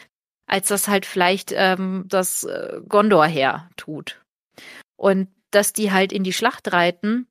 [0.46, 4.22] als das halt vielleicht ähm, das äh, Gondor-Heer tut.
[4.96, 7.26] Und dass die halt in die Schlacht reiten,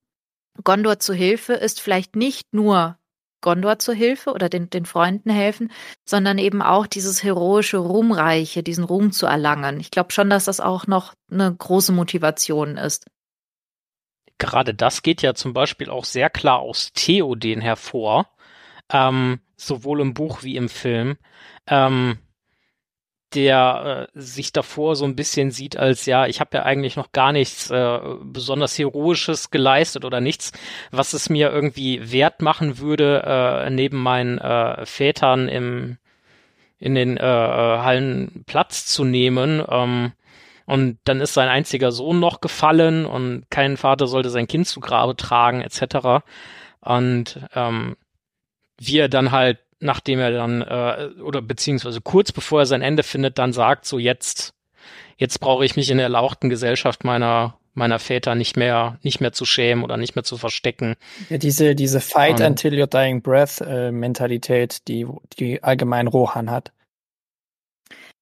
[0.64, 2.98] Gondor zu Hilfe, ist vielleicht nicht nur
[3.46, 5.72] Gondor zur Hilfe oder den, den Freunden helfen,
[6.04, 9.80] sondern eben auch dieses heroische Ruhmreiche, diesen Ruhm zu erlangen.
[9.80, 13.06] Ich glaube schon, dass das auch noch eine große Motivation ist.
[14.40, 18.28] Gerade das geht ja zum Beispiel auch sehr klar aus Theoden hervor,
[18.92, 21.18] ähm, sowohl im Buch wie im Film.
[21.68, 22.18] Ähm,
[23.36, 27.12] der äh, sich davor so ein bisschen sieht als ja, ich habe ja eigentlich noch
[27.12, 30.52] gar nichts äh, besonders heroisches geleistet oder nichts,
[30.92, 35.98] was es mir irgendwie wert machen würde, äh, neben meinen äh, Vätern im
[36.78, 39.64] in den äh, Hallen Platz zu nehmen.
[39.68, 40.12] Ähm,
[40.66, 44.80] und dann ist sein einziger Sohn noch gefallen und kein Vater sollte sein Kind zu
[44.80, 46.26] Grabe tragen, etc.
[46.82, 47.96] Und ähm,
[48.78, 53.04] wie er dann halt nachdem er dann äh, oder beziehungsweise kurz bevor er sein Ende
[53.04, 54.54] findet, dann sagt so jetzt
[55.18, 59.32] jetzt brauche ich mich in der erlauchten Gesellschaft meiner meiner Väter nicht mehr nicht mehr
[59.34, 60.96] zu schämen oder nicht mehr zu verstecken.
[61.30, 65.08] Ja, diese diese Fight Und- until you're dying breath äh, Mentalität, die
[65.40, 66.72] die allgemein Rohan hat.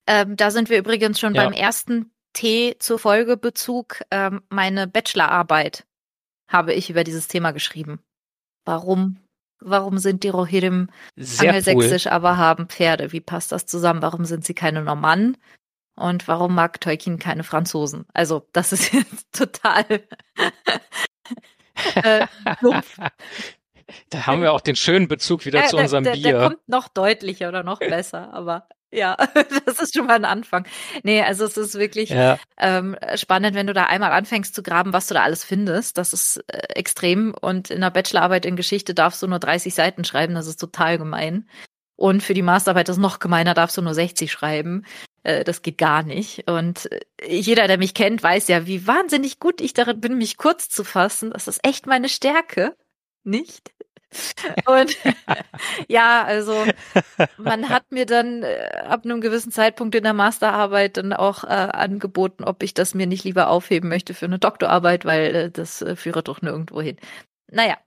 [0.07, 1.43] Ähm, da sind wir übrigens schon Ja.
[1.45, 4.01] beim ersten T zur Folgebezug.
[4.11, 5.85] Ähm, meine Bachelorarbeit
[6.49, 7.99] habe ich über dieses Thema geschrieben.
[8.65, 9.17] Warum?
[9.65, 11.49] Warum sind die Rohirrim Sehr cool.
[11.57, 13.11] angelsächsisch, aber haben Pferde?
[13.11, 14.01] Wie passt das zusammen?
[14.01, 15.37] Warum sind sie keine Normannen?
[15.95, 18.05] Und warum mag Tolkien keine Franzosen?
[18.13, 19.85] Also, das ist jetzt total
[21.95, 22.27] äh,
[22.61, 22.97] dumpf.
[24.09, 26.23] Da haben wir auch den schönen Bezug wieder Äh, zu der- unserem der, Bier.
[26.39, 29.15] Der kommt noch deutlicher oder noch besser, aber ja,
[29.65, 30.65] das ist schon mal ein Anfang.
[31.03, 34.93] Nee, also es ist wirklich ja, ähm, spannend, wenn du da einmal anfängst zu graben,
[34.93, 35.97] was du da alles findest.
[35.97, 37.33] Das ist äh, extrem.
[37.39, 40.35] Und in der Bachelorarbeit in Geschichte darfst du nur 30 Seiten schreiben.
[40.35, 41.47] Das ist total gemein.
[41.95, 44.85] Und für die Masterarbeit ist noch gemeiner, darfst du nur 60 schreiben.
[45.23, 46.49] Äh, das geht gar nicht.
[46.49, 50.37] Und äh, jeder, der mich kennt, weiß ja, wie wahnsinnig gut ich darin bin, mich
[50.37, 51.31] kurz zu fassen.
[51.31, 52.75] Das ist echt meine Stärke.
[53.23, 53.71] Nicht?
[54.65, 54.95] Und
[55.87, 56.65] ja, also
[57.37, 61.47] man hat mir dann äh, ab einem gewissen Zeitpunkt in der Masterarbeit dann auch äh,
[61.47, 65.81] angeboten, ob ich das mir nicht lieber aufheben möchte für eine Doktorarbeit, weil äh, das
[65.81, 66.97] äh, führe doch nirgendwo hin.
[67.51, 67.77] Naja,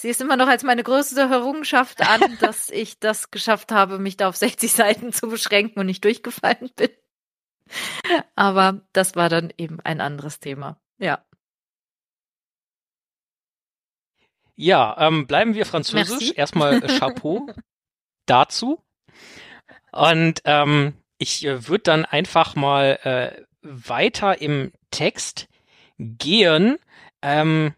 [0.00, 4.16] sie ist immer noch als meine größte Errungenschaft an, dass ich das geschafft habe, mich
[4.16, 6.90] da auf 60 Seiten zu beschränken und nicht durchgefallen bin.
[8.34, 10.80] Aber das war dann eben ein anderes Thema.
[10.98, 11.24] Ja.
[14.60, 16.20] Ja ähm, bleiben wir französisch.
[16.20, 16.34] Merci.
[16.34, 17.48] Erstmal äh, Chapeau
[18.26, 18.82] dazu.
[19.92, 25.48] Und ähm, ich äh, würde dann einfach mal äh, weiter im Text
[25.98, 26.78] gehen.
[27.22, 27.74] Ähm,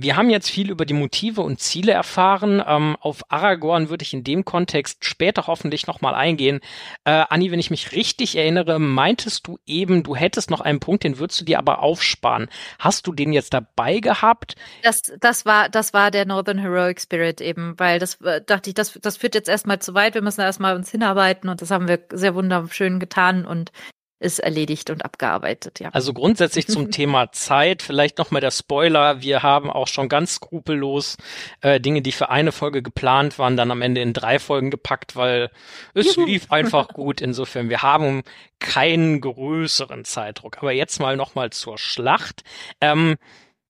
[0.00, 2.62] wir haben jetzt viel über die Motive und Ziele erfahren.
[2.64, 6.60] Ähm, auf Aragorn würde ich in dem Kontext später hoffentlich nochmal eingehen.
[7.04, 11.02] Äh, Anni, wenn ich mich richtig erinnere, meintest du eben, du hättest noch einen Punkt,
[11.02, 12.48] den würdest du dir aber aufsparen.
[12.78, 14.54] Hast du den jetzt dabei gehabt?
[14.84, 18.74] Das, das war, das war der Northern Heroic Spirit eben, weil das äh, dachte ich,
[18.74, 20.14] das, das führt jetzt erstmal zu weit.
[20.14, 23.72] Wir müssen erstmal uns hinarbeiten und das haben wir sehr wunderschön getan und
[24.20, 25.90] ist erledigt und abgearbeitet, ja.
[25.90, 31.16] Also grundsätzlich zum Thema Zeit, vielleicht nochmal der Spoiler, wir haben auch schon ganz skrupellos
[31.60, 35.14] äh, Dinge, die für eine Folge geplant waren, dann am Ende in drei Folgen gepackt,
[35.14, 35.50] weil
[35.94, 36.26] es Juhu.
[36.26, 37.20] lief einfach gut.
[37.20, 38.22] Insofern, wir haben
[38.58, 40.58] keinen größeren Zeitdruck.
[40.58, 42.42] Aber jetzt mal nochmal zur Schlacht.
[42.80, 43.16] Ähm,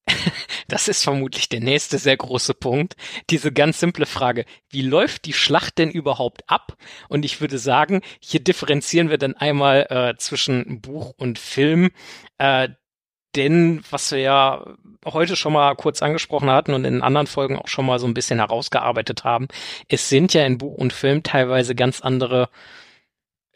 [0.69, 2.97] das ist vermutlich der nächste sehr große Punkt.
[3.31, 6.77] Diese ganz simple Frage, wie läuft die Schlacht denn überhaupt ab?
[7.09, 11.91] Und ich würde sagen, hier differenzieren wir dann einmal äh, zwischen Buch und Film.
[12.39, 12.69] Äh,
[13.37, 14.65] denn was wir ja
[15.05, 18.15] heute schon mal kurz angesprochen hatten und in anderen Folgen auch schon mal so ein
[18.15, 19.49] bisschen herausgearbeitet haben,
[19.89, 22.49] es sind ja in Buch und Film teilweise ganz andere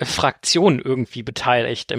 [0.05, 1.95] Fraktionen irgendwie beteiligt.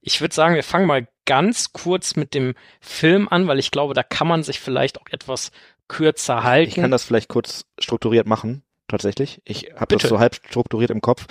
[0.00, 3.94] Ich würde sagen, wir fangen mal ganz kurz mit dem Film an, weil ich glaube,
[3.94, 5.50] da kann man sich vielleicht auch etwas
[5.88, 6.68] kürzer halten.
[6.68, 9.42] Ich kann das vielleicht kurz strukturiert machen, tatsächlich.
[9.44, 11.26] Ich habe das so halb strukturiert im Kopf.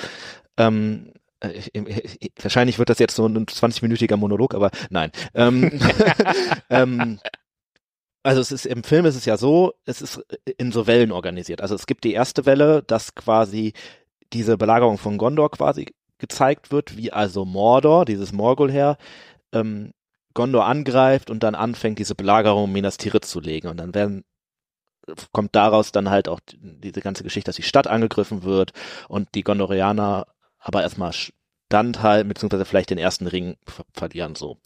[0.57, 1.13] Ähm,
[1.53, 5.11] ich, ich, wahrscheinlich wird das jetzt so ein 20-minütiger Monolog, aber nein.
[5.33, 5.79] Ähm,
[6.69, 7.19] ähm,
[8.23, 10.19] also es ist im Film ist es ja so, es ist
[10.57, 11.61] in so Wellen organisiert.
[11.61, 13.73] Also es gibt die erste Welle, dass quasi
[14.33, 18.97] diese Belagerung von Gondor quasi gezeigt wird, wie also Mordor, dieses Morgulheer,
[19.51, 19.91] ähm,
[20.33, 23.69] Gondor angreift und dann anfängt, diese Belagerung Minas Tirith zu legen.
[23.69, 24.25] Und dann werden
[25.31, 28.73] kommt daraus dann halt auch diese ganze Geschichte, dass die Stadt angegriffen wird
[29.07, 30.27] und die Gondorianer
[30.57, 34.57] aber erstmal standhalten, beziehungsweise vielleicht den ersten Ring ver verlieren so.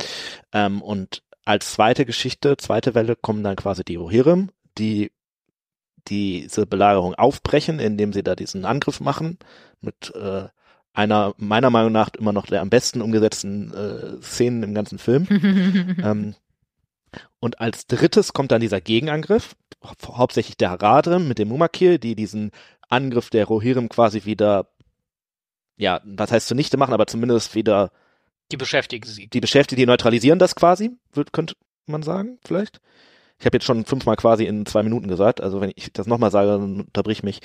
[0.54, 5.12] Ähm, und als zweite Geschichte, zweite Welle kommen dann quasi die Rohirrim, die
[6.08, 9.38] diese Belagerung aufbrechen, indem sie da diesen Angriff machen
[9.82, 10.48] mit äh,
[11.00, 15.28] einer meiner Meinung nach immer noch der am besten umgesetzten äh, Szenen im ganzen Film.
[16.04, 16.36] ähm,
[17.40, 19.56] und als drittes kommt dann dieser Gegenangriff,
[20.06, 22.52] hauptsächlich der Haradrim mit dem Mumakil, die diesen
[22.90, 24.68] Angriff der Rohirrim quasi wieder,
[25.78, 27.92] ja, was heißt zunichte machen, aber zumindest wieder
[28.52, 29.28] die beschäftigen sie.
[29.28, 31.56] Die beschäftigen, die neutralisieren das quasi, wird, könnte
[31.86, 32.82] man sagen, vielleicht.
[33.40, 36.32] Ich habe jetzt schon fünfmal quasi in zwei Minuten gesagt, also wenn ich das nochmal
[36.32, 37.40] sage, dann unterbrich mich.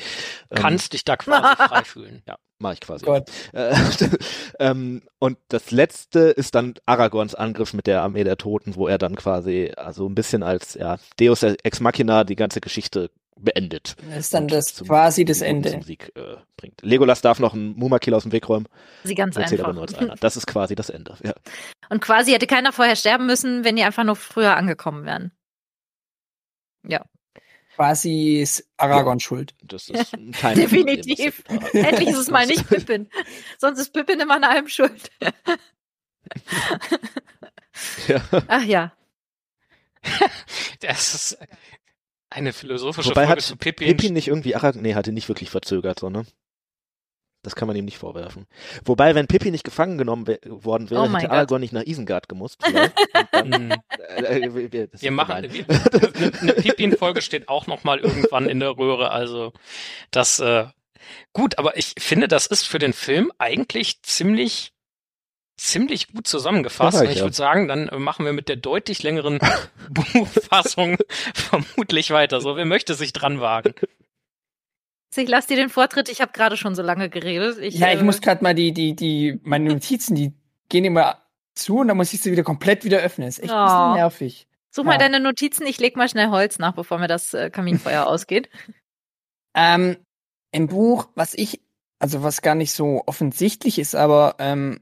[0.50, 2.22] Ähm, Kannst dich da quasi frei fühlen.
[2.26, 3.04] Ja, mache ich quasi.
[3.04, 3.30] Gott.
[3.52, 3.74] Äh,
[4.58, 8.98] ähm, und das letzte ist dann Aragorns Angriff mit der Armee der Toten, wo er
[8.98, 13.96] dann quasi, also ein bisschen als ja, Deus Ex Machina die ganze Geschichte beendet.
[14.08, 15.70] Das ist dann das zum, quasi das Ende.
[15.70, 16.80] Zum Sieg, äh, bringt.
[16.82, 18.68] Legolas darf noch einen Mumakil aus dem Weg räumen.
[19.02, 19.74] Sie ganz einfach.
[20.20, 21.16] Das ist quasi das Ende.
[21.22, 21.34] Ja.
[21.90, 25.32] Und quasi hätte keiner vorher sterben müssen, wenn die einfach nur früher angekommen wären.
[26.86, 27.04] Ja.
[27.76, 29.54] Quasi ist Aragorn ja, schuld.
[29.62, 31.42] Das ist kein Definitiv.
[31.72, 33.08] Endlich ist es mal nicht Pippin.
[33.58, 35.10] Sonst ist Pippin immer an allem schuld.
[38.06, 38.22] ja.
[38.48, 38.92] Ach ja.
[40.80, 41.38] Das ist
[42.28, 43.88] eine philosophische Wobei Folge hat zu Pippin.
[43.88, 46.26] Pippin nicht irgendwie Aragorn, nee, hatte nicht wirklich verzögert, so, ne?
[47.44, 48.46] Das kann man ihm nicht vorwerfen.
[48.84, 52.58] Wobei, wenn Pippi nicht gefangen genommen worden wäre, oh hätte Aragorn nicht nach Isengard gemusst.
[53.32, 53.70] Dann,
[54.16, 58.76] äh, äh, wir, wir machen eine, eine Pippin-Folge steht auch noch mal irgendwann in der
[58.78, 59.10] Röhre.
[59.10, 59.52] Also
[60.10, 60.64] das äh,
[61.34, 64.72] gut, aber ich finde, das ist für den Film eigentlich ziemlich
[65.56, 67.02] ziemlich gut zusammengefasst.
[67.02, 67.24] Ja, ich ja.
[67.24, 69.38] würde sagen, dann machen wir mit der deutlich längeren
[69.90, 70.96] Buchfassung
[71.32, 72.40] vermutlich weiter.
[72.40, 73.74] So, wer möchte sich dran wagen?
[75.16, 76.08] Ich lasse dir den Vortritt.
[76.08, 77.58] Ich habe gerade schon so lange geredet.
[77.60, 80.32] Ich, ja, ich äh, muss gerade mal die, die, die, meine Notizen, die
[80.68, 81.22] gehen immer
[81.54, 83.28] zu und dann muss ich sie wieder komplett wieder öffnen.
[83.28, 83.56] Ist echt oh.
[83.56, 83.94] ein bisschen oh.
[83.94, 84.46] nervig.
[84.70, 84.90] Such ja.
[84.90, 85.66] mal deine Notizen.
[85.66, 88.48] Ich leg mal schnell Holz nach, bevor mir das äh, Kaminfeuer ausgeht.
[89.54, 89.96] Ähm,
[90.50, 91.60] Im Buch, was ich,
[91.98, 94.80] also was gar nicht so offensichtlich ist, aber ähm,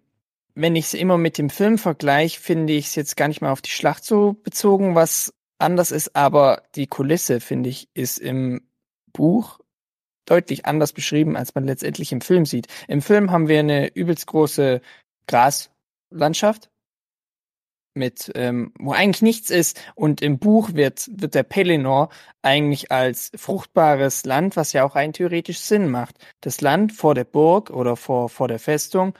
[0.54, 3.52] wenn ich es immer mit dem Film vergleiche, finde ich es jetzt gar nicht mal
[3.52, 8.62] auf die Schlacht so bezogen, was anders ist, aber die Kulisse, finde ich, ist im
[9.12, 9.60] Buch
[10.26, 12.68] deutlich anders beschrieben, als man letztendlich im Film sieht.
[12.88, 14.80] Im Film haben wir eine übelst große
[15.26, 16.70] Graslandschaft
[17.94, 19.80] mit, ähm, wo eigentlich nichts ist.
[19.94, 22.08] Und im Buch wird, wird der Pelennor
[22.40, 26.16] eigentlich als fruchtbares Land, was ja auch rein theoretisch Sinn macht.
[26.40, 29.14] Das Land vor der Burg oder vor, vor der Festung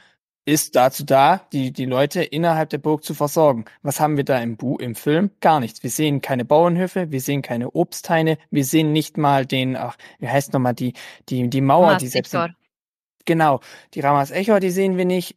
[0.44, 3.64] ist dazu da, die, die Leute innerhalb der Burg zu versorgen.
[3.82, 5.31] Was haben wir da im, Bu im Film?
[5.40, 5.82] Gar nichts.
[5.82, 10.28] Wir sehen keine Bauernhöfe, wir sehen keine Obsthaine, wir sehen nicht mal den, ach, wie
[10.28, 10.94] heißt nochmal die,
[11.28, 12.35] die, die Mauer, Ramas die selbst.
[12.35, 12.55] In,
[13.24, 13.60] genau,
[13.94, 15.36] die Ramas Echor, die sehen wir nicht.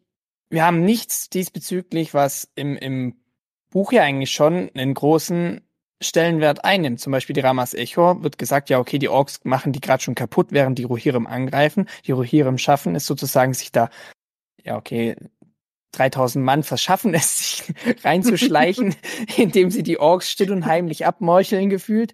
[0.49, 3.15] Wir haben nichts diesbezüglich, was im, im
[3.69, 5.61] Buch ja eigentlich schon einen großen
[6.02, 6.99] Stellenwert einnimmt.
[6.99, 10.15] Zum Beispiel die Ramas Echo wird gesagt, ja, okay, die Orks machen die gerade schon
[10.15, 11.88] kaputt, während die Rohirrim angreifen.
[12.06, 13.90] Die Rohirrim schaffen es sozusagen, sich da,
[14.65, 15.15] ja, okay,
[15.93, 17.63] 3000 Mann verschaffen es, sich
[18.03, 18.95] reinzuschleichen,
[19.37, 22.13] indem sie die Orks still und heimlich abmorcheln gefühlt.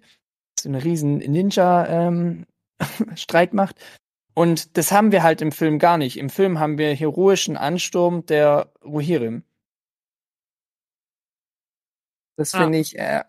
[0.60, 3.76] So eine riesen Ninja-Streitmacht.
[3.78, 3.84] Ähm,
[4.34, 6.18] und das haben wir halt im Film gar nicht.
[6.18, 9.44] Im Film haben wir heroischen Ansturm der Rohirrim.
[12.36, 13.24] Das finde ich, äh,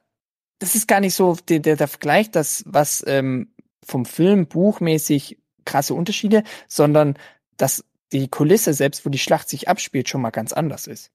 [0.59, 3.53] das ist gar nicht so der, der, der Vergleich, das, was ähm,
[3.85, 7.17] vom Film buchmäßig krasse Unterschiede, sondern
[7.57, 11.11] dass die Kulisse, selbst wo die Schlacht sich abspielt, schon mal ganz anders ist.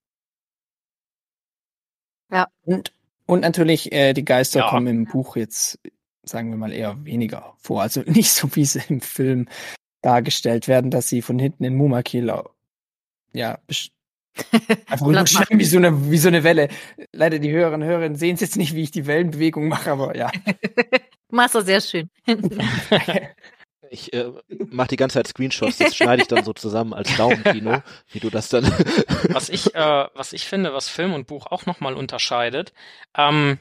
[2.30, 2.48] Ja.
[2.64, 2.92] Und,
[3.26, 4.70] und natürlich, äh, die Geister Ja.
[4.70, 5.78] kommen im Buch jetzt,
[6.24, 7.82] sagen wir mal, eher weniger vor.
[7.82, 9.48] Also nicht so, wie sie im Film
[10.02, 12.32] dargestellt werden, dass sie von hinten in Mumakil
[13.32, 13.58] ja,
[14.86, 16.68] einfach überschlagen wie so eine, wie so eine Welle.
[17.12, 20.16] Leider die Hörerinnen und Hörer sehen es jetzt nicht, wie ich die Wellenbewegung mache, aber
[20.16, 20.30] ja.
[21.30, 22.08] Du machst das sehr schön.
[23.90, 24.30] Ich äh,
[24.70, 28.30] mache die ganze Zeit Screenshots, das schneide ich dann so zusammen als Daumenkino, wie du
[28.30, 28.64] das dann.
[29.30, 32.72] Was ich, äh, was ich finde, was Film und Buch auch nochmal unterscheidet,
[33.16, 33.58] ähm,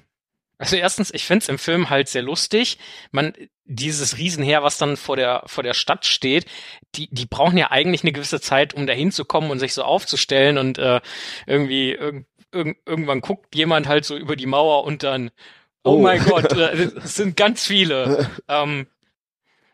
[0.60, 2.80] also erstens, ich find's im Film halt sehr lustig.
[3.12, 3.34] Man,
[3.66, 6.46] dieses Riesenheer, was dann vor der, vor der Stadt steht,
[6.96, 10.58] die, die brauchen ja eigentlich eine gewisse Zeit, um da hinzukommen und sich so aufzustellen
[10.58, 11.00] und äh,
[11.46, 15.30] irgendwie irg irg irgendwann guckt jemand halt so über die Mauer und dann,
[15.84, 15.98] oh, Oh.
[16.02, 18.28] mein Gott, äh, es sind ganz viele.
[18.48, 18.88] ähm,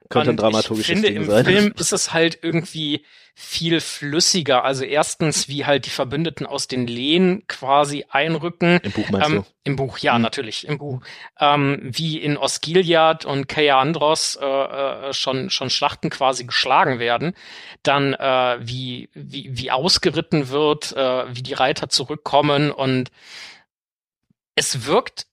[0.10, 1.46] Könnte ein dramaturgisches ich finde, Ding im sein.
[1.46, 3.06] Film ist es halt irgendwie
[3.36, 4.64] viel flüssiger.
[4.64, 8.80] Also erstens, wie halt die Verbündeten aus den Lehen quasi einrücken.
[8.84, 9.46] Im Buch meinst Ähm, du?
[9.64, 10.22] Im Buch, ja, Mhm.
[10.22, 11.02] natürlich, im Buch.
[11.40, 17.34] Ähm, wie in Osgiliath und Kea Andros äh, äh, schon, schon Schlachten quasi geschlagen werden.
[17.82, 23.10] Dann, äh, wie, wie, wie ausgeritten wird, äh, wie die Reiter zurückkommen und
[24.56, 25.26] es wirkt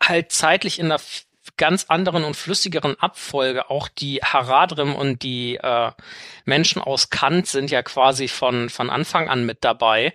[0.00, 1.24] halt zeitlich in f-
[1.56, 3.70] ganz anderen und flüssigeren Abfolge.
[3.70, 5.92] Auch die Haradrim und die äh,
[6.44, 10.14] Menschen aus Kant sind ja quasi von, von Anfang an mit dabei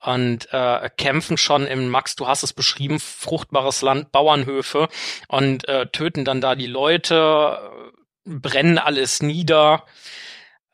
[0.00, 4.88] und äh, kämpfen schon im, Max, du hast es beschrieben, fruchtbares Land, Bauernhöfe
[5.28, 7.58] und äh, töten dann da die Leute,
[8.24, 9.84] brennen alles nieder.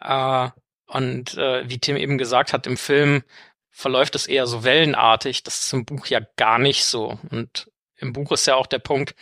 [0.00, 0.48] Äh,
[0.86, 3.22] und äh, wie Tim eben gesagt hat, im Film
[3.70, 5.44] verläuft es eher so wellenartig.
[5.44, 7.18] Das ist im Buch ja gar nicht so.
[7.30, 9.14] Und im Buch ist ja auch der Punkt,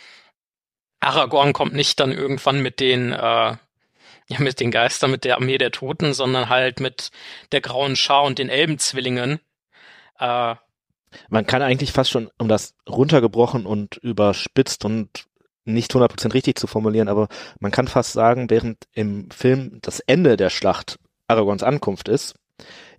[0.99, 3.17] Aragorn kommt nicht dann irgendwann mit den, äh,
[4.31, 7.09] ja, mit den Geistern, mit der Armee der Toten, sondern halt mit
[7.51, 9.39] der Grauen Schar und den Elbenzwillingen.
[10.19, 10.55] Äh,
[11.29, 15.25] Man kann eigentlich fast schon, um das runtergebrochen und überspitzt und
[15.65, 17.27] nicht 100% richtig zu formulieren, aber
[17.59, 22.35] man kann fast sagen, während im Film das Ende der Schlacht Aragorns Ankunft ist,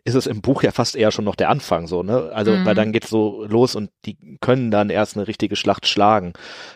[0.04, 2.30] ist es im Buch ja fast eher schon noch der Anfang so, ne?
[2.32, 2.64] Also, Mhm.
[2.64, 6.32] weil dann geht's so los und die können dann erst eine richtige Schlacht schlagen.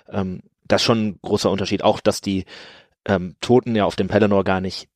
[0.08, 1.82] Ähm, das ist schon ein großer Unterschied.
[1.84, 2.44] Auch, dass die
[3.06, 4.88] ähm, Toten ja auf dem Pelennor gar nicht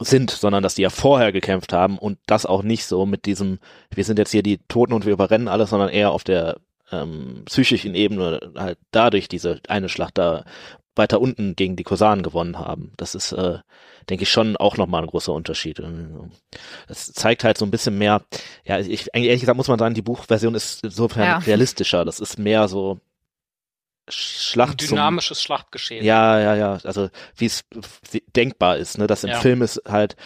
[0.00, 3.58] sind, sondern dass die ja vorher gekämpft haben und das auch nicht so mit diesem,
[3.94, 6.56] wir sind jetzt hier die Toten und wir überrennen alles, sondern eher auf der
[6.90, 10.44] ähm, psychischen Ebene halt dadurch diese eine Schlacht da
[10.94, 12.92] weiter unten gegen die Kosanen gewonnen haben.
[12.96, 13.58] Das ist, äh,
[14.10, 15.80] denke ich, schon auch nochmal ein großer Unterschied.
[16.86, 18.22] Das zeigt halt so ein bisschen mehr,
[18.64, 21.38] ja, ich, ehrlich gesagt muss man sagen, die Buchversion ist insofern Ja.
[21.38, 22.04] realistischer.
[22.04, 23.00] Das ist mehr so
[24.08, 26.04] ein Schlacht zum, dynamisches Schlachtgeschehen.
[26.04, 26.78] ja, ja, ja.
[26.84, 27.62] Also wie es
[28.36, 29.06] denkbar ist, ne?
[29.06, 29.40] Das im Ja.
[29.40, 30.16] Film ist halt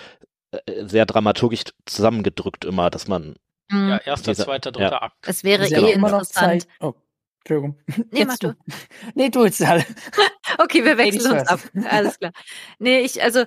[0.53, 3.37] äh, sehr dramaturgisch zusammengedrückt immer, dass man
[3.69, 3.89] Mhm.
[3.89, 5.03] Ja, erster, Dieser- zweiter, dritter ja.
[5.03, 5.17] Akt.
[5.27, 6.69] Es wäre ja eh noch interessant.
[6.79, 6.95] Oh,
[7.41, 7.77] Entschuldigung.
[8.13, 8.55] Nee, Jetzt mach du.
[9.17, 9.85] Nee, du jetzt alle.
[10.59, 11.59] Okay, wir wechseln uns ab.
[11.91, 12.31] Alles klar.
[12.79, 13.45] Nee, ich, also,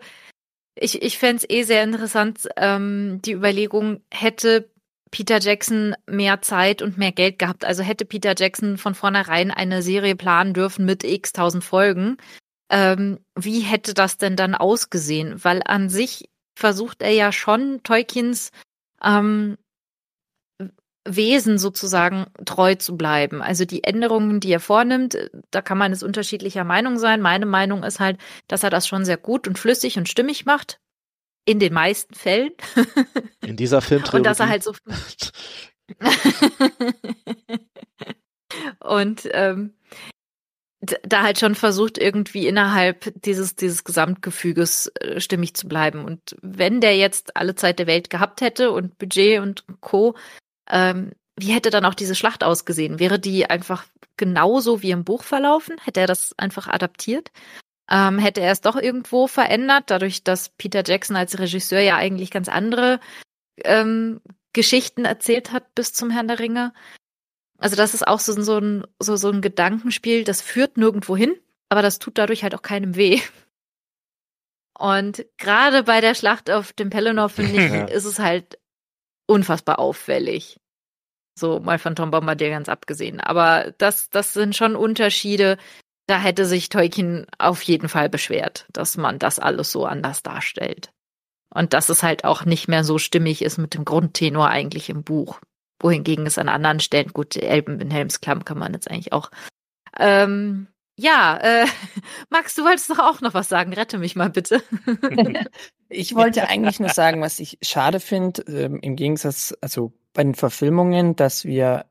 [0.76, 4.70] ich, ich fänd's eh sehr interessant, ähm, die Überlegung, hätte
[5.12, 7.66] Peter Jackson mehr Zeit und mehr Geld gehabt.
[7.66, 12.18] Also hätte Peter Jackson von vornherein eine Serie planen dürfen mit x tausend Folgen.
[12.70, 15.44] Ähm, wie hätte das denn dann ausgesehen?
[15.44, 18.52] Weil an sich versucht er ja schon Tolkiens
[19.04, 19.58] ähm,
[21.06, 23.42] Wesen sozusagen treu zu bleiben.
[23.42, 25.18] Also die Änderungen, die er vornimmt,
[25.50, 27.22] da kann man jetzt unterschiedlicher Meinung sein.
[27.22, 30.80] Meine Meinung ist halt, dass er das schon sehr gut und flüssig und stimmig macht.
[31.46, 32.52] In den meisten Fällen.
[33.42, 34.74] in dieser Filmtrilogie Und dass er halt so.
[38.80, 39.74] und ähm,
[40.82, 46.06] da halt schon versucht, irgendwie innerhalb dieses, dieses Gesamtgefüges äh, stimmig zu bleiben.
[46.06, 50.16] Und wenn der jetzt alle Zeit der Welt gehabt hätte und Budget und Co.,
[50.70, 53.00] ähm, wie hätte dann auch diese Schlacht ausgesehen?
[53.00, 53.86] Wäre die einfach
[54.18, 55.76] genauso wie im Buch verlaufen?
[55.84, 57.32] Hätte er das einfach adaptiert?
[57.92, 62.30] Ähm, hätte er es doch irgendwo verändert, dadurch, dass Peter Jackson als Regisseur ja eigentlich
[62.30, 63.00] ganz andere
[63.64, 64.22] ähm,
[64.54, 66.74] Geschichten erzählt hat bis zum Herrn der Ringe?
[67.58, 71.36] Also das ist auch so, so, ein, so, so ein Gedankenspiel, das führt nirgendwo hin,
[71.70, 73.20] aber das tut dadurch halt auch keinem weh.
[74.78, 77.86] Und gerade bei der Schlacht auf dem Pelennor, finde ich, Ja.
[77.86, 78.60] ist es halt
[79.28, 80.60] unfassbar auffällig.
[81.38, 83.20] So mal von Tom Bombardier ganz abgesehen.
[83.20, 85.58] Aber das, das sind schon Unterschiede.
[86.10, 90.92] Da hätte sich Tolkien auf jeden Fall beschwert, dass man das alles so anders darstellt.
[91.54, 95.04] Und dass es halt auch nicht mehr so stimmig ist mit dem Grundtenor eigentlich im
[95.04, 95.40] Buch.
[95.80, 99.30] Wohingegen es an anderen Stellen, gut, Elben in Helmsklamm kann man jetzt eigentlich auch.
[100.00, 100.68] Ähm,
[100.98, 101.68] ja, äh,
[102.32, 103.72] Max, du wolltest doch auch noch was sagen.
[103.74, 104.64] Rette mich mal bitte.
[105.92, 110.36] Ich wollte eigentlich nur sagen, was ich schade finde, ähm, im Gegensatz, also bei den
[110.36, 111.88] Verfilmungen, dass wir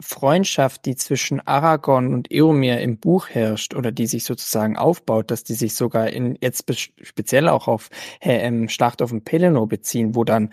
[0.00, 5.44] Freundschaft, die zwischen Aragorn und Eomer im Buch herrscht oder die sich sozusagen aufbaut, dass
[5.44, 6.64] die sich sogar in jetzt
[7.00, 7.88] speziell auch auf
[8.20, 10.52] äh, Schlacht auf dem Pelennor beziehen, wo dann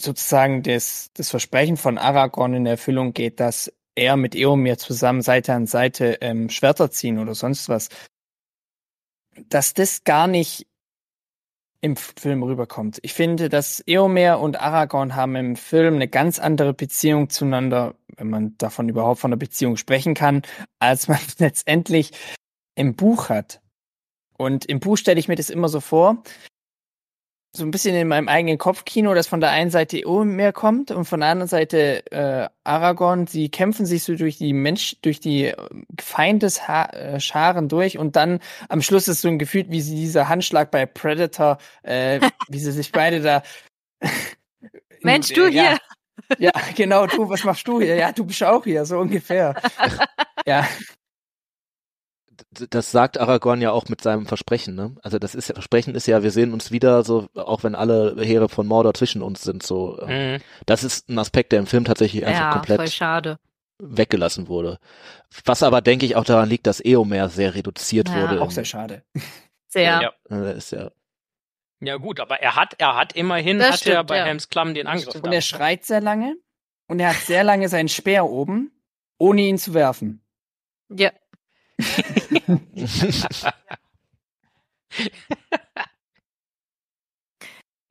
[0.00, 5.52] sozusagen das, das Versprechen von Aragorn in Erfüllung geht, dass er mit Eomer zusammen Seite
[5.52, 7.88] an Seite ähm, Schwerter ziehen oder sonst was,
[9.48, 10.66] dass das gar nicht
[11.80, 12.98] im Film rüberkommt.
[13.02, 18.28] Ich finde, dass Eomer und Aragorn haben im Film eine ganz andere Beziehung zueinander, wenn
[18.28, 20.42] man davon überhaupt von einer Beziehung sprechen kann,
[20.78, 22.12] als man letztendlich
[22.74, 23.60] im Buch hat.
[24.36, 26.22] Und im Buch stelle ich mir das immer so vor,
[27.52, 31.04] so ein bisschen in meinem eigenen Kopfkino, dass von der einen Seite Eomer kommt und
[31.04, 33.26] von der anderen Seite äh, Aragorn.
[33.26, 35.56] Sie kämpfen sich so durch die Mensch, durch die äh,
[36.00, 40.86] Feindesscharen durch und dann am Schluss ist so ein Gefühl, wie sie dieser Handschlag bei
[40.86, 43.42] Predator, äh, wie sie sich beide da.
[45.02, 45.78] Mensch, du ja, hier.
[46.38, 47.96] Ja, genau, du, was machst du hier?
[47.96, 49.54] Ja, du bist auch hier, so ungefähr.
[50.46, 50.68] ja,
[52.70, 54.96] Das sagt Aragorn ja auch mit seinem Versprechen, ne?
[55.02, 58.16] Also das ist ja, Versprechen ist ja, wir sehen uns wieder, so, auch wenn alle
[58.22, 60.00] Heere von Mordor zwischen uns sind, so.
[60.02, 60.42] ähm, Mhm.
[60.66, 63.38] Das ist ein Aspekt, der im Film tatsächlich einfach ja, voll komplett schade.
[63.78, 64.78] weggelassen wurde.
[65.44, 68.42] Was aber, denke ich, auch daran liegt, dass Eomer sehr reduziert Ja, wurde.
[68.42, 69.02] auch sehr schade.
[69.68, 70.12] Sehr.
[70.28, 70.50] Ja.
[70.50, 70.90] ist ja,
[71.80, 74.24] Ja gut, aber er hat, er hat immerhin, Das hat er stimmt, bei ja.
[74.24, 75.14] Helms Klamm den Angriff.
[75.22, 76.36] Und er schreit sehr lange
[76.88, 78.72] und er hat sehr lange seinen Speer oben,
[79.18, 80.22] ohne ihn zu werfen.
[80.88, 81.10] Ja.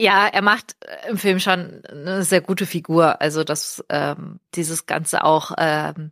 [0.01, 3.21] Ja, er macht äh, im Film schon eine sehr gute Figur.
[3.21, 6.11] Also dass ähm, dieses Ganze auch ähm,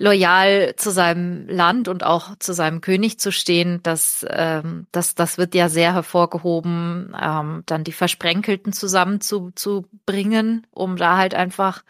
[0.00, 5.38] loyal zu seinem Land und auch zu seinem König zu stehen, das, ähm, das, das
[5.38, 11.34] wird ja sehr hervorgehoben, ähm, dann die Versprenkelten zusammen zu, zu bringen, um da halt
[11.34, 11.84] einfach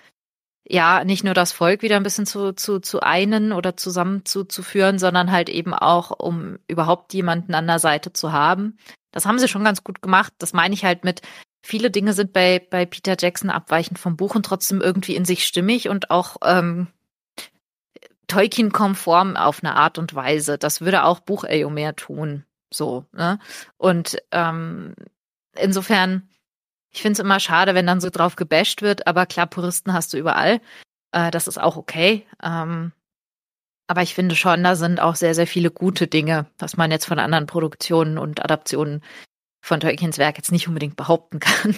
[0.69, 4.47] ja nicht nur das Volk wieder ein bisschen zu, zu, zu einen oder zusammen zu,
[4.49, 8.77] sondern halt eben auch, um überhaupt jemanden an der Seite zu haben.
[9.11, 10.33] Das haben sie schon ganz gut gemacht.
[10.39, 11.23] Das meine ich halt mit,
[11.63, 15.47] viele Dinge sind bei, bei Peter Jackson abweichend vom Buch und trotzdem irgendwie in sich
[15.47, 16.89] stimmig und auch ähm,
[18.27, 20.59] Tolkien-konform auf eine Art und Weise.
[20.59, 22.45] Das würde auch Buch Eomer tun.
[22.71, 23.39] So, ne?
[23.79, 24.95] Und ähm,
[25.57, 26.29] insofern,
[26.91, 30.13] ich finde es immer schade, wenn dann so drauf gebasht wird, aber klar, Puristen hast
[30.13, 30.61] du überall.
[31.13, 32.27] Äh, das ist auch okay.
[32.43, 32.93] Ähm,
[33.87, 37.07] aber ich finde schon, da sind auch sehr, sehr viele gute Dinge, was man jetzt
[37.07, 39.03] von anderen Produktionen und Adaptionen
[39.61, 41.75] von Tolkiens Werk jetzt nicht unbedingt behaupten kann.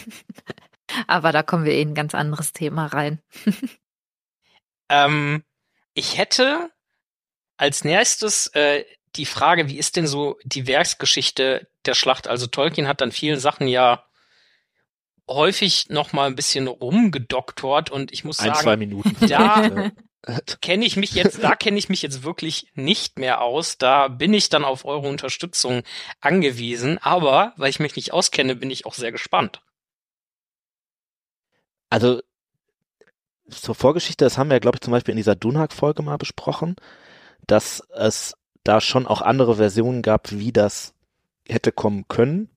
[1.07, 3.21] aber da kommen wir eh in ein ganz anderes Thema rein.
[4.91, 5.45] Ähm,
[5.95, 6.71] ich hätte
[7.57, 8.85] als nächstes äh,
[9.17, 12.27] die Frage, wie ist denn so die Werksgeschichte der Schlacht?
[12.27, 14.05] Also Tolkien hat dann vielen Sachen ja
[15.31, 19.17] häufig noch mal ein bisschen rumgedoktort und ich muss ein, zwei sagen, Minuten.
[19.27, 19.63] Ja.
[19.63, 20.57] vielleicht, äh.
[20.61, 23.79] kenne ich mich jetzt, da kenne ich mich jetzt wirklich nicht mehr aus.
[23.79, 25.83] Da bin ich dann auf eure Unterstützung
[26.21, 26.99] angewiesen.
[26.99, 29.63] Aber weil ich mich nicht auskenne, bin ich auch sehr gespannt.
[31.89, 32.21] Also
[33.49, 36.77] zur Vorgeschichte, das haben wir, glaube ich, zum Beispiel in dieser Dunhag-Folge mal besprochen,
[37.47, 40.95] dass es da schon auch andere Versionen gab, wie das
[41.49, 42.51] hätte kommen können.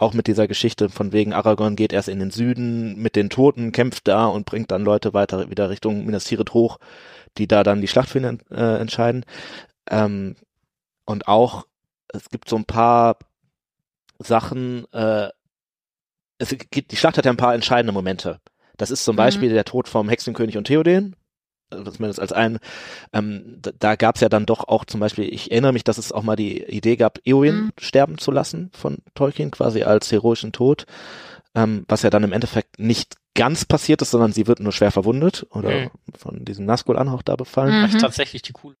[0.00, 3.70] Auch mit dieser Geschichte von wegen Aragorn geht erst in den Süden mit den Toten,
[3.70, 6.78] kämpft da und bringt dann Leute weiter wieder Richtung Minas Tirith hoch,
[7.36, 9.26] die da dann die Schlacht für ihn äh, entscheiden.
[9.90, 10.36] Ähm,
[11.04, 11.66] und auch,
[12.08, 13.18] es gibt so ein paar
[14.18, 15.28] Sachen, äh,
[16.38, 18.40] es gibt, die Schlacht hat ja ein paar entscheidende Momente.
[18.78, 19.18] Das ist zum Mhm.
[19.18, 21.14] Beispiel der Tod vom Hexenkönig und Theoden.
[21.70, 22.58] Also zumindest als ein,
[23.12, 25.98] ähm, da, da gab es ja dann doch auch zum Beispiel, ich erinnere mich, dass
[25.98, 27.70] es auch mal die Idee gab, Eowyn Mhm.
[27.78, 30.86] sterben zu lassen von Tolkien, quasi als heroischen Tod,
[31.54, 34.90] ähm, was ja dann im Endeffekt nicht ganz passiert ist, sondern sie wird nur schwer
[34.90, 35.90] verwundet oder Mhm.
[36.16, 37.78] von diesem Nazgul-Anhauch da befallen.
[37.78, 37.82] Mhm.
[37.82, 38.76] Das ist tatsächlich die coole.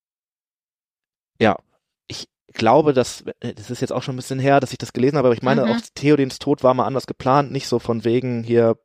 [2.08, 5.16] ich glaube, dass, das ist jetzt auch schon ein bisschen her, dass ich das gelesen
[5.16, 5.70] habe, aber ich meine, Mhm.
[5.70, 8.76] auch Theodens Tod war mal anders geplant, nicht so von wegen hier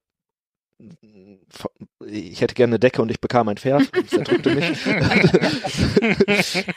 [2.06, 3.90] ich hätte gerne eine Decke und ich bekam ein Pferd.
[3.94, 4.86] Das erdrückte mich.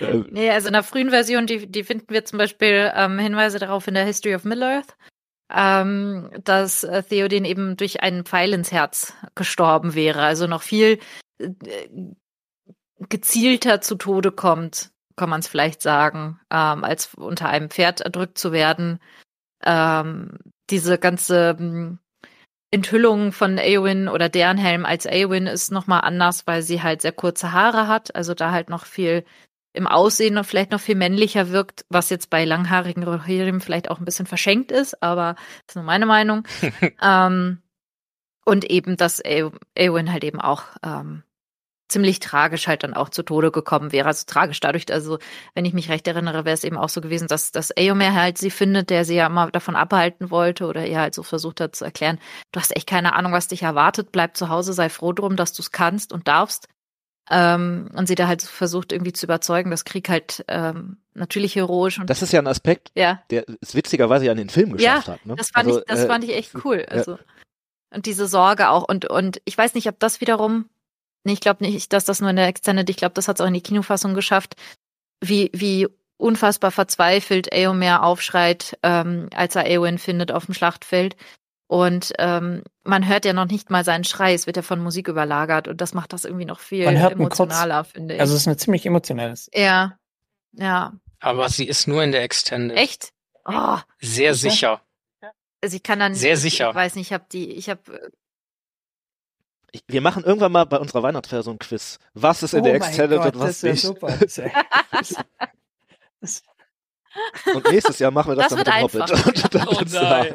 [0.01, 3.59] Äh, nee, also in der frühen Version, die, die finden wir zum Beispiel ähm, Hinweise
[3.59, 4.97] darauf in der History of Middle-earth,
[5.53, 10.23] ähm, dass äh, Theoden eben durch einen Pfeil ins Herz gestorben wäre.
[10.23, 10.99] Also noch viel
[11.39, 11.53] äh,
[13.09, 18.39] gezielter zu Tode kommt, kann man es vielleicht sagen, ähm, als unter einem Pferd erdrückt
[18.39, 19.01] zu werden.
[19.65, 20.39] Ähm,
[20.71, 21.99] diese ganze hm,
[22.71, 27.13] Enthüllung von Eowyn oder deren Helm als Eowyn ist nochmal anders, weil sie halt sehr
[27.13, 29.25] kurze Haare hat, also da halt noch viel
[29.73, 33.99] im Aussehen und vielleicht noch viel männlicher wirkt, was jetzt bei langhaarigen Rohirrim vielleicht auch
[33.99, 36.47] ein bisschen verschenkt ist, aber das ist nur meine Meinung.
[37.03, 37.63] ähm,
[38.45, 41.23] und eben, dass Eowyn halt eben auch ähm,
[41.89, 44.09] ziemlich tragisch halt dann auch zu Tode gekommen wäre.
[44.09, 45.19] Also tragisch dadurch, also
[45.55, 48.39] wenn ich mich recht erinnere, wäre es eben auch so gewesen, dass, dass Eomer halt
[48.39, 51.75] sie findet, der sie ja immer davon abhalten wollte oder ihr halt so versucht hat
[51.75, 52.19] zu erklären,
[52.53, 55.53] du hast echt keine Ahnung, was dich erwartet, bleib zu Hause, sei froh drum, dass
[55.53, 56.69] du es kannst und darfst.
[57.31, 61.99] Ähm, und sie da halt versucht irgendwie zu überzeugen, dass Krieg halt ähm, natürlich heroisch
[61.99, 63.23] und das ist ja ein Aspekt, ja.
[63.31, 65.27] der es witzigerweise ja in den Film geschafft ja, hat.
[65.27, 65.35] Ne?
[65.37, 66.87] Das fand also, ich, das äh, fand ich echt cool.
[66.89, 67.19] Also ja.
[67.95, 70.71] und diese Sorge auch und und ich weiß nicht, ob das wiederum
[71.25, 73.41] Nee, ich glaube nicht, dass das nur in der Extended, ich glaube, das hat es
[73.41, 74.55] auch in die Kinofassung geschafft,
[75.21, 81.17] wie, wie unfassbar verzweifelt Eomer aufschreit, ähm, als er Eowyn findet auf dem Schlachtfeld.
[81.69, 85.07] Und ähm, man hört ja noch nicht mal seinen Schrei, es wird ja von Musik
[85.07, 88.21] überlagert und das macht das irgendwie noch viel emotionaler, finde ich.
[88.21, 89.51] Also es ist eine ziemlich emotionales.
[89.53, 89.99] Ja,
[90.53, 90.95] ja.
[91.21, 92.77] Aber sie ist nur in der Extended.
[92.77, 93.13] Echt?
[93.45, 94.81] Oh, sehr sicher.
[95.65, 96.15] Sie kann dann.
[96.15, 96.71] Sehr sicher.
[96.71, 98.13] Ich weiß nicht, ich habe die, ich habe
[99.73, 101.99] ich, wir machen irgendwann mal bei unserer Weihnachtsfeier so ein Quiz.
[102.15, 103.83] Was ist in oh der Extended Gott, und was das nicht?
[103.83, 104.19] Super.
[106.21, 106.43] Das
[107.55, 109.27] und nächstes Jahr machen wir das, das dann mit dem einfach.
[109.27, 109.55] Hobbit.
[109.55, 110.35] dann Oh nein.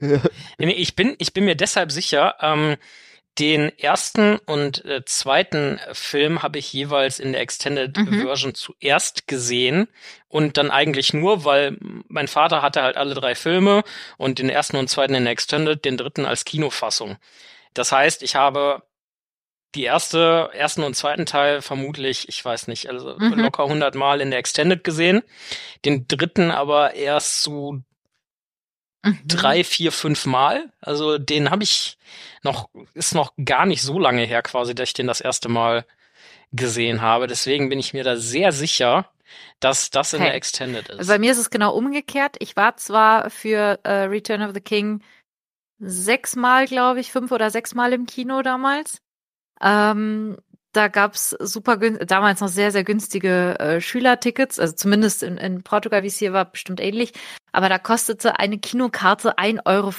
[0.00, 0.20] ja.
[0.58, 2.76] Nee, ich bin, ich bin mir deshalb sicher, ähm,
[3.38, 8.22] den ersten und äh, zweiten Film habe ich jeweils in der Extended Mhm.
[8.22, 9.88] Version zuerst gesehen
[10.28, 11.76] und dann eigentlich nur, weil
[12.08, 13.82] mein Vater hatte halt alle drei Filme
[14.18, 17.16] und den ersten und zweiten in der Extended, den dritten als Kinofassung.
[17.74, 18.82] Das heißt, ich habe
[19.74, 23.40] die erste, ersten und zweiten Teil vermutlich, ich weiß nicht, also Mhm.
[23.40, 25.22] locker 100 Mal in der Extended gesehen.
[25.84, 27.80] Den dritten aber erst so
[29.04, 29.18] Mhm.
[29.26, 30.72] drei, vier, fünf Mal.
[30.80, 31.98] Also den habe ich
[32.42, 35.84] noch, ist noch gar nicht so lange her quasi, dass ich den das erste Mal
[36.52, 37.26] gesehen habe.
[37.26, 39.10] Deswegen bin ich mir da sehr sicher,
[39.60, 40.28] dass das in Okay.
[40.28, 41.08] der Extended ist.
[41.08, 42.36] Bei mir ist es genau umgekehrt.
[42.38, 45.02] Ich war zwar für äh, Return of the King
[45.78, 48.98] sechsmal, glaube ich, fünf oder sechsmal im Kino damals.
[49.60, 50.36] Ähm,
[50.72, 56.02] da gab's super damals noch sehr, sehr günstige äh, Schülertickets, also zumindest in, in Portugal,
[56.02, 57.12] wie es hier war, bestimmt ähnlich.
[57.52, 59.92] Aber da kostete eine Kinokarte 1,50 Euro.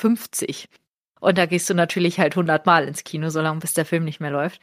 [1.21, 4.19] Und da gehst du natürlich halt 100 Mal ins Kino, solange bis der Film nicht
[4.19, 4.61] mehr läuft.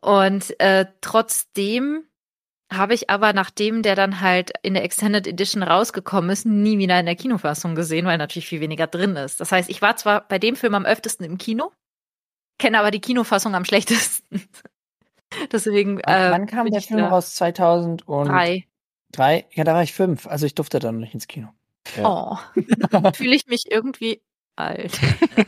[0.00, 2.04] Und äh, trotzdem
[2.70, 6.98] habe ich aber, nachdem der dann halt in der Extended Edition rausgekommen ist, nie wieder
[7.00, 9.40] in der Kinofassung gesehen, weil natürlich viel weniger drin ist.
[9.40, 11.72] Das heißt, ich war zwar bei dem Film am öftesten im Kino,
[12.58, 14.48] kenne aber die Kinofassung am schlechtesten.
[15.52, 16.00] Deswegen.
[16.04, 17.34] Wann, äh, wann kam der Film raus?
[17.34, 18.66] 2003?
[19.12, 19.46] Drei.
[19.52, 20.26] Ja, da war ich fünf.
[20.26, 21.48] Also ich durfte dann nicht ins Kino.
[22.02, 22.36] Oh.
[23.14, 24.22] Fühle ich mich irgendwie
[24.60, 24.92] alt.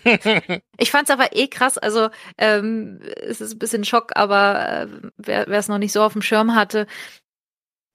[0.79, 1.79] Ich fand's aber eh krass.
[1.79, 2.09] Also
[2.39, 4.87] ähm, es ist ein bisschen Schock, aber äh,
[5.17, 6.87] wer wer es noch nicht so auf dem Schirm hatte,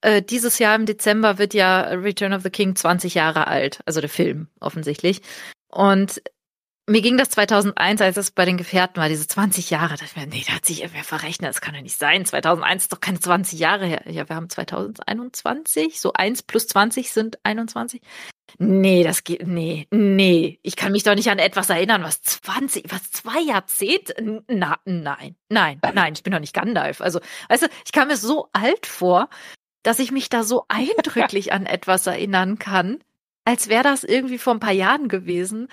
[0.01, 3.99] äh, dieses Jahr im Dezember wird ja Return of the King 20 Jahre alt, also
[3.99, 5.21] der Film offensichtlich.
[5.69, 6.21] Und
[6.89, 9.89] mir ging das 2001, als es bei den Gefährten war, diese 20 Jahre.
[9.89, 12.25] Da dachte ich mir, nee, da hat sich irgendwer verrechnet, das kann doch nicht sein.
[12.25, 14.03] 2001 ist doch keine 20 Jahre her.
[14.05, 18.01] Ja, wir haben 2021, so 1 plus 20 sind 21.
[18.57, 20.59] Nee, das geht, nee, nee.
[20.63, 25.35] Ich kann mich doch nicht an etwas erinnern, was 20, was zwei Jahrzehnte, na, nein,
[25.49, 27.01] nein, nein, ich bin doch nicht Gandalf.
[27.01, 27.19] Also,
[27.49, 29.29] weißt du, ich kam mir so alt vor,
[29.83, 32.99] dass ich mich da so eindrücklich an etwas erinnern kann,
[33.43, 35.67] als wäre das irgendwie vor ein paar Jahren gewesen.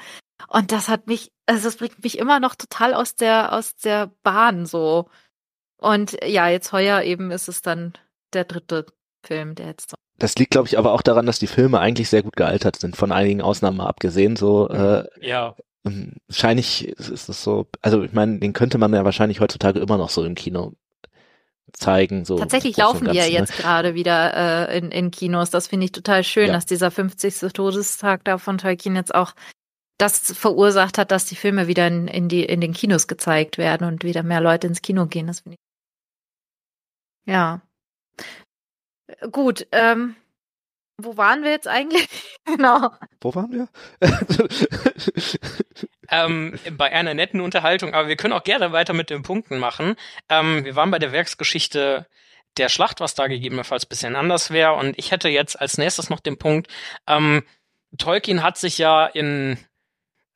[0.49, 4.11] Und das hat mich, also das bringt mich immer noch total aus der, aus der
[4.23, 5.09] Bahn so.
[5.79, 7.93] Und ja, jetzt heuer eben ist es dann
[8.33, 8.87] der dritte
[9.25, 9.97] Film, der jetzt so.
[10.19, 12.97] Das liegt, glaube ich, aber auch daran, dass die Filme eigentlich sehr gut gealtert sind,
[12.97, 14.37] von einigen Ausnahmen mal abgesehen.
[14.37, 15.57] So äh, ja.
[15.85, 19.99] ähm, wahrscheinlich ist es so, also ich meine, den könnte man ja wahrscheinlich heutzutage immer
[19.99, 20.75] noch so im Kino
[21.73, 22.25] zeigen.
[22.25, 23.39] So Tatsächlich laufen die ja Ganzen, ne?
[23.41, 25.51] jetzt gerade wieder äh, in, in Kinos.
[25.51, 26.53] Das finde ich total schön, Ja.
[26.53, 27.53] dass dieser 50.
[27.53, 29.33] Todestag da von Tolkien jetzt auch
[29.99, 33.87] das verursacht hat, dass die Filme wieder in, in, die, in den Kinos gezeigt werden
[33.87, 35.27] und wieder mehr Leute ins Kino gehen.
[35.27, 37.33] Das finde ich.
[37.33, 37.63] Ja.
[39.31, 40.17] Gut, ähm,
[40.97, 42.09] wo waren wir jetzt eigentlich?
[42.45, 42.91] genau.
[43.21, 43.69] Wo waren wir?
[46.11, 49.97] ähm, bei einer netten Unterhaltung, aber wir können auch gerne weiter mit den Punkten machen.
[50.29, 52.07] Ähm, wir waren bei der Werksgeschichte
[52.57, 54.75] der Schlacht, was da gegebenenfalls bisschen anders wäre.
[54.75, 56.69] Und ich hätte jetzt als nächstes noch den Punkt,
[57.07, 57.43] ähm,
[57.99, 59.59] Tolkien hat sich ja in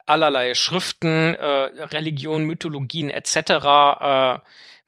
[0.08, 3.36] allerlei Schriften, äh, Religion, Mythologien etc.
[4.00, 4.38] Äh,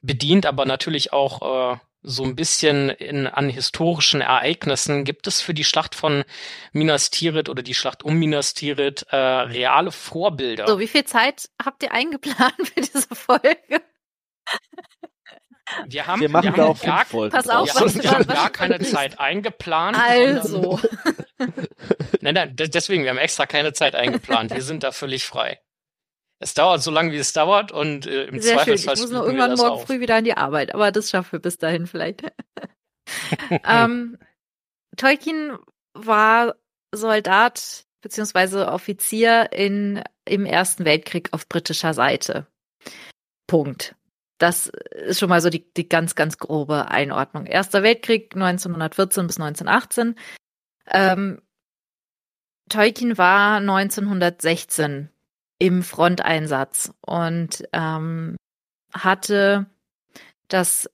[0.01, 5.03] bedient, aber natürlich auch äh, so ein bisschen in, an historischen Ereignissen.
[5.03, 6.23] Gibt es für die Schlacht von
[6.71, 10.67] Minas Tirith oder die Schlacht um Minas Tirith äh, reale Vorbilder?
[10.67, 13.81] So, wie viel Zeit habt ihr eingeplant für diese Folge?
[15.87, 17.33] Wir haben, Wir machen wir da haben auch gar, Folgen.
[17.35, 17.95] Pass auf, draus.
[17.95, 19.97] wir haben, was- gar keine Zeit eingeplant.
[19.97, 20.79] Also,
[22.21, 24.53] nein, nein, de- deswegen, wir haben extra keine Zeit eingeplant.
[24.53, 25.59] Wir sind da völlig frei.
[26.39, 28.73] Es dauert so lange, wie es dauert und äh, im sehr schön.
[28.73, 29.85] Ich Zweifelsfall muss wir irgendwann morgen auf.
[29.85, 32.23] früh wieder an die Arbeit, aber das schaffen wir bis dahin vielleicht.
[33.65, 34.17] ähm,
[34.97, 35.57] Tolkien
[35.93, 36.55] war
[36.93, 42.47] Soldat beziehungsweise Offizier in, im Ersten Weltkrieg auf britischer Seite.
[43.47, 43.95] Punkt.
[44.41, 47.45] Das ist schon mal so die, die ganz, ganz grobe Einordnung.
[47.45, 50.15] Erster Weltkrieg 1914 bis 1918.
[50.89, 51.41] Ähm,
[52.67, 55.09] Tolkien war 1916
[55.59, 58.35] im Fronteinsatz und ähm,
[58.91, 59.67] hatte
[60.47, 60.89] das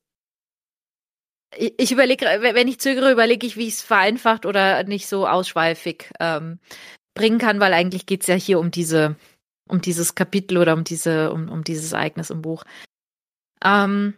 [1.56, 5.26] ich ich überlege, wenn ich zögere, überlege ich, wie ich es vereinfacht oder nicht so
[5.26, 6.60] ausschweifig ähm,
[7.14, 9.16] bringen kann, weil eigentlich geht es ja hier um diese,
[9.70, 12.66] um dieses Kapitel oder um diese, um, um dieses Ereignis im Buch.
[13.64, 14.14] Ähm,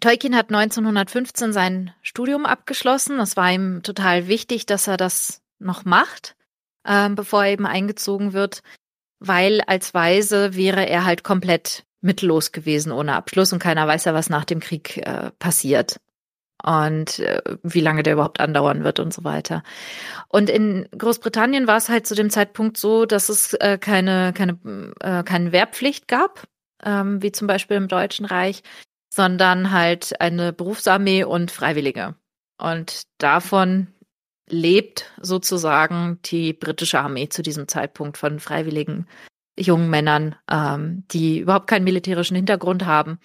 [0.00, 3.18] Tolkien hat 1915 sein Studium abgeschlossen.
[3.18, 6.36] Das war ihm total wichtig, dass er das noch macht,
[6.86, 8.62] ähm, bevor er eben eingezogen wird,
[9.18, 14.14] weil als Weise wäre er halt komplett mittellos gewesen ohne Abschluss und keiner weiß ja,
[14.14, 16.00] was nach dem Krieg äh, passiert
[16.62, 19.62] und äh, wie lange der überhaupt andauern wird und so weiter.
[20.28, 24.58] Und in Großbritannien war es halt zu dem Zeitpunkt so, dass es äh, keine, keine,
[25.00, 26.46] äh, keine Wehrpflicht gab,
[26.84, 28.62] ähm, wie zum Beispiel im Deutschen Reich,
[29.12, 32.14] sondern halt eine Berufsarmee und Freiwillige.
[32.58, 33.88] Und davon
[34.48, 39.06] lebt sozusagen die britische Armee zu diesem Zeitpunkt von freiwilligen
[39.58, 43.18] jungen Männern, ähm, die überhaupt keinen militärischen Hintergrund haben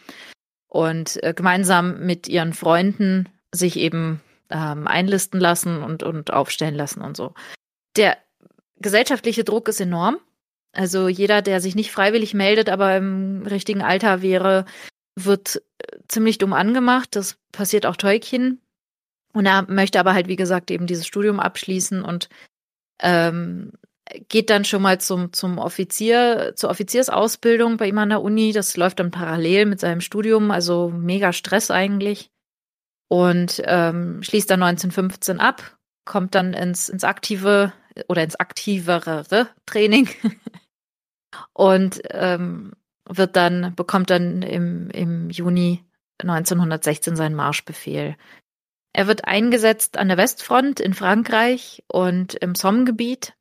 [0.68, 7.02] und äh, gemeinsam mit ihren Freunden sich eben ähm, einlisten lassen und, und aufstellen lassen
[7.02, 7.34] und so.
[7.95, 8.18] Der
[8.80, 10.18] gesellschaftliche Druck ist enorm.
[10.76, 14.65] Also jeder, der sich nicht freiwillig meldet, aber im richtigen Alter wäre,
[15.15, 17.15] wird äh, ziemlich dumm angemacht.
[17.15, 18.61] Das passiert auch Tolkien.
[19.34, 22.30] Und er möchte aber halt, wie gesagt, eben dieses Studium abschließen und
[23.02, 23.73] ähm,
[24.30, 28.52] geht dann schon mal zum, zum Offizier, zur Offiziersausbildung bei ihm an der Uni.
[28.52, 32.30] Das läuft dann parallel mit seinem Studium, also mega Stress eigentlich.
[33.07, 37.73] Und ähm, schließt dann 1915 ab, kommt dann ins, ins aktive
[38.07, 40.10] oder ins aktivere Training
[41.53, 42.74] und ähm,
[43.07, 45.84] wird dann, bekommt dann im, im Juni
[46.20, 48.16] 1916 seinen Marschbefehl.
[48.94, 53.34] Er wird eingesetzt an der Westfront in Frankreich und im Somme-Gebiet.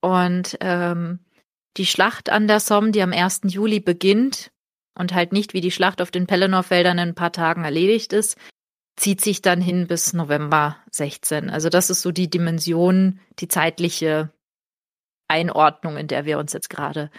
[0.00, 1.20] Und ähm,
[1.76, 3.42] die Schlacht an der Somme, die am 1.
[3.44, 4.50] Juli beginnt
[4.96, 8.38] und halt nicht wie die Schlacht auf den Pelennor-Feldern in ein paar Tagen erledigt ist,
[8.96, 11.50] zieht sich dann hin bis November 16.
[11.50, 14.30] Also das ist so die Dimension, die zeitliche
[15.28, 17.10] Einordnung, in der wir uns jetzt gerade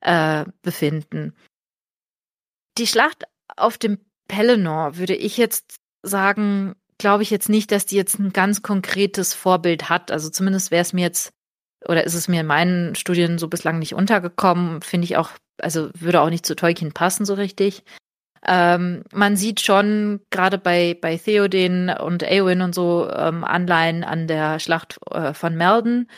[0.00, 1.34] äh, befinden.
[2.78, 3.24] Die Schlacht
[3.56, 3.98] auf dem
[4.28, 9.34] Pelennor würde ich jetzt sagen, glaube ich jetzt nicht, dass die jetzt ein ganz konkretes
[9.34, 10.10] Vorbild hat.
[10.10, 11.32] Also zumindest wäre es mir jetzt
[11.88, 15.30] oder ist es mir in meinen Studien so bislang nicht untergekommen, finde ich auch,
[15.60, 17.82] also würde auch nicht zu Tolkien passen so richtig.
[18.44, 24.26] Ähm, man sieht schon gerade bei, bei Theoden und Eowyn und so ähm, Anleihen an
[24.26, 26.08] der Schlacht äh, von Melden.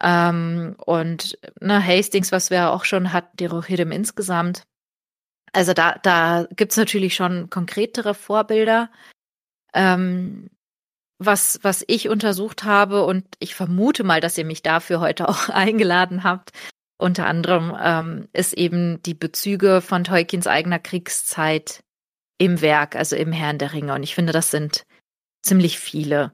[0.00, 4.64] Ähm, und ne, Hastings, was wir auch schon hatten, die Rohirrim insgesamt.
[5.52, 8.90] Also da, da gibt's natürlich schon konkretere Vorbilder.
[9.72, 10.50] Ähm,
[11.18, 15.48] was, was ich untersucht habe und ich vermute mal, dass ihr mich dafür heute auch
[15.48, 16.50] eingeladen habt,
[16.96, 21.82] unter anderem ähm, ist eben die Bezüge von Tolkiens eigener Kriegszeit
[22.38, 23.94] im Werk, also im Herrn der Ringe.
[23.94, 24.84] Und ich finde, das sind
[25.42, 26.32] ziemlich viele.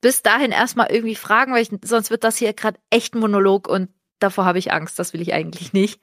[0.00, 3.68] Bis dahin erstmal irgendwie fragen, weil ich, sonst wird das hier gerade echt ein Monolog
[3.68, 4.98] und davor habe ich Angst.
[4.98, 6.00] Das will ich eigentlich nicht.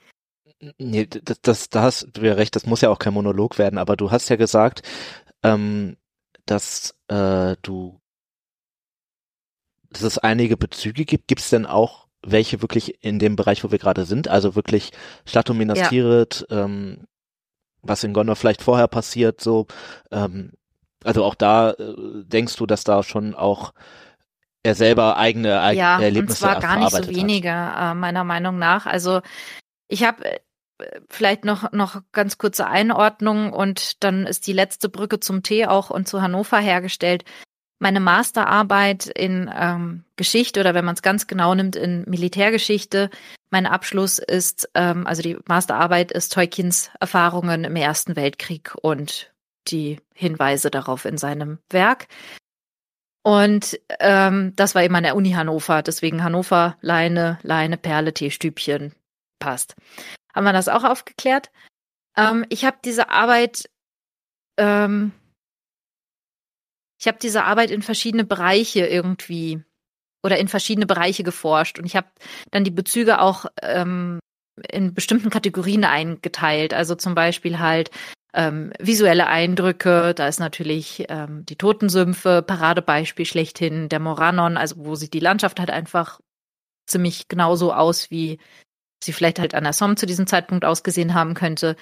[0.78, 3.78] Nee, das, das, da hast du ja recht, das muss ja auch kein Monolog werden,
[3.78, 4.82] aber du hast ja gesagt,
[5.44, 5.98] ähm,
[6.46, 8.00] dass äh, du
[9.90, 11.28] dass es einige Bezüge gibt.
[11.28, 14.28] Gibt es denn auch welche wirklich in dem Bereich, wo wir gerade sind?
[14.28, 14.92] Also wirklich
[15.26, 15.90] Schlacht um Minas Ja.
[15.90, 17.06] Tirith, ähm,
[17.82, 19.68] was in Gondor vielleicht vorher passiert, so.
[20.12, 20.54] Ähm,
[21.06, 23.74] also auch da äh, denkst du, dass da schon auch
[24.64, 28.58] er selber eigene Eig ja, Erlebnisse und zwar gar nicht so wenige, äh, meiner Meinung
[28.58, 28.88] nach.
[28.88, 29.22] Also
[29.88, 30.40] ich habe äh,
[31.10, 35.92] vielleicht noch, noch ganz kurze Einordnung und dann ist die letzte Brücke zum Tee auch
[35.92, 37.24] und zu Hannover hergestellt.
[37.78, 43.12] Meine Masterarbeit in ähm, Geschichte oder wenn man es ganz genau nimmt, in Militärgeschichte.
[43.52, 49.35] Mein Abschluss ist, ähm, also die Masterarbeit ist Teukins Erfahrungen im Ersten Weltkrieg und
[49.66, 52.08] die Hinweise darauf in seinem Werk.
[53.24, 58.94] Und ähm, das war eben an der Uni Hannover, deswegen Hannover, Leine, Leine, Perle, Teestübchen,
[59.40, 59.76] passt.
[60.34, 61.50] Haben wir das auch aufgeklärt?
[62.16, 63.68] Ähm, ich habe diese Arbeit,
[64.58, 65.12] ähm,
[67.00, 69.64] ich habe diese Arbeit in verschiedene Bereiche irgendwie
[70.24, 72.08] oder in verschiedene Bereiche geforscht und ich habe
[72.52, 74.20] dann die Bezüge auch ähm,
[74.70, 76.74] in bestimmten Kategorien eingeteilt.
[76.74, 77.92] Also zum Beispiel halt
[78.36, 84.96] ähm, visuelle Eindrücke, da ist natürlich ähm, die Totensümpfe, Paradebeispiel schlechthin, der Moranon, also wo
[84.96, 86.20] sieht die Landschaft halt einfach
[86.86, 88.38] ziemlich genauso aus, wie
[89.04, 91.78] sie vielleicht halt an der Somme zu diesem Zeitpunkt ausgesehen haben könnte.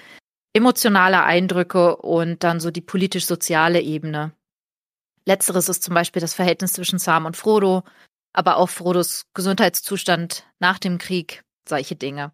[0.54, 4.32] Emotionale Eindrücke und dann so die politisch-soziale Ebene.
[5.26, 7.82] Letzteres ist zum Beispiel das Verhältnis zwischen Sam und Frodo,
[8.32, 12.32] aber auch Frodos Gesundheitszustand nach dem Krieg, solche Dinge.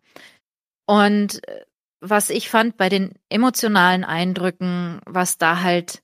[0.87, 1.65] Und äh,
[2.01, 6.03] was ich fand bei den emotionalen Eindrücken, was da halt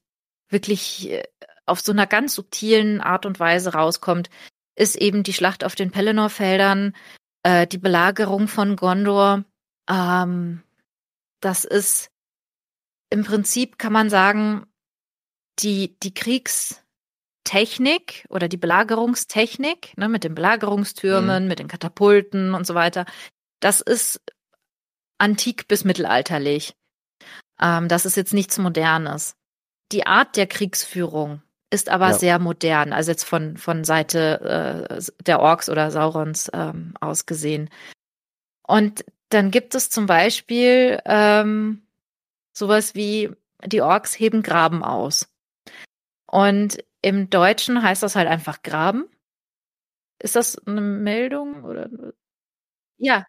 [0.49, 1.23] wirklich äh,
[1.65, 4.31] auf so einer ganz subtilen Art und Weise rauskommt,
[4.77, 6.95] ist eben die Schlacht auf den Pelennor-Feldern,
[7.43, 9.45] äh, die Belagerung von Gondor.
[9.91, 10.63] Ähm,
[11.41, 12.11] das ist
[13.11, 14.67] im Prinzip, kann man sagen,
[15.61, 21.49] die, die Kriegstechnik oder die Belagerungstechnik, ne, mit den Belagerungstürmen, Mhm.
[21.49, 23.07] mit den Katapulten und so weiter,
[23.61, 24.21] das ist
[25.19, 26.75] antik bis mittelalterlich.
[27.61, 29.37] Ähm, das ist jetzt nichts Modernes.
[29.93, 32.15] Die Art der Kriegsführung ist aber Ja.
[32.15, 37.71] sehr modern, also jetzt von, von Seite äh, der Orks oder Saurons ähm, aus gesehen.
[38.67, 41.87] Und dann gibt es zum Beispiel ähm,
[42.53, 43.31] sowas wie
[43.65, 45.29] die Orks heben Graben aus.
[46.27, 49.07] Und im Deutschen heißt das halt einfach Graben.
[50.19, 51.89] Ist das eine Meldung oder?
[52.99, 53.27] Ja,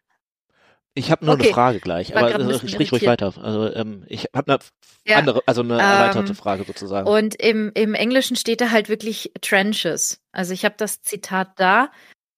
[0.98, 1.44] Ich habe nur Okay.
[1.44, 3.32] eine Frage gleich, aber bisschen sprich ruhig weiter.
[3.40, 4.58] Also ähm, ich habe eine
[5.06, 7.08] Ja, andere, also eine ähm, erweiterte Frage sozusagen.
[7.08, 10.20] Und im, im Englischen steht da halt wirklich Trenches.
[10.32, 11.90] Also ich habe das Zitat da.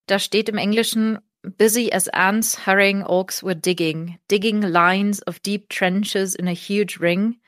[0.05, 1.19] Da steht im Englischen
[1.57, 6.99] busy as ants hurrying orcs were digging, digging lines of deep trenches in a huge
[6.99, 7.39] ring,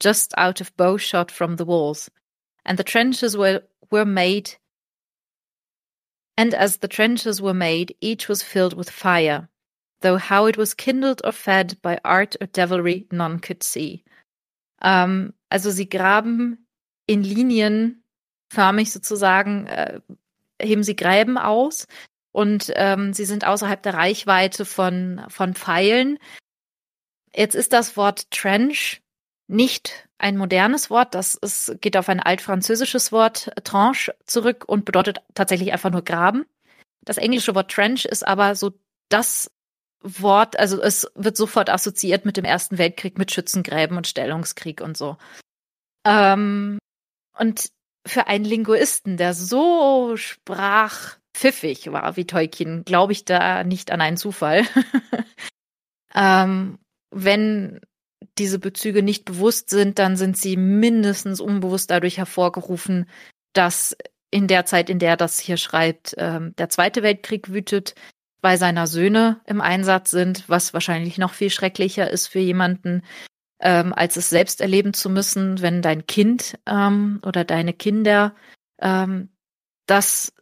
[0.00, 2.10] just out of bowshot from the walls.
[2.64, 4.52] And the trenches were, were made
[6.40, 9.50] and as the trenches were made, each was filled with fire,
[10.00, 14.04] though how it was kindled or fed by art or devilry none could see.
[14.82, 16.66] Ähm, also sie graben
[17.06, 18.02] in Linien
[18.52, 20.00] förmig sozusagen, äh,
[20.60, 21.86] heben sie Gräben aus
[22.32, 26.18] und ähm, sie sind außerhalb der Reichweite von, von Pfeilen.
[27.34, 29.02] Jetzt ist das Wort Trench
[29.46, 35.18] nicht ein modernes Wort, das ist, geht auf ein altfranzösisches Wort Tranche zurück und bedeutet
[35.34, 36.46] tatsächlich einfach nur Graben.
[37.02, 38.72] Das englische Wort Trench ist aber so
[39.08, 39.50] das
[40.02, 44.96] Wort, also es wird sofort assoziiert mit dem Ersten Weltkrieg, mit Schützengräben und Stellungskrieg und
[44.96, 45.16] so.
[46.06, 46.78] Ähm,
[47.38, 47.70] und
[48.06, 54.16] für einen Linguisten, der so sprachpfiffig war wie Tolkien, glaube ich da nicht an einen
[54.16, 54.64] Zufall.
[56.14, 56.78] ähm,
[57.10, 57.80] wenn
[58.38, 63.08] diese Bezüge nicht bewusst sind, dann sind sie mindestens unbewusst dadurch hervorgerufen,
[63.52, 63.96] dass
[64.30, 67.94] in der Zeit, in der er das hier schreibt, ähm, der Zweite Weltkrieg wütet,
[68.40, 73.02] zwei seiner Söhne im Einsatz sind, was wahrscheinlich noch viel schrecklicher ist für jemanden,
[73.60, 78.34] ähm, als es selbst erleben zu müssen, wenn dein Kind ähm, oder deine Kinder
[78.80, 79.28] ähm,
[79.86, 80.32] das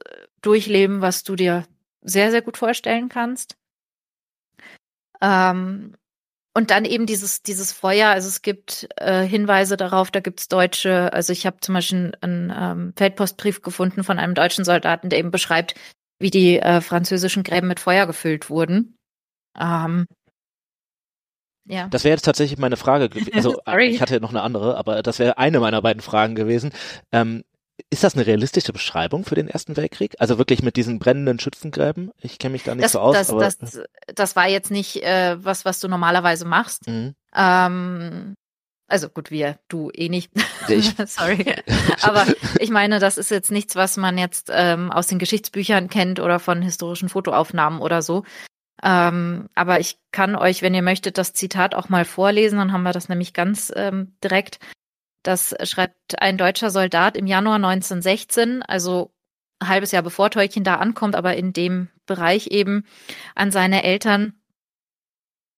[0.41, 1.65] durchleben, was du dir
[2.03, 3.57] sehr, sehr gut vorstellen kannst.
[5.21, 5.95] Ähm,
[6.55, 11.13] und dann eben dieses, dieses Feuer, also es gibt äh, Hinweise darauf, da gibt's deutsche,
[11.13, 15.31] also ich habe zum Beispiel einen ähm, Feldpostbrief gefunden von einem deutschen Soldaten, der eben
[15.31, 15.75] beschreibt,
[16.19, 18.97] wie die äh, französischen Gräben mit Feuer gefüllt wurden.
[19.59, 20.07] Ähm,
[21.69, 21.87] ja.
[21.89, 23.11] Das wäre jetzt tatsächlich meine Frage.
[23.35, 23.89] Also Sorry.
[23.89, 26.73] ich hatte noch eine andere, aber das wäre eine meiner beiden Fragen gewesen.
[27.13, 27.45] Ähm,
[27.91, 30.17] ist das eine realistische Beschreibung für den Ersten Weltkrieg?
[30.19, 32.11] Also wirklich mit diesen brennenden Schützengräben?
[32.21, 33.81] Ich kenne mich da nicht Das, so aus, das, aber das,
[34.15, 36.89] das war jetzt nicht äh, was, was du normalerweise machst.
[36.89, 37.15] Mhm.
[37.35, 38.35] Ähm,
[38.89, 40.31] also gut, wir, du eh nicht.
[40.69, 41.55] Ich- Sorry.
[42.03, 42.27] Aber
[42.59, 46.41] ich meine, das ist jetzt nichts, was man jetzt ähm, aus den Geschichtsbüchern kennt oder
[46.41, 48.25] von historischen Fotoaufnahmen oder so.
[48.83, 52.85] Ähm, aber ich kann euch, wenn ihr möchtet, das Zitat auch mal vorlesen, dann haben
[52.85, 54.61] wir das nämlich ganz ähm, direkt.
[55.25, 59.13] Das schreibt ein deutscher Soldat im Januar 1916, also
[59.59, 62.85] ein halbes Jahr bevor Tolkien da ankommt, aber in dem Bereich eben
[63.35, 64.35] an seine Eltern.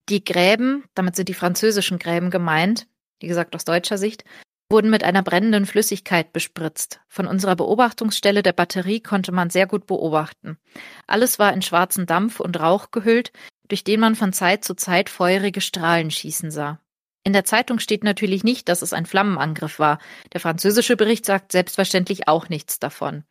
[0.08, 2.86] Die Gräben, damit sind die französischen Gräben gemeint,
[3.20, 4.24] wie gesagt aus deutscher Sicht,
[4.70, 7.00] wurden mit einer brennenden Flüssigkeit bespritzt.
[7.08, 10.58] Von unserer Beobachtungsstelle der Batterie konnte man sehr gut beobachten.
[11.06, 13.32] Alles war in schwarzen Dampf und Rauch gehüllt,
[13.68, 16.80] durch den man von Zeit zu Zeit feurige Strahlen schießen sah.
[17.22, 19.98] In der Zeitung steht natürlich nicht, dass es ein Flammenangriff war.
[20.32, 23.24] Der französische Bericht sagt selbstverständlich auch nichts davon.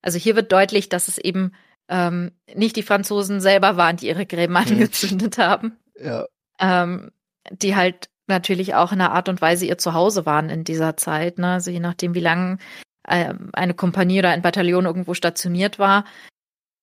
[0.00, 1.52] Also hier wird deutlich, dass es eben
[1.88, 4.72] ähm, nicht die Franzosen selber waren, die ihre Gräben hm.
[4.72, 5.76] angezündet haben.
[5.96, 6.26] Ja.
[6.58, 7.12] Ähm,
[7.50, 11.38] die halt natürlich auch in einer Art und Weise ihr Zuhause waren in dieser Zeit.
[11.38, 11.52] Ne?
[11.52, 12.58] Also je nachdem, wie lange
[13.04, 16.04] äh, eine Kompanie oder ein Bataillon irgendwo stationiert war.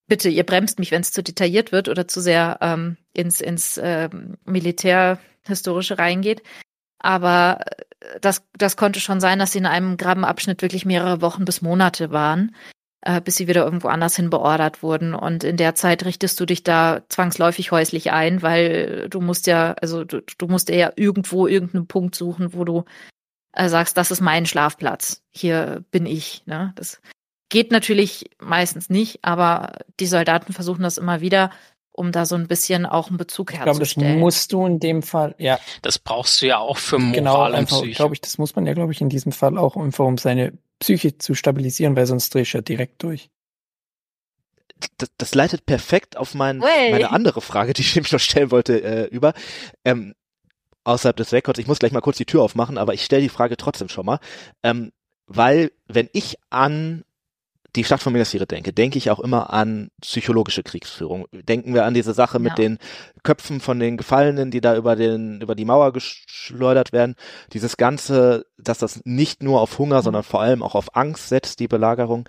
[0.08, 3.78] Bitte, ihr bremst mich, wenn es zu detailliert wird oder zu sehr ähm, ins, ins
[3.78, 4.10] äh,
[4.46, 6.44] Militärhistorische reingeht.
[7.00, 7.60] Aber
[8.00, 11.62] äh, das, das konnte schon sein, dass sie in einem Grabenabschnitt wirklich mehrere Wochen bis
[11.62, 12.56] Monate waren
[13.02, 15.14] äh, bis sie wieder irgendwo anders hin beordert wurden.
[15.14, 19.74] Und in der Zeit richtest du dich da zwangsläufig häuslich ein, weil du musst ja,
[19.82, 22.84] also du, du musst ja irgendwo irgendeinen Punkt suchen, wo du
[23.54, 25.24] äh, sagst, das ist mein Schlafplatz.
[25.32, 26.44] Hier bin ich.
[26.46, 26.74] Ne?
[26.76, 27.02] Das
[27.50, 31.52] geht natürlich meistens nicht, aber die Soldaten versuchen das immer wieder
[31.92, 33.84] um da so ein bisschen auch einen Bezug ich herzustellen.
[33.84, 35.60] Ich glaube, das musst du in dem Fall, ja.
[35.82, 37.92] Das brauchst du ja auch für Moral genau, und Psyche.
[37.92, 40.54] glaube ich, das muss man ja, glaube ich, in diesem Fall auch einfach, um seine
[40.80, 43.30] Psyche zu stabilisieren, weil sonst drehst du ja direkt durch.
[44.98, 48.82] Das, das leitet perfekt auf mein, meine andere Frage, die ich nämlich noch stellen wollte,
[48.82, 49.34] äh, über.
[49.84, 50.16] Ähm,
[50.86, 53.30] außerhalb des Records, ich muss gleich mal kurz die Tür aufmachen, aber ich stelle die
[53.30, 54.20] Frage trotzdem schon mal.
[54.64, 54.92] Ähm,
[55.28, 57.04] weil, wenn ich an
[57.76, 61.28] die Schlacht von Minas Tirith denke, denke ich auch immer an psychologische Kriegsführung.
[61.32, 62.40] Denken wir an diese Sache ja.
[62.40, 62.78] mit den
[63.24, 67.16] Köpfen von den Gefallenen, die da über den über die Mauer geschleudert werden.
[67.54, 70.04] Dieses ganze, dass das nicht nur auf Hunger, mhm.
[70.04, 72.28] sondern vor allem auch auf Angst setzt, die Belagerung.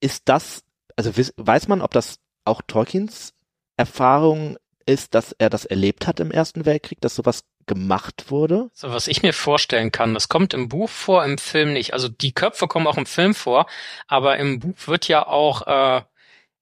[0.00, 0.64] Ist das,
[0.96, 3.32] also weiß man, ob das auch Tolkiens
[3.76, 4.56] Erfahrung
[4.86, 8.70] ist, dass er das erlebt hat im Ersten Weltkrieg, dass sowas gemacht wurde?
[8.72, 11.92] So, was ich mir vorstellen kann, das kommt im Buch vor, im Film nicht.
[11.92, 13.66] Also die Köpfe kommen auch im Film vor,
[14.06, 16.02] aber im Buch wird ja auch äh,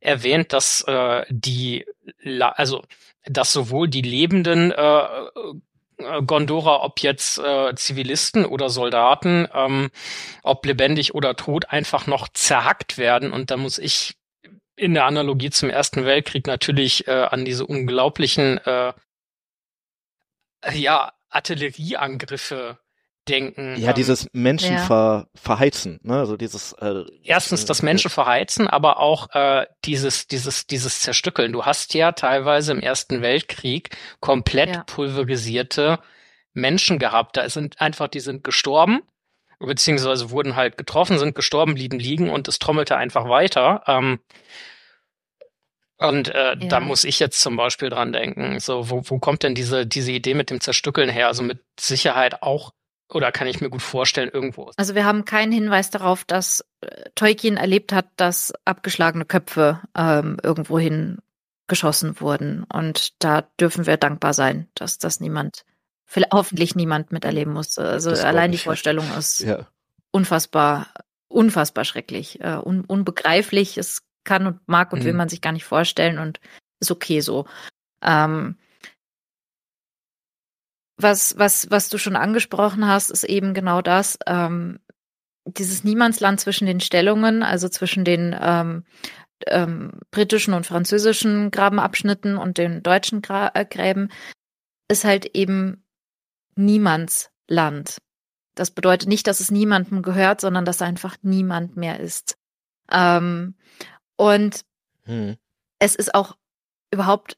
[0.00, 1.86] erwähnt, dass äh, die,
[2.40, 2.82] also
[3.24, 5.06] dass sowohl die lebenden äh,
[6.02, 9.90] äh, Gondora, ob jetzt äh, Zivilisten oder Soldaten, ähm,
[10.42, 13.32] ob lebendig oder tot, einfach noch zerhackt werden.
[13.32, 14.14] Und da muss ich
[14.76, 18.92] in der Analogie zum Ersten Weltkrieg natürlich äh, an diese unglaublichen äh,
[20.72, 22.78] ja, Artillerieangriffe
[23.28, 23.76] denken.
[23.76, 24.84] Ja, ähm, dieses Menschen ja.
[24.84, 26.18] ver, verheizen, ne?
[26.18, 31.52] Also dieses äh, erstens das Menschen verheizen, aber auch äh, dieses dieses dieses Zerstückeln.
[31.52, 33.90] Du hast ja teilweise im Ersten Weltkrieg
[34.20, 34.84] komplett ja.
[34.84, 36.00] pulverisierte
[36.52, 37.36] Menschen gehabt.
[37.36, 39.02] Da sind einfach die sind gestorben
[39.66, 43.82] beziehungsweise wurden halt getroffen, sind gestorben, blieben liegen und es trommelte einfach weiter.
[43.86, 44.18] Ähm,
[46.08, 46.54] und äh, ja.
[46.54, 48.58] da muss ich jetzt zum Beispiel dran denken.
[48.60, 51.28] So, wo, wo kommt denn diese, diese Idee mit dem Zerstückeln her?
[51.28, 52.72] Also mit Sicherheit auch,
[53.08, 54.70] oder kann ich mir gut vorstellen, irgendwo.
[54.76, 60.38] Also wir haben keinen Hinweis darauf, dass äh, Tolkien erlebt hat, dass abgeschlagene Köpfe ähm,
[60.42, 61.18] irgendwohin
[61.68, 62.64] geschossen wurden.
[62.64, 65.64] Und da dürfen wir dankbar sein, dass das niemand,
[66.32, 67.82] hoffentlich niemand miterleben musste.
[67.82, 69.66] Also allein die Vorstellung ist ja.
[70.10, 70.88] unfassbar,
[71.28, 73.78] unfassbar schrecklich, äh, un unbegreiflich.
[73.78, 75.04] Es kann und mag und mhm.
[75.04, 76.40] will man sich gar nicht vorstellen und
[76.80, 77.46] ist okay so.
[78.02, 78.56] Ähm,
[80.96, 84.78] was, was, was du schon angesprochen hast, ist eben genau das, ähm,
[85.46, 88.84] dieses Niemandsland zwischen den Stellungen, also zwischen den ähm,
[89.46, 94.10] ähm, britischen und französischen Grabenabschnitten und den deutschen Gra äh, Gräben,
[94.88, 95.84] ist halt eben
[96.54, 97.98] Niemandsland.
[98.54, 102.36] Das bedeutet nicht, dass es niemandem gehört, sondern dass einfach niemand mehr ist.
[102.90, 103.54] Ähm,
[104.22, 104.64] und
[105.02, 105.36] hm.
[105.80, 106.36] es ist auch
[106.92, 107.36] überhaupt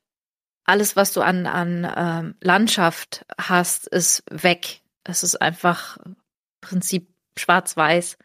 [0.67, 4.83] alles, was du an, an ähm, Landschaft hast, ist weg.
[5.03, 6.17] Es ist einfach im
[6.61, 7.09] Prinzip
[7.39, 8.19] schwarz-weiß,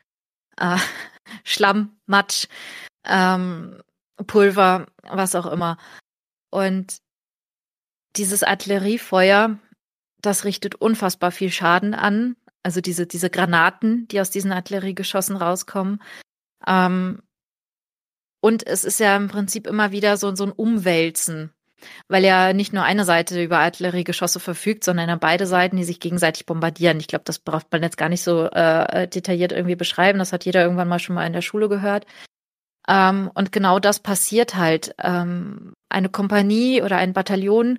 [0.58, 0.78] äh,
[1.46, 2.48] Schlamm, Matsch,
[3.06, 3.82] ähm,
[4.28, 5.78] Pulver, was auch immer.
[6.50, 6.98] Und
[8.18, 9.58] dieses Artilleriefeuer,
[10.22, 12.36] das richtet unfassbar viel Schaden an.
[12.64, 16.02] Also diese, diese Granaten, die aus diesen Artilleriegeschossen rauskommen.
[16.68, 17.22] Ähm,
[18.42, 21.52] und es ist ja im Prinzip immer wieder so, so ein Umwälzen,
[22.08, 26.00] weil ja nicht nur eine Seite über Artilleriegeschosse verfügt, sondern ja beide Seiten, die sich
[26.00, 27.00] gegenseitig bombardieren.
[27.00, 30.20] Ich glaube, das braucht man jetzt gar nicht so äh, detailliert irgendwie beschreiben.
[30.20, 32.06] Das hat jeder irgendwann mal schon mal in der Schule gehört.
[32.88, 34.96] Ähm, und genau das passiert halt.
[35.00, 37.78] Ähm, eine Kompanie oder ein Bataillon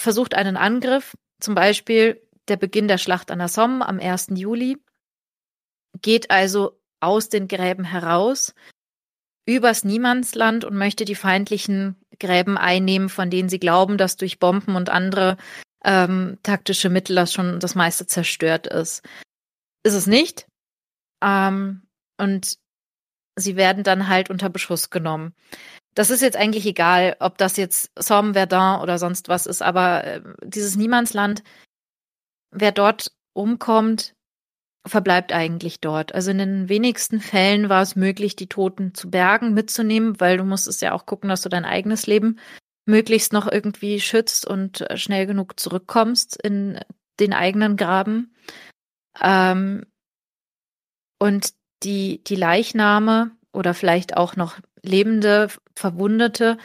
[0.00, 4.28] versucht einen Angriff, zum Beispiel der Beginn der Schlacht an der Somme am 1.
[4.34, 4.78] Juli,
[6.02, 8.54] geht also aus den Gräben heraus
[9.56, 14.76] übers Niemandsland und möchte die feindlichen Gräben einnehmen, von denen sie glauben, dass durch Bomben
[14.76, 15.36] und andere
[15.84, 19.02] ähm, taktische Mittel das schon das meiste zerstört ist.
[19.82, 20.46] Ist es nicht.
[21.22, 21.82] Ähm,
[22.18, 22.58] und
[23.36, 25.34] sie werden dann halt unter Beschuss genommen.
[25.94, 30.04] Das ist jetzt eigentlich egal, ob das jetzt Somme, Verdun oder sonst was ist, aber
[30.04, 31.42] äh, dieses Niemandsland,
[32.52, 34.14] wer dort umkommt,
[34.86, 36.14] verbleibt eigentlich dort.
[36.14, 40.44] Also in den wenigsten Fällen war es möglich, die Toten zu bergen, mitzunehmen, weil du
[40.44, 42.38] musstest ja auch gucken, dass du dein eigenes Leben
[42.86, 46.80] möglichst noch irgendwie schützt und äh, schnell genug zurückkommst in
[47.20, 48.34] den eigenen Graben.
[49.20, 49.84] Ähm,
[51.18, 51.50] und
[51.82, 56.56] die, die Leichname oder vielleicht auch noch lebende Verwundete,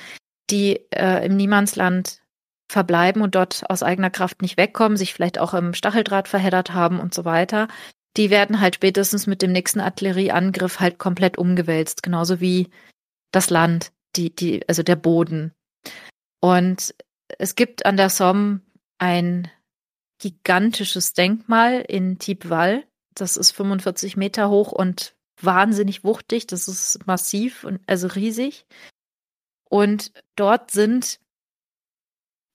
[0.49, 2.21] die äh, im Niemandsland
[2.69, 6.99] verbleiben und dort aus eigener Kraft nicht wegkommen, sich vielleicht auch im Stacheldraht verheddert haben
[6.99, 7.67] und so weiter,
[8.17, 12.69] die werden halt spätestens mit dem nächsten Artillerieangriff halt komplett umgewälzt, genauso wie
[13.31, 15.53] das Land, die, die, also der Boden.
[16.39, 16.95] Und
[17.37, 18.61] es gibt an der Somme
[18.97, 19.51] ein
[20.19, 22.85] gigantisches Denkmal in Thiepval.
[23.13, 26.47] Das ist 45 Meter hoch und wahnsinnig wuchtig.
[26.47, 28.65] Das ist massiv und also riesig.
[29.69, 31.19] Und dort sind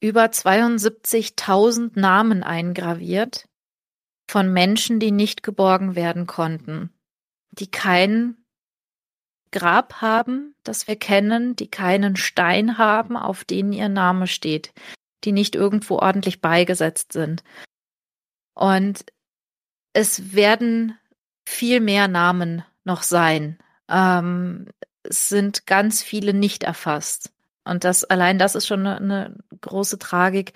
[0.00, 3.49] über 72.000 Namen eingraviert
[4.30, 6.94] von Menschen, die nicht geborgen werden konnten,
[7.50, 8.36] die kein
[9.50, 14.72] Grab haben, das wir kennen, die keinen Stein haben, auf denen ihr Name steht,
[15.24, 17.42] die nicht irgendwo ordentlich beigesetzt sind.
[18.54, 19.04] Und
[19.94, 20.96] es werden
[21.44, 23.58] viel mehr Namen noch sein.
[23.88, 24.68] Ähm,
[25.02, 27.32] es sind ganz viele nicht erfasst.
[27.64, 30.52] Und das allein das ist schon eine, eine große Tragik,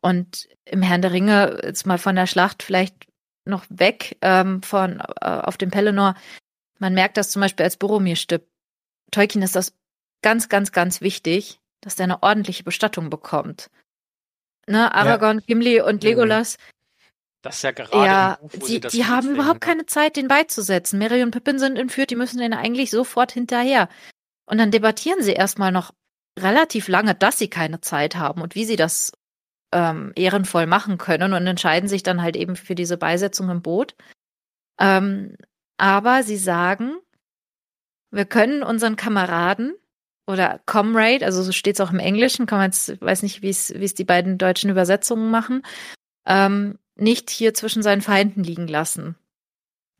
[0.00, 3.06] und im Herrn der Ringe, jetzt mal von der Schlacht vielleicht
[3.44, 6.14] noch weg ähm, von äh, auf dem Pelennor,
[6.78, 8.48] man merkt das zum Beispiel als Boromir stirbt.
[9.10, 9.72] Tolkien ist das
[10.22, 13.70] ganz, ganz, ganz wichtig, dass der eine ordentliche Bestattung bekommt.
[14.66, 15.44] Ne, Aragorn, ja.
[15.46, 16.02] Gimli und.
[16.02, 16.58] Legolas.
[17.42, 17.96] Das ist ja gerade.
[18.04, 19.66] Ja, Buch, die, die haben überhaupt ne?
[19.66, 20.98] keine Zeit, den beizusetzen.
[20.98, 23.88] Mary und Pippin sind entführt, die müssen den eigentlich sofort hinterher.
[24.46, 25.92] Und dann debattieren sie erstmal noch
[26.38, 29.12] relativ lange, dass sie keine Zeit haben und wie sie das
[29.72, 33.94] ähm, ehrenvoll machen können und entscheiden sich dann halt eben für diese Beisetzung im Boot.
[34.78, 35.36] Ähm,
[35.78, 36.96] aber sie sagen,
[38.10, 39.74] wir können unseren Kameraden
[40.26, 43.50] oder Comrade, also so steht es auch im Englischen, kann man jetzt, weiß nicht, wie
[43.50, 45.62] es die beiden deutschen Übersetzungen machen,
[46.26, 49.16] ähm, nicht hier zwischen seinen Feinden liegen lassen.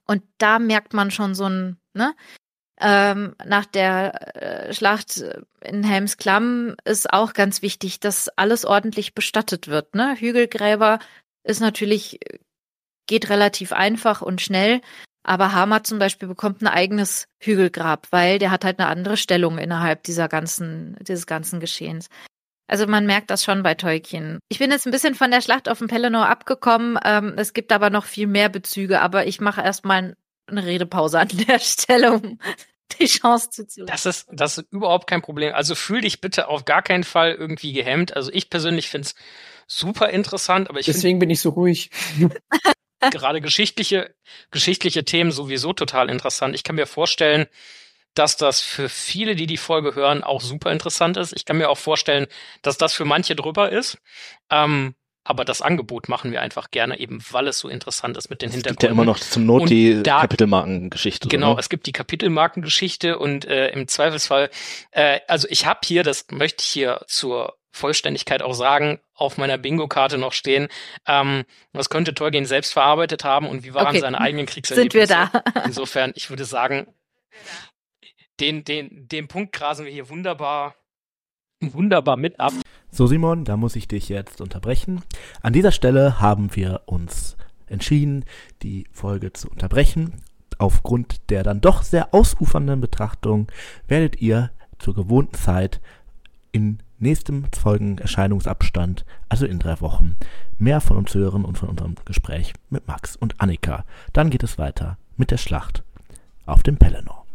[0.06, 2.14] Und da merkt man schon so ein, ne,
[2.80, 5.24] ähm, nach der äh, Schlacht
[5.62, 9.94] in Helms Klamm ist auch ganz wichtig, dass alles ordentlich bestattet wird.
[9.94, 10.16] Ne?
[10.18, 10.98] Hügelgräber
[11.42, 12.20] ist natürlich,
[13.06, 14.80] geht relativ einfach und schnell,
[15.22, 19.58] aber Hammer zum Beispiel bekommt ein eigenes Hügelgrab, weil der hat halt eine andere Stellung
[19.58, 22.08] innerhalb dieser ganzen, dieses ganzen Geschehens.
[22.68, 24.38] Also man merkt das schon bei Tolkien.
[24.48, 26.98] Ich bin jetzt ein bisschen von der Schlacht auf dem Pelennor abgekommen.
[27.04, 30.16] Ähm, es gibt aber noch viel mehr Bezüge, aber ich mache erstmal
[30.46, 32.38] eine Redepause an der Stelle, um
[32.98, 33.92] die Chance zuzulassen.
[33.92, 35.54] Das ist, das ist überhaupt kein Problem.
[35.54, 38.14] Also fühl dich bitte auf gar keinen Fall irgendwie gehemmt.
[38.14, 39.14] Also ich persönlich finde es
[39.66, 41.90] super interessant, aber ich Deswegen bin ich so ruhig.
[43.10, 44.14] gerade geschichtliche,
[44.50, 46.54] geschichtliche Themen sowieso total interessant.
[46.54, 47.46] Ich kann mir vorstellen,
[48.14, 51.34] dass das für viele, die die Folge hören, auch super interessant ist.
[51.36, 52.26] Ich kann mir auch vorstellen,
[52.62, 53.98] dass das für manche drüber ist.
[54.50, 54.94] Ähm,
[55.26, 58.50] aber das Angebot machen wir einfach gerne, eben weil es so interessant ist mit den
[58.50, 58.76] Hintergründen.
[58.76, 61.28] Es gibt ja immer noch zum Not und die da, Kapitelmarkengeschichte.
[61.28, 61.60] Genau, oder?
[61.60, 64.50] es gibt die Kapitelmarkengeschichte und äh, im Zweifelsfall,
[64.92, 69.58] äh, also ich habe hier, das möchte ich hier zur Vollständigkeit auch sagen, auf meiner
[69.58, 70.68] Bingo-Karte noch stehen,
[71.06, 74.00] ähm, was könnte Tolkien selbst verarbeitet haben und wie waren okay.
[74.00, 75.06] seine eigenen Kriegserlebnisse.
[75.06, 75.62] Sind wir da?
[75.64, 76.86] Insofern, ich würde sagen,
[78.40, 80.74] den, den, den Punkt grasen wir hier wunderbar
[81.60, 82.52] wunderbar mit ab.
[82.96, 85.02] So, Simon, da muss ich dich jetzt unterbrechen.
[85.42, 87.36] An dieser Stelle haben wir uns
[87.66, 88.24] entschieden,
[88.62, 90.22] die Folge zu unterbrechen.
[90.56, 93.48] Aufgrund der dann doch sehr ausufernden Betrachtung
[93.86, 95.82] werdet ihr zur gewohnten Zeit
[96.52, 100.16] in nächstem Folgenerscheinungsabstand, also in drei Wochen,
[100.56, 103.84] mehr von uns hören und von unserem Gespräch mit Max und Annika.
[104.14, 105.84] Dann geht es weiter mit der Schlacht
[106.46, 107.26] auf dem Pelennor.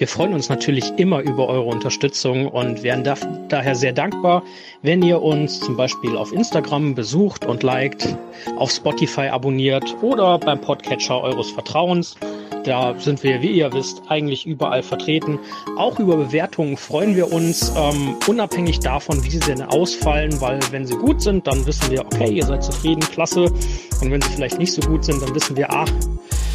[0.00, 3.16] Wir freuen uns natürlich immer über eure Unterstützung und wären da,
[3.50, 4.42] daher sehr dankbar,
[4.80, 8.16] wenn ihr uns zum Beispiel auf Instagram besucht und liked,
[8.56, 12.16] auf Spotify abonniert oder beim Podcatcher eures Vertrauens.
[12.64, 15.38] Da sind wir, wie ihr wisst, eigentlich überall vertreten.
[15.76, 20.86] Auch über Bewertungen freuen wir uns, ähm, unabhängig davon, wie sie denn ausfallen, weil wenn
[20.86, 23.52] sie gut sind, dann wissen wir, okay, ihr seid zufrieden, klasse.
[24.00, 25.90] Und wenn sie vielleicht nicht so gut sind, dann wissen wir, ach,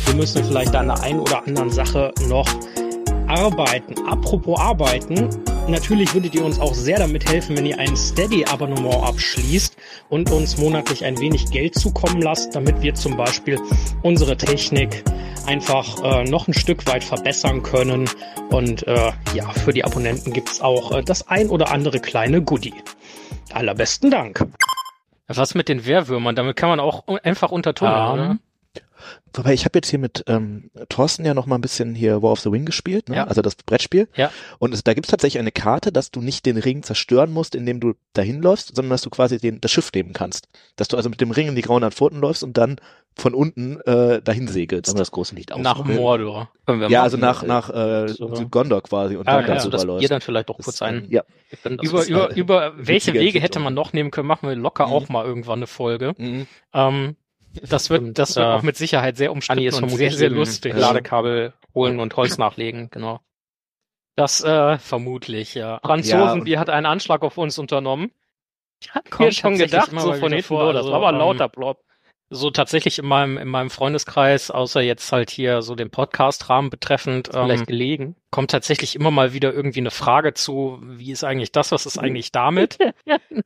[0.07, 2.47] wir müssen vielleicht an der einen oder anderen Sache noch
[3.27, 3.95] arbeiten.
[4.07, 5.29] Apropos arbeiten,
[5.67, 9.75] natürlich würdet ihr uns auch sehr damit helfen, wenn ihr ein Steady-Abonnement abschließt
[10.09, 13.59] und uns monatlich ein wenig Geld zukommen lasst, damit wir zum Beispiel
[14.03, 15.03] unsere Technik
[15.45, 18.09] einfach äh, noch ein Stück weit verbessern können.
[18.49, 22.73] Und äh, ja, für die Abonnenten gibt's auch äh, das ein oder andere kleine Goodie.
[23.53, 24.45] Allerbesten Dank.
[25.27, 26.35] Was mit den Wehrwürmern?
[26.35, 28.37] Damit kann man auch einfach untertunneln, Ähm, oder?
[29.33, 32.31] Wobei, ich habe jetzt hier mit ähm, Thorsten ja noch mal ein bisschen hier War
[32.31, 33.17] of the Wing gespielt, ne?
[33.17, 33.27] Ja.
[33.27, 34.07] also das Brettspiel.
[34.15, 34.31] Ja.
[34.57, 37.79] Und es, da gibt's tatsächlich eine Karte, dass du nicht den Ring zerstören musst, indem
[37.79, 40.47] du dahin läufst, sondern dass du quasi den, das Schiff nehmen kannst.
[40.77, 42.77] Dass du also mit dem Ring in die grauen Pfoten läufst und dann
[43.17, 44.93] von unten äh, dahin segelst.
[44.93, 45.95] Wir das große Licht Nach ausmachen?
[45.95, 46.49] Mordor.
[46.65, 48.07] Können wir Ja, also nach, nach äh.
[48.49, 50.03] Gondor quasi und Ah, dann ja, da so, dass rüberläufst.
[50.03, 51.07] ihr dann vielleicht doch kurz äh, ein.
[51.09, 51.23] Ja.
[51.81, 54.93] Über, über, halt über welche Wege hätte man noch nehmen können, machen wir locker Mhm.
[54.93, 56.13] auch mal irgendwann eine Folge.
[56.17, 56.47] Mhm.
[56.73, 57.15] Ähm,
[57.63, 60.29] das wird, das wird auch mit Sicherheit sehr umstritten Anni ist und vermutlich sehr, sehr
[60.29, 60.73] lustig.
[60.75, 63.19] Ladekabel holen und Holz nachlegen, genau.
[64.15, 65.79] Das äh, vermutlich, ja.
[65.83, 68.11] Franzosenbier hat einen Anschlag auf uns unternommen.
[68.81, 71.15] Ich hab mir schon gedacht, so von hinten, vor, oh, das also, war aber ein
[71.15, 71.83] ähm, lauter Blob.
[72.29, 77.27] So tatsächlich in meinem, in meinem Freundeskreis, außer jetzt halt hier so den Podcast-Rahmen betreffend,
[77.27, 78.15] ähm, Vielleicht gelegen.
[78.31, 81.97] kommt tatsächlich immer mal wieder irgendwie eine Frage zu, wie ist eigentlich das, was ist
[81.99, 82.79] eigentlich damit?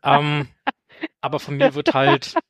[0.04, 0.48] ähm,
[1.20, 2.36] aber von mir wird halt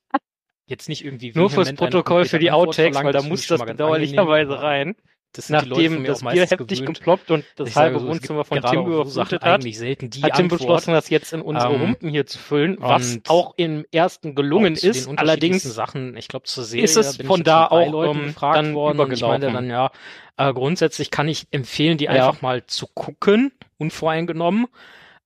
[0.70, 4.62] jetzt nicht irgendwie Nur fürs Protokoll für die Antwort Outtakes, weil da muss das bedauerlicherweise
[4.62, 4.96] rein.
[5.32, 6.98] Das Nachdem das Bier heftig gewöhnt.
[6.98, 10.22] geploppt und das halbe so, Wohnzimmer von Tim auf so überflutet hat, eigentlich selten die
[10.24, 13.84] hat Tim beschlossen, das jetzt in unsere Ähm, Humpen hier zu füllen, was auch im
[13.92, 15.08] ersten gelungen zu ist.
[15.16, 18.98] Allerdings Sachen, ich glaube zur Serie ist es von da auch, Leuten ähm, dann worden
[18.98, 19.92] und ich meine dann ja,
[20.36, 22.28] äh, grundsätzlich kann ich empfehlen, die Ja.
[22.28, 24.66] einfach mal zu gucken, unvoreingenommen.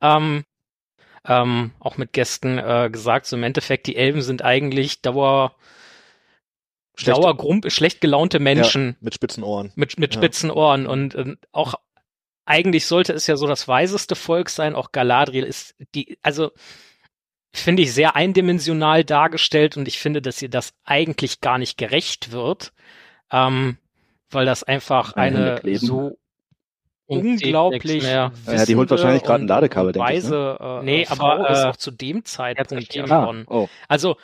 [0.02, 0.44] Ähm,
[1.26, 5.54] ähm, auch mit Gästen äh, gesagt, so im Endeffekt, die Elben sind eigentlich Dauer,
[6.96, 8.96] Schlecht- Dauergrump, schlecht gelaunte Menschen.
[9.00, 9.72] mit spitzen Ohren.
[9.74, 10.20] mit, mit Ja.
[10.20, 10.86] spitzen Ohren.
[10.86, 11.74] Und äh, auch
[12.46, 16.52] eigentlich sollte es ja so das weiseste Volk sein, auch Galadriel ist die, also
[17.54, 19.76] finde ich sehr eindimensional dargestellt.
[19.76, 22.72] Und ich finde, dass ihr das eigentlich gar nicht gerecht wird,
[23.32, 23.78] ähm,
[24.30, 26.18] weil das einfach eine so
[27.20, 28.02] unglaublich.
[28.04, 28.32] Ja,
[28.66, 31.58] die holt wahrscheinlich gerade ein und Ladekabel, denke ich, weise äh, Nee, Frau aber, ist
[31.64, 33.44] äh, auch zu dem Zeitpunkt ja schon.
[33.48, 33.68] Oh.
[33.88, 34.16] Also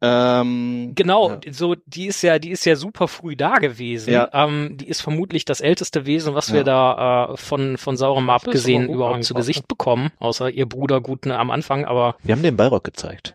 [0.00, 1.40] Ähm, Genau, Ja.
[1.52, 4.12] so die ist ja, die ist ja super früh da gewesen.
[4.12, 4.30] Ja.
[4.32, 6.54] Ähm, die ist vermutlich das älteste Wesen, was Ja.
[6.54, 11.26] wir da äh, von von ist abgesehen überhaupt zu Gesicht bekommen, außer ihr Bruder gut
[11.26, 11.84] ne, am Anfang.
[11.84, 13.34] Aber Wir haben den Bayrock gezeigt.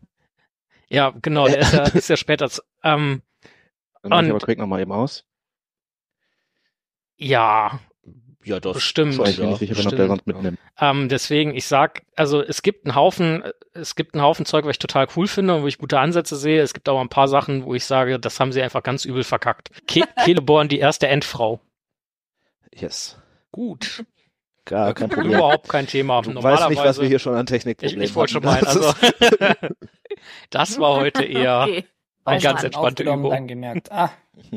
[0.89, 2.49] ja, genau, der ist ja, ist ja später.
[2.83, 3.21] Ähm,
[4.01, 5.23] Dann mach ich Und- aber Craig nochmal eben aus.
[7.17, 7.79] ja,
[8.43, 10.59] Ja, das Bestimmt, Ich ja, nicht sicher, bin, ob der bestimmt, sonst mitnimmt.
[10.79, 13.43] ähm, deswegen, ich sag, also es gibt einen Haufen,
[13.73, 16.35] es gibt einen Haufen Zeug, was ich total cool finde und wo ich gute Ansätze
[16.35, 16.61] sehe.
[16.61, 19.23] Es gibt aber ein paar Sachen, wo ich sage, das haben sie einfach ganz übel
[19.23, 19.69] verkackt.
[19.87, 21.59] Ke Celeborn, die erste Endfrau.
[22.73, 23.17] Yes.
[23.51, 24.05] Gut.
[24.65, 25.33] Gar kein Problem.
[25.33, 26.21] Überhaupt kein Thema.
[26.21, 28.77] Du weißt nicht, was wir hier schon an Ich, Technikproblemen ich wollte schon meinen, Das
[28.77, 28.93] also
[30.49, 31.85] das war heute eher Okay.
[32.25, 33.29] eine ganz entspannte Übung.
[33.31, 34.11] dann gemerkt, ah,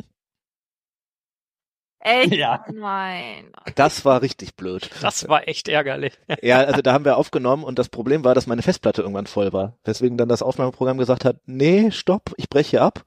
[2.04, 2.34] Echt?
[2.34, 2.64] ja.
[2.72, 3.50] Nein.
[3.74, 4.90] das war richtig blöd.
[5.00, 6.12] Das war echt ärgerlich.
[6.42, 9.52] Ja, also da haben wir aufgenommen und das Problem war, dass meine Festplatte irgendwann voll
[9.52, 9.76] war.
[9.84, 13.04] Weswegen dann das Aufnahmeprogramm gesagt hat, nee, stopp, ich breche hier ab.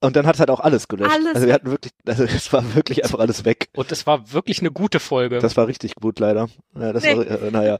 [0.00, 1.10] Und dann hat es halt auch alles gelöscht.
[1.12, 3.68] Alles also wir hatten wirklich, also es war wirklich einfach alles weg.
[3.74, 5.38] Und es war wirklich eine gute Folge.
[5.38, 6.48] Das war richtig gut, leider.
[6.78, 7.16] Ja, das Nee.
[7.16, 7.78] war, äh, naja.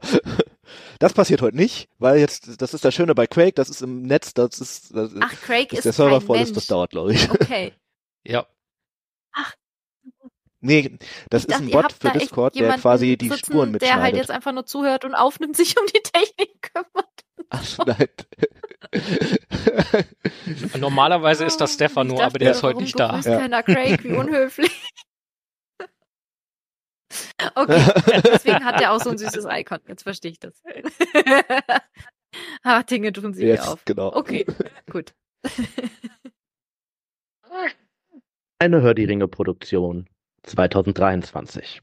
[0.99, 4.01] Das passiert heute nicht, weil jetzt, das ist das Schöne bei Quake, das ist im
[4.01, 6.49] Netz, das ist, das ist Ach, Craig bis ist der Server voll Mensch.
[6.49, 7.29] ist, das dauert, glaube ich.
[7.31, 7.71] Okay.
[8.25, 8.45] ja.
[10.59, 10.97] Nee,
[11.29, 14.13] das Ich ist dachte, ein Bot für Discord, der quasi die sitzen, Spuren Der halt
[14.13, 14.17] mitschneidet.
[14.19, 17.25] jetzt einfach nur zuhört und aufnimmt, sich um die Technik kümmert.
[17.49, 18.07] Ach, nein.
[20.77, 23.19] Normalerweise ist das Stefano, Ich aber dachte, der ist heute nicht da.
[23.19, 23.39] Ja.
[23.39, 24.71] keiner Craig, wie unhöflich.
[27.55, 27.85] Okay,
[28.25, 29.79] deswegen hat er auch so ein süßes Icon.
[29.87, 30.61] Jetzt verstehe ich das.
[32.63, 33.85] ah, Dinge tun sich hier Jetzt, auf.
[33.85, 34.13] genau.
[34.13, 34.45] Okay,
[34.91, 35.13] gut.
[38.59, 40.09] Eine Hör die Ringe Produktion
[40.47, 41.81] 2023.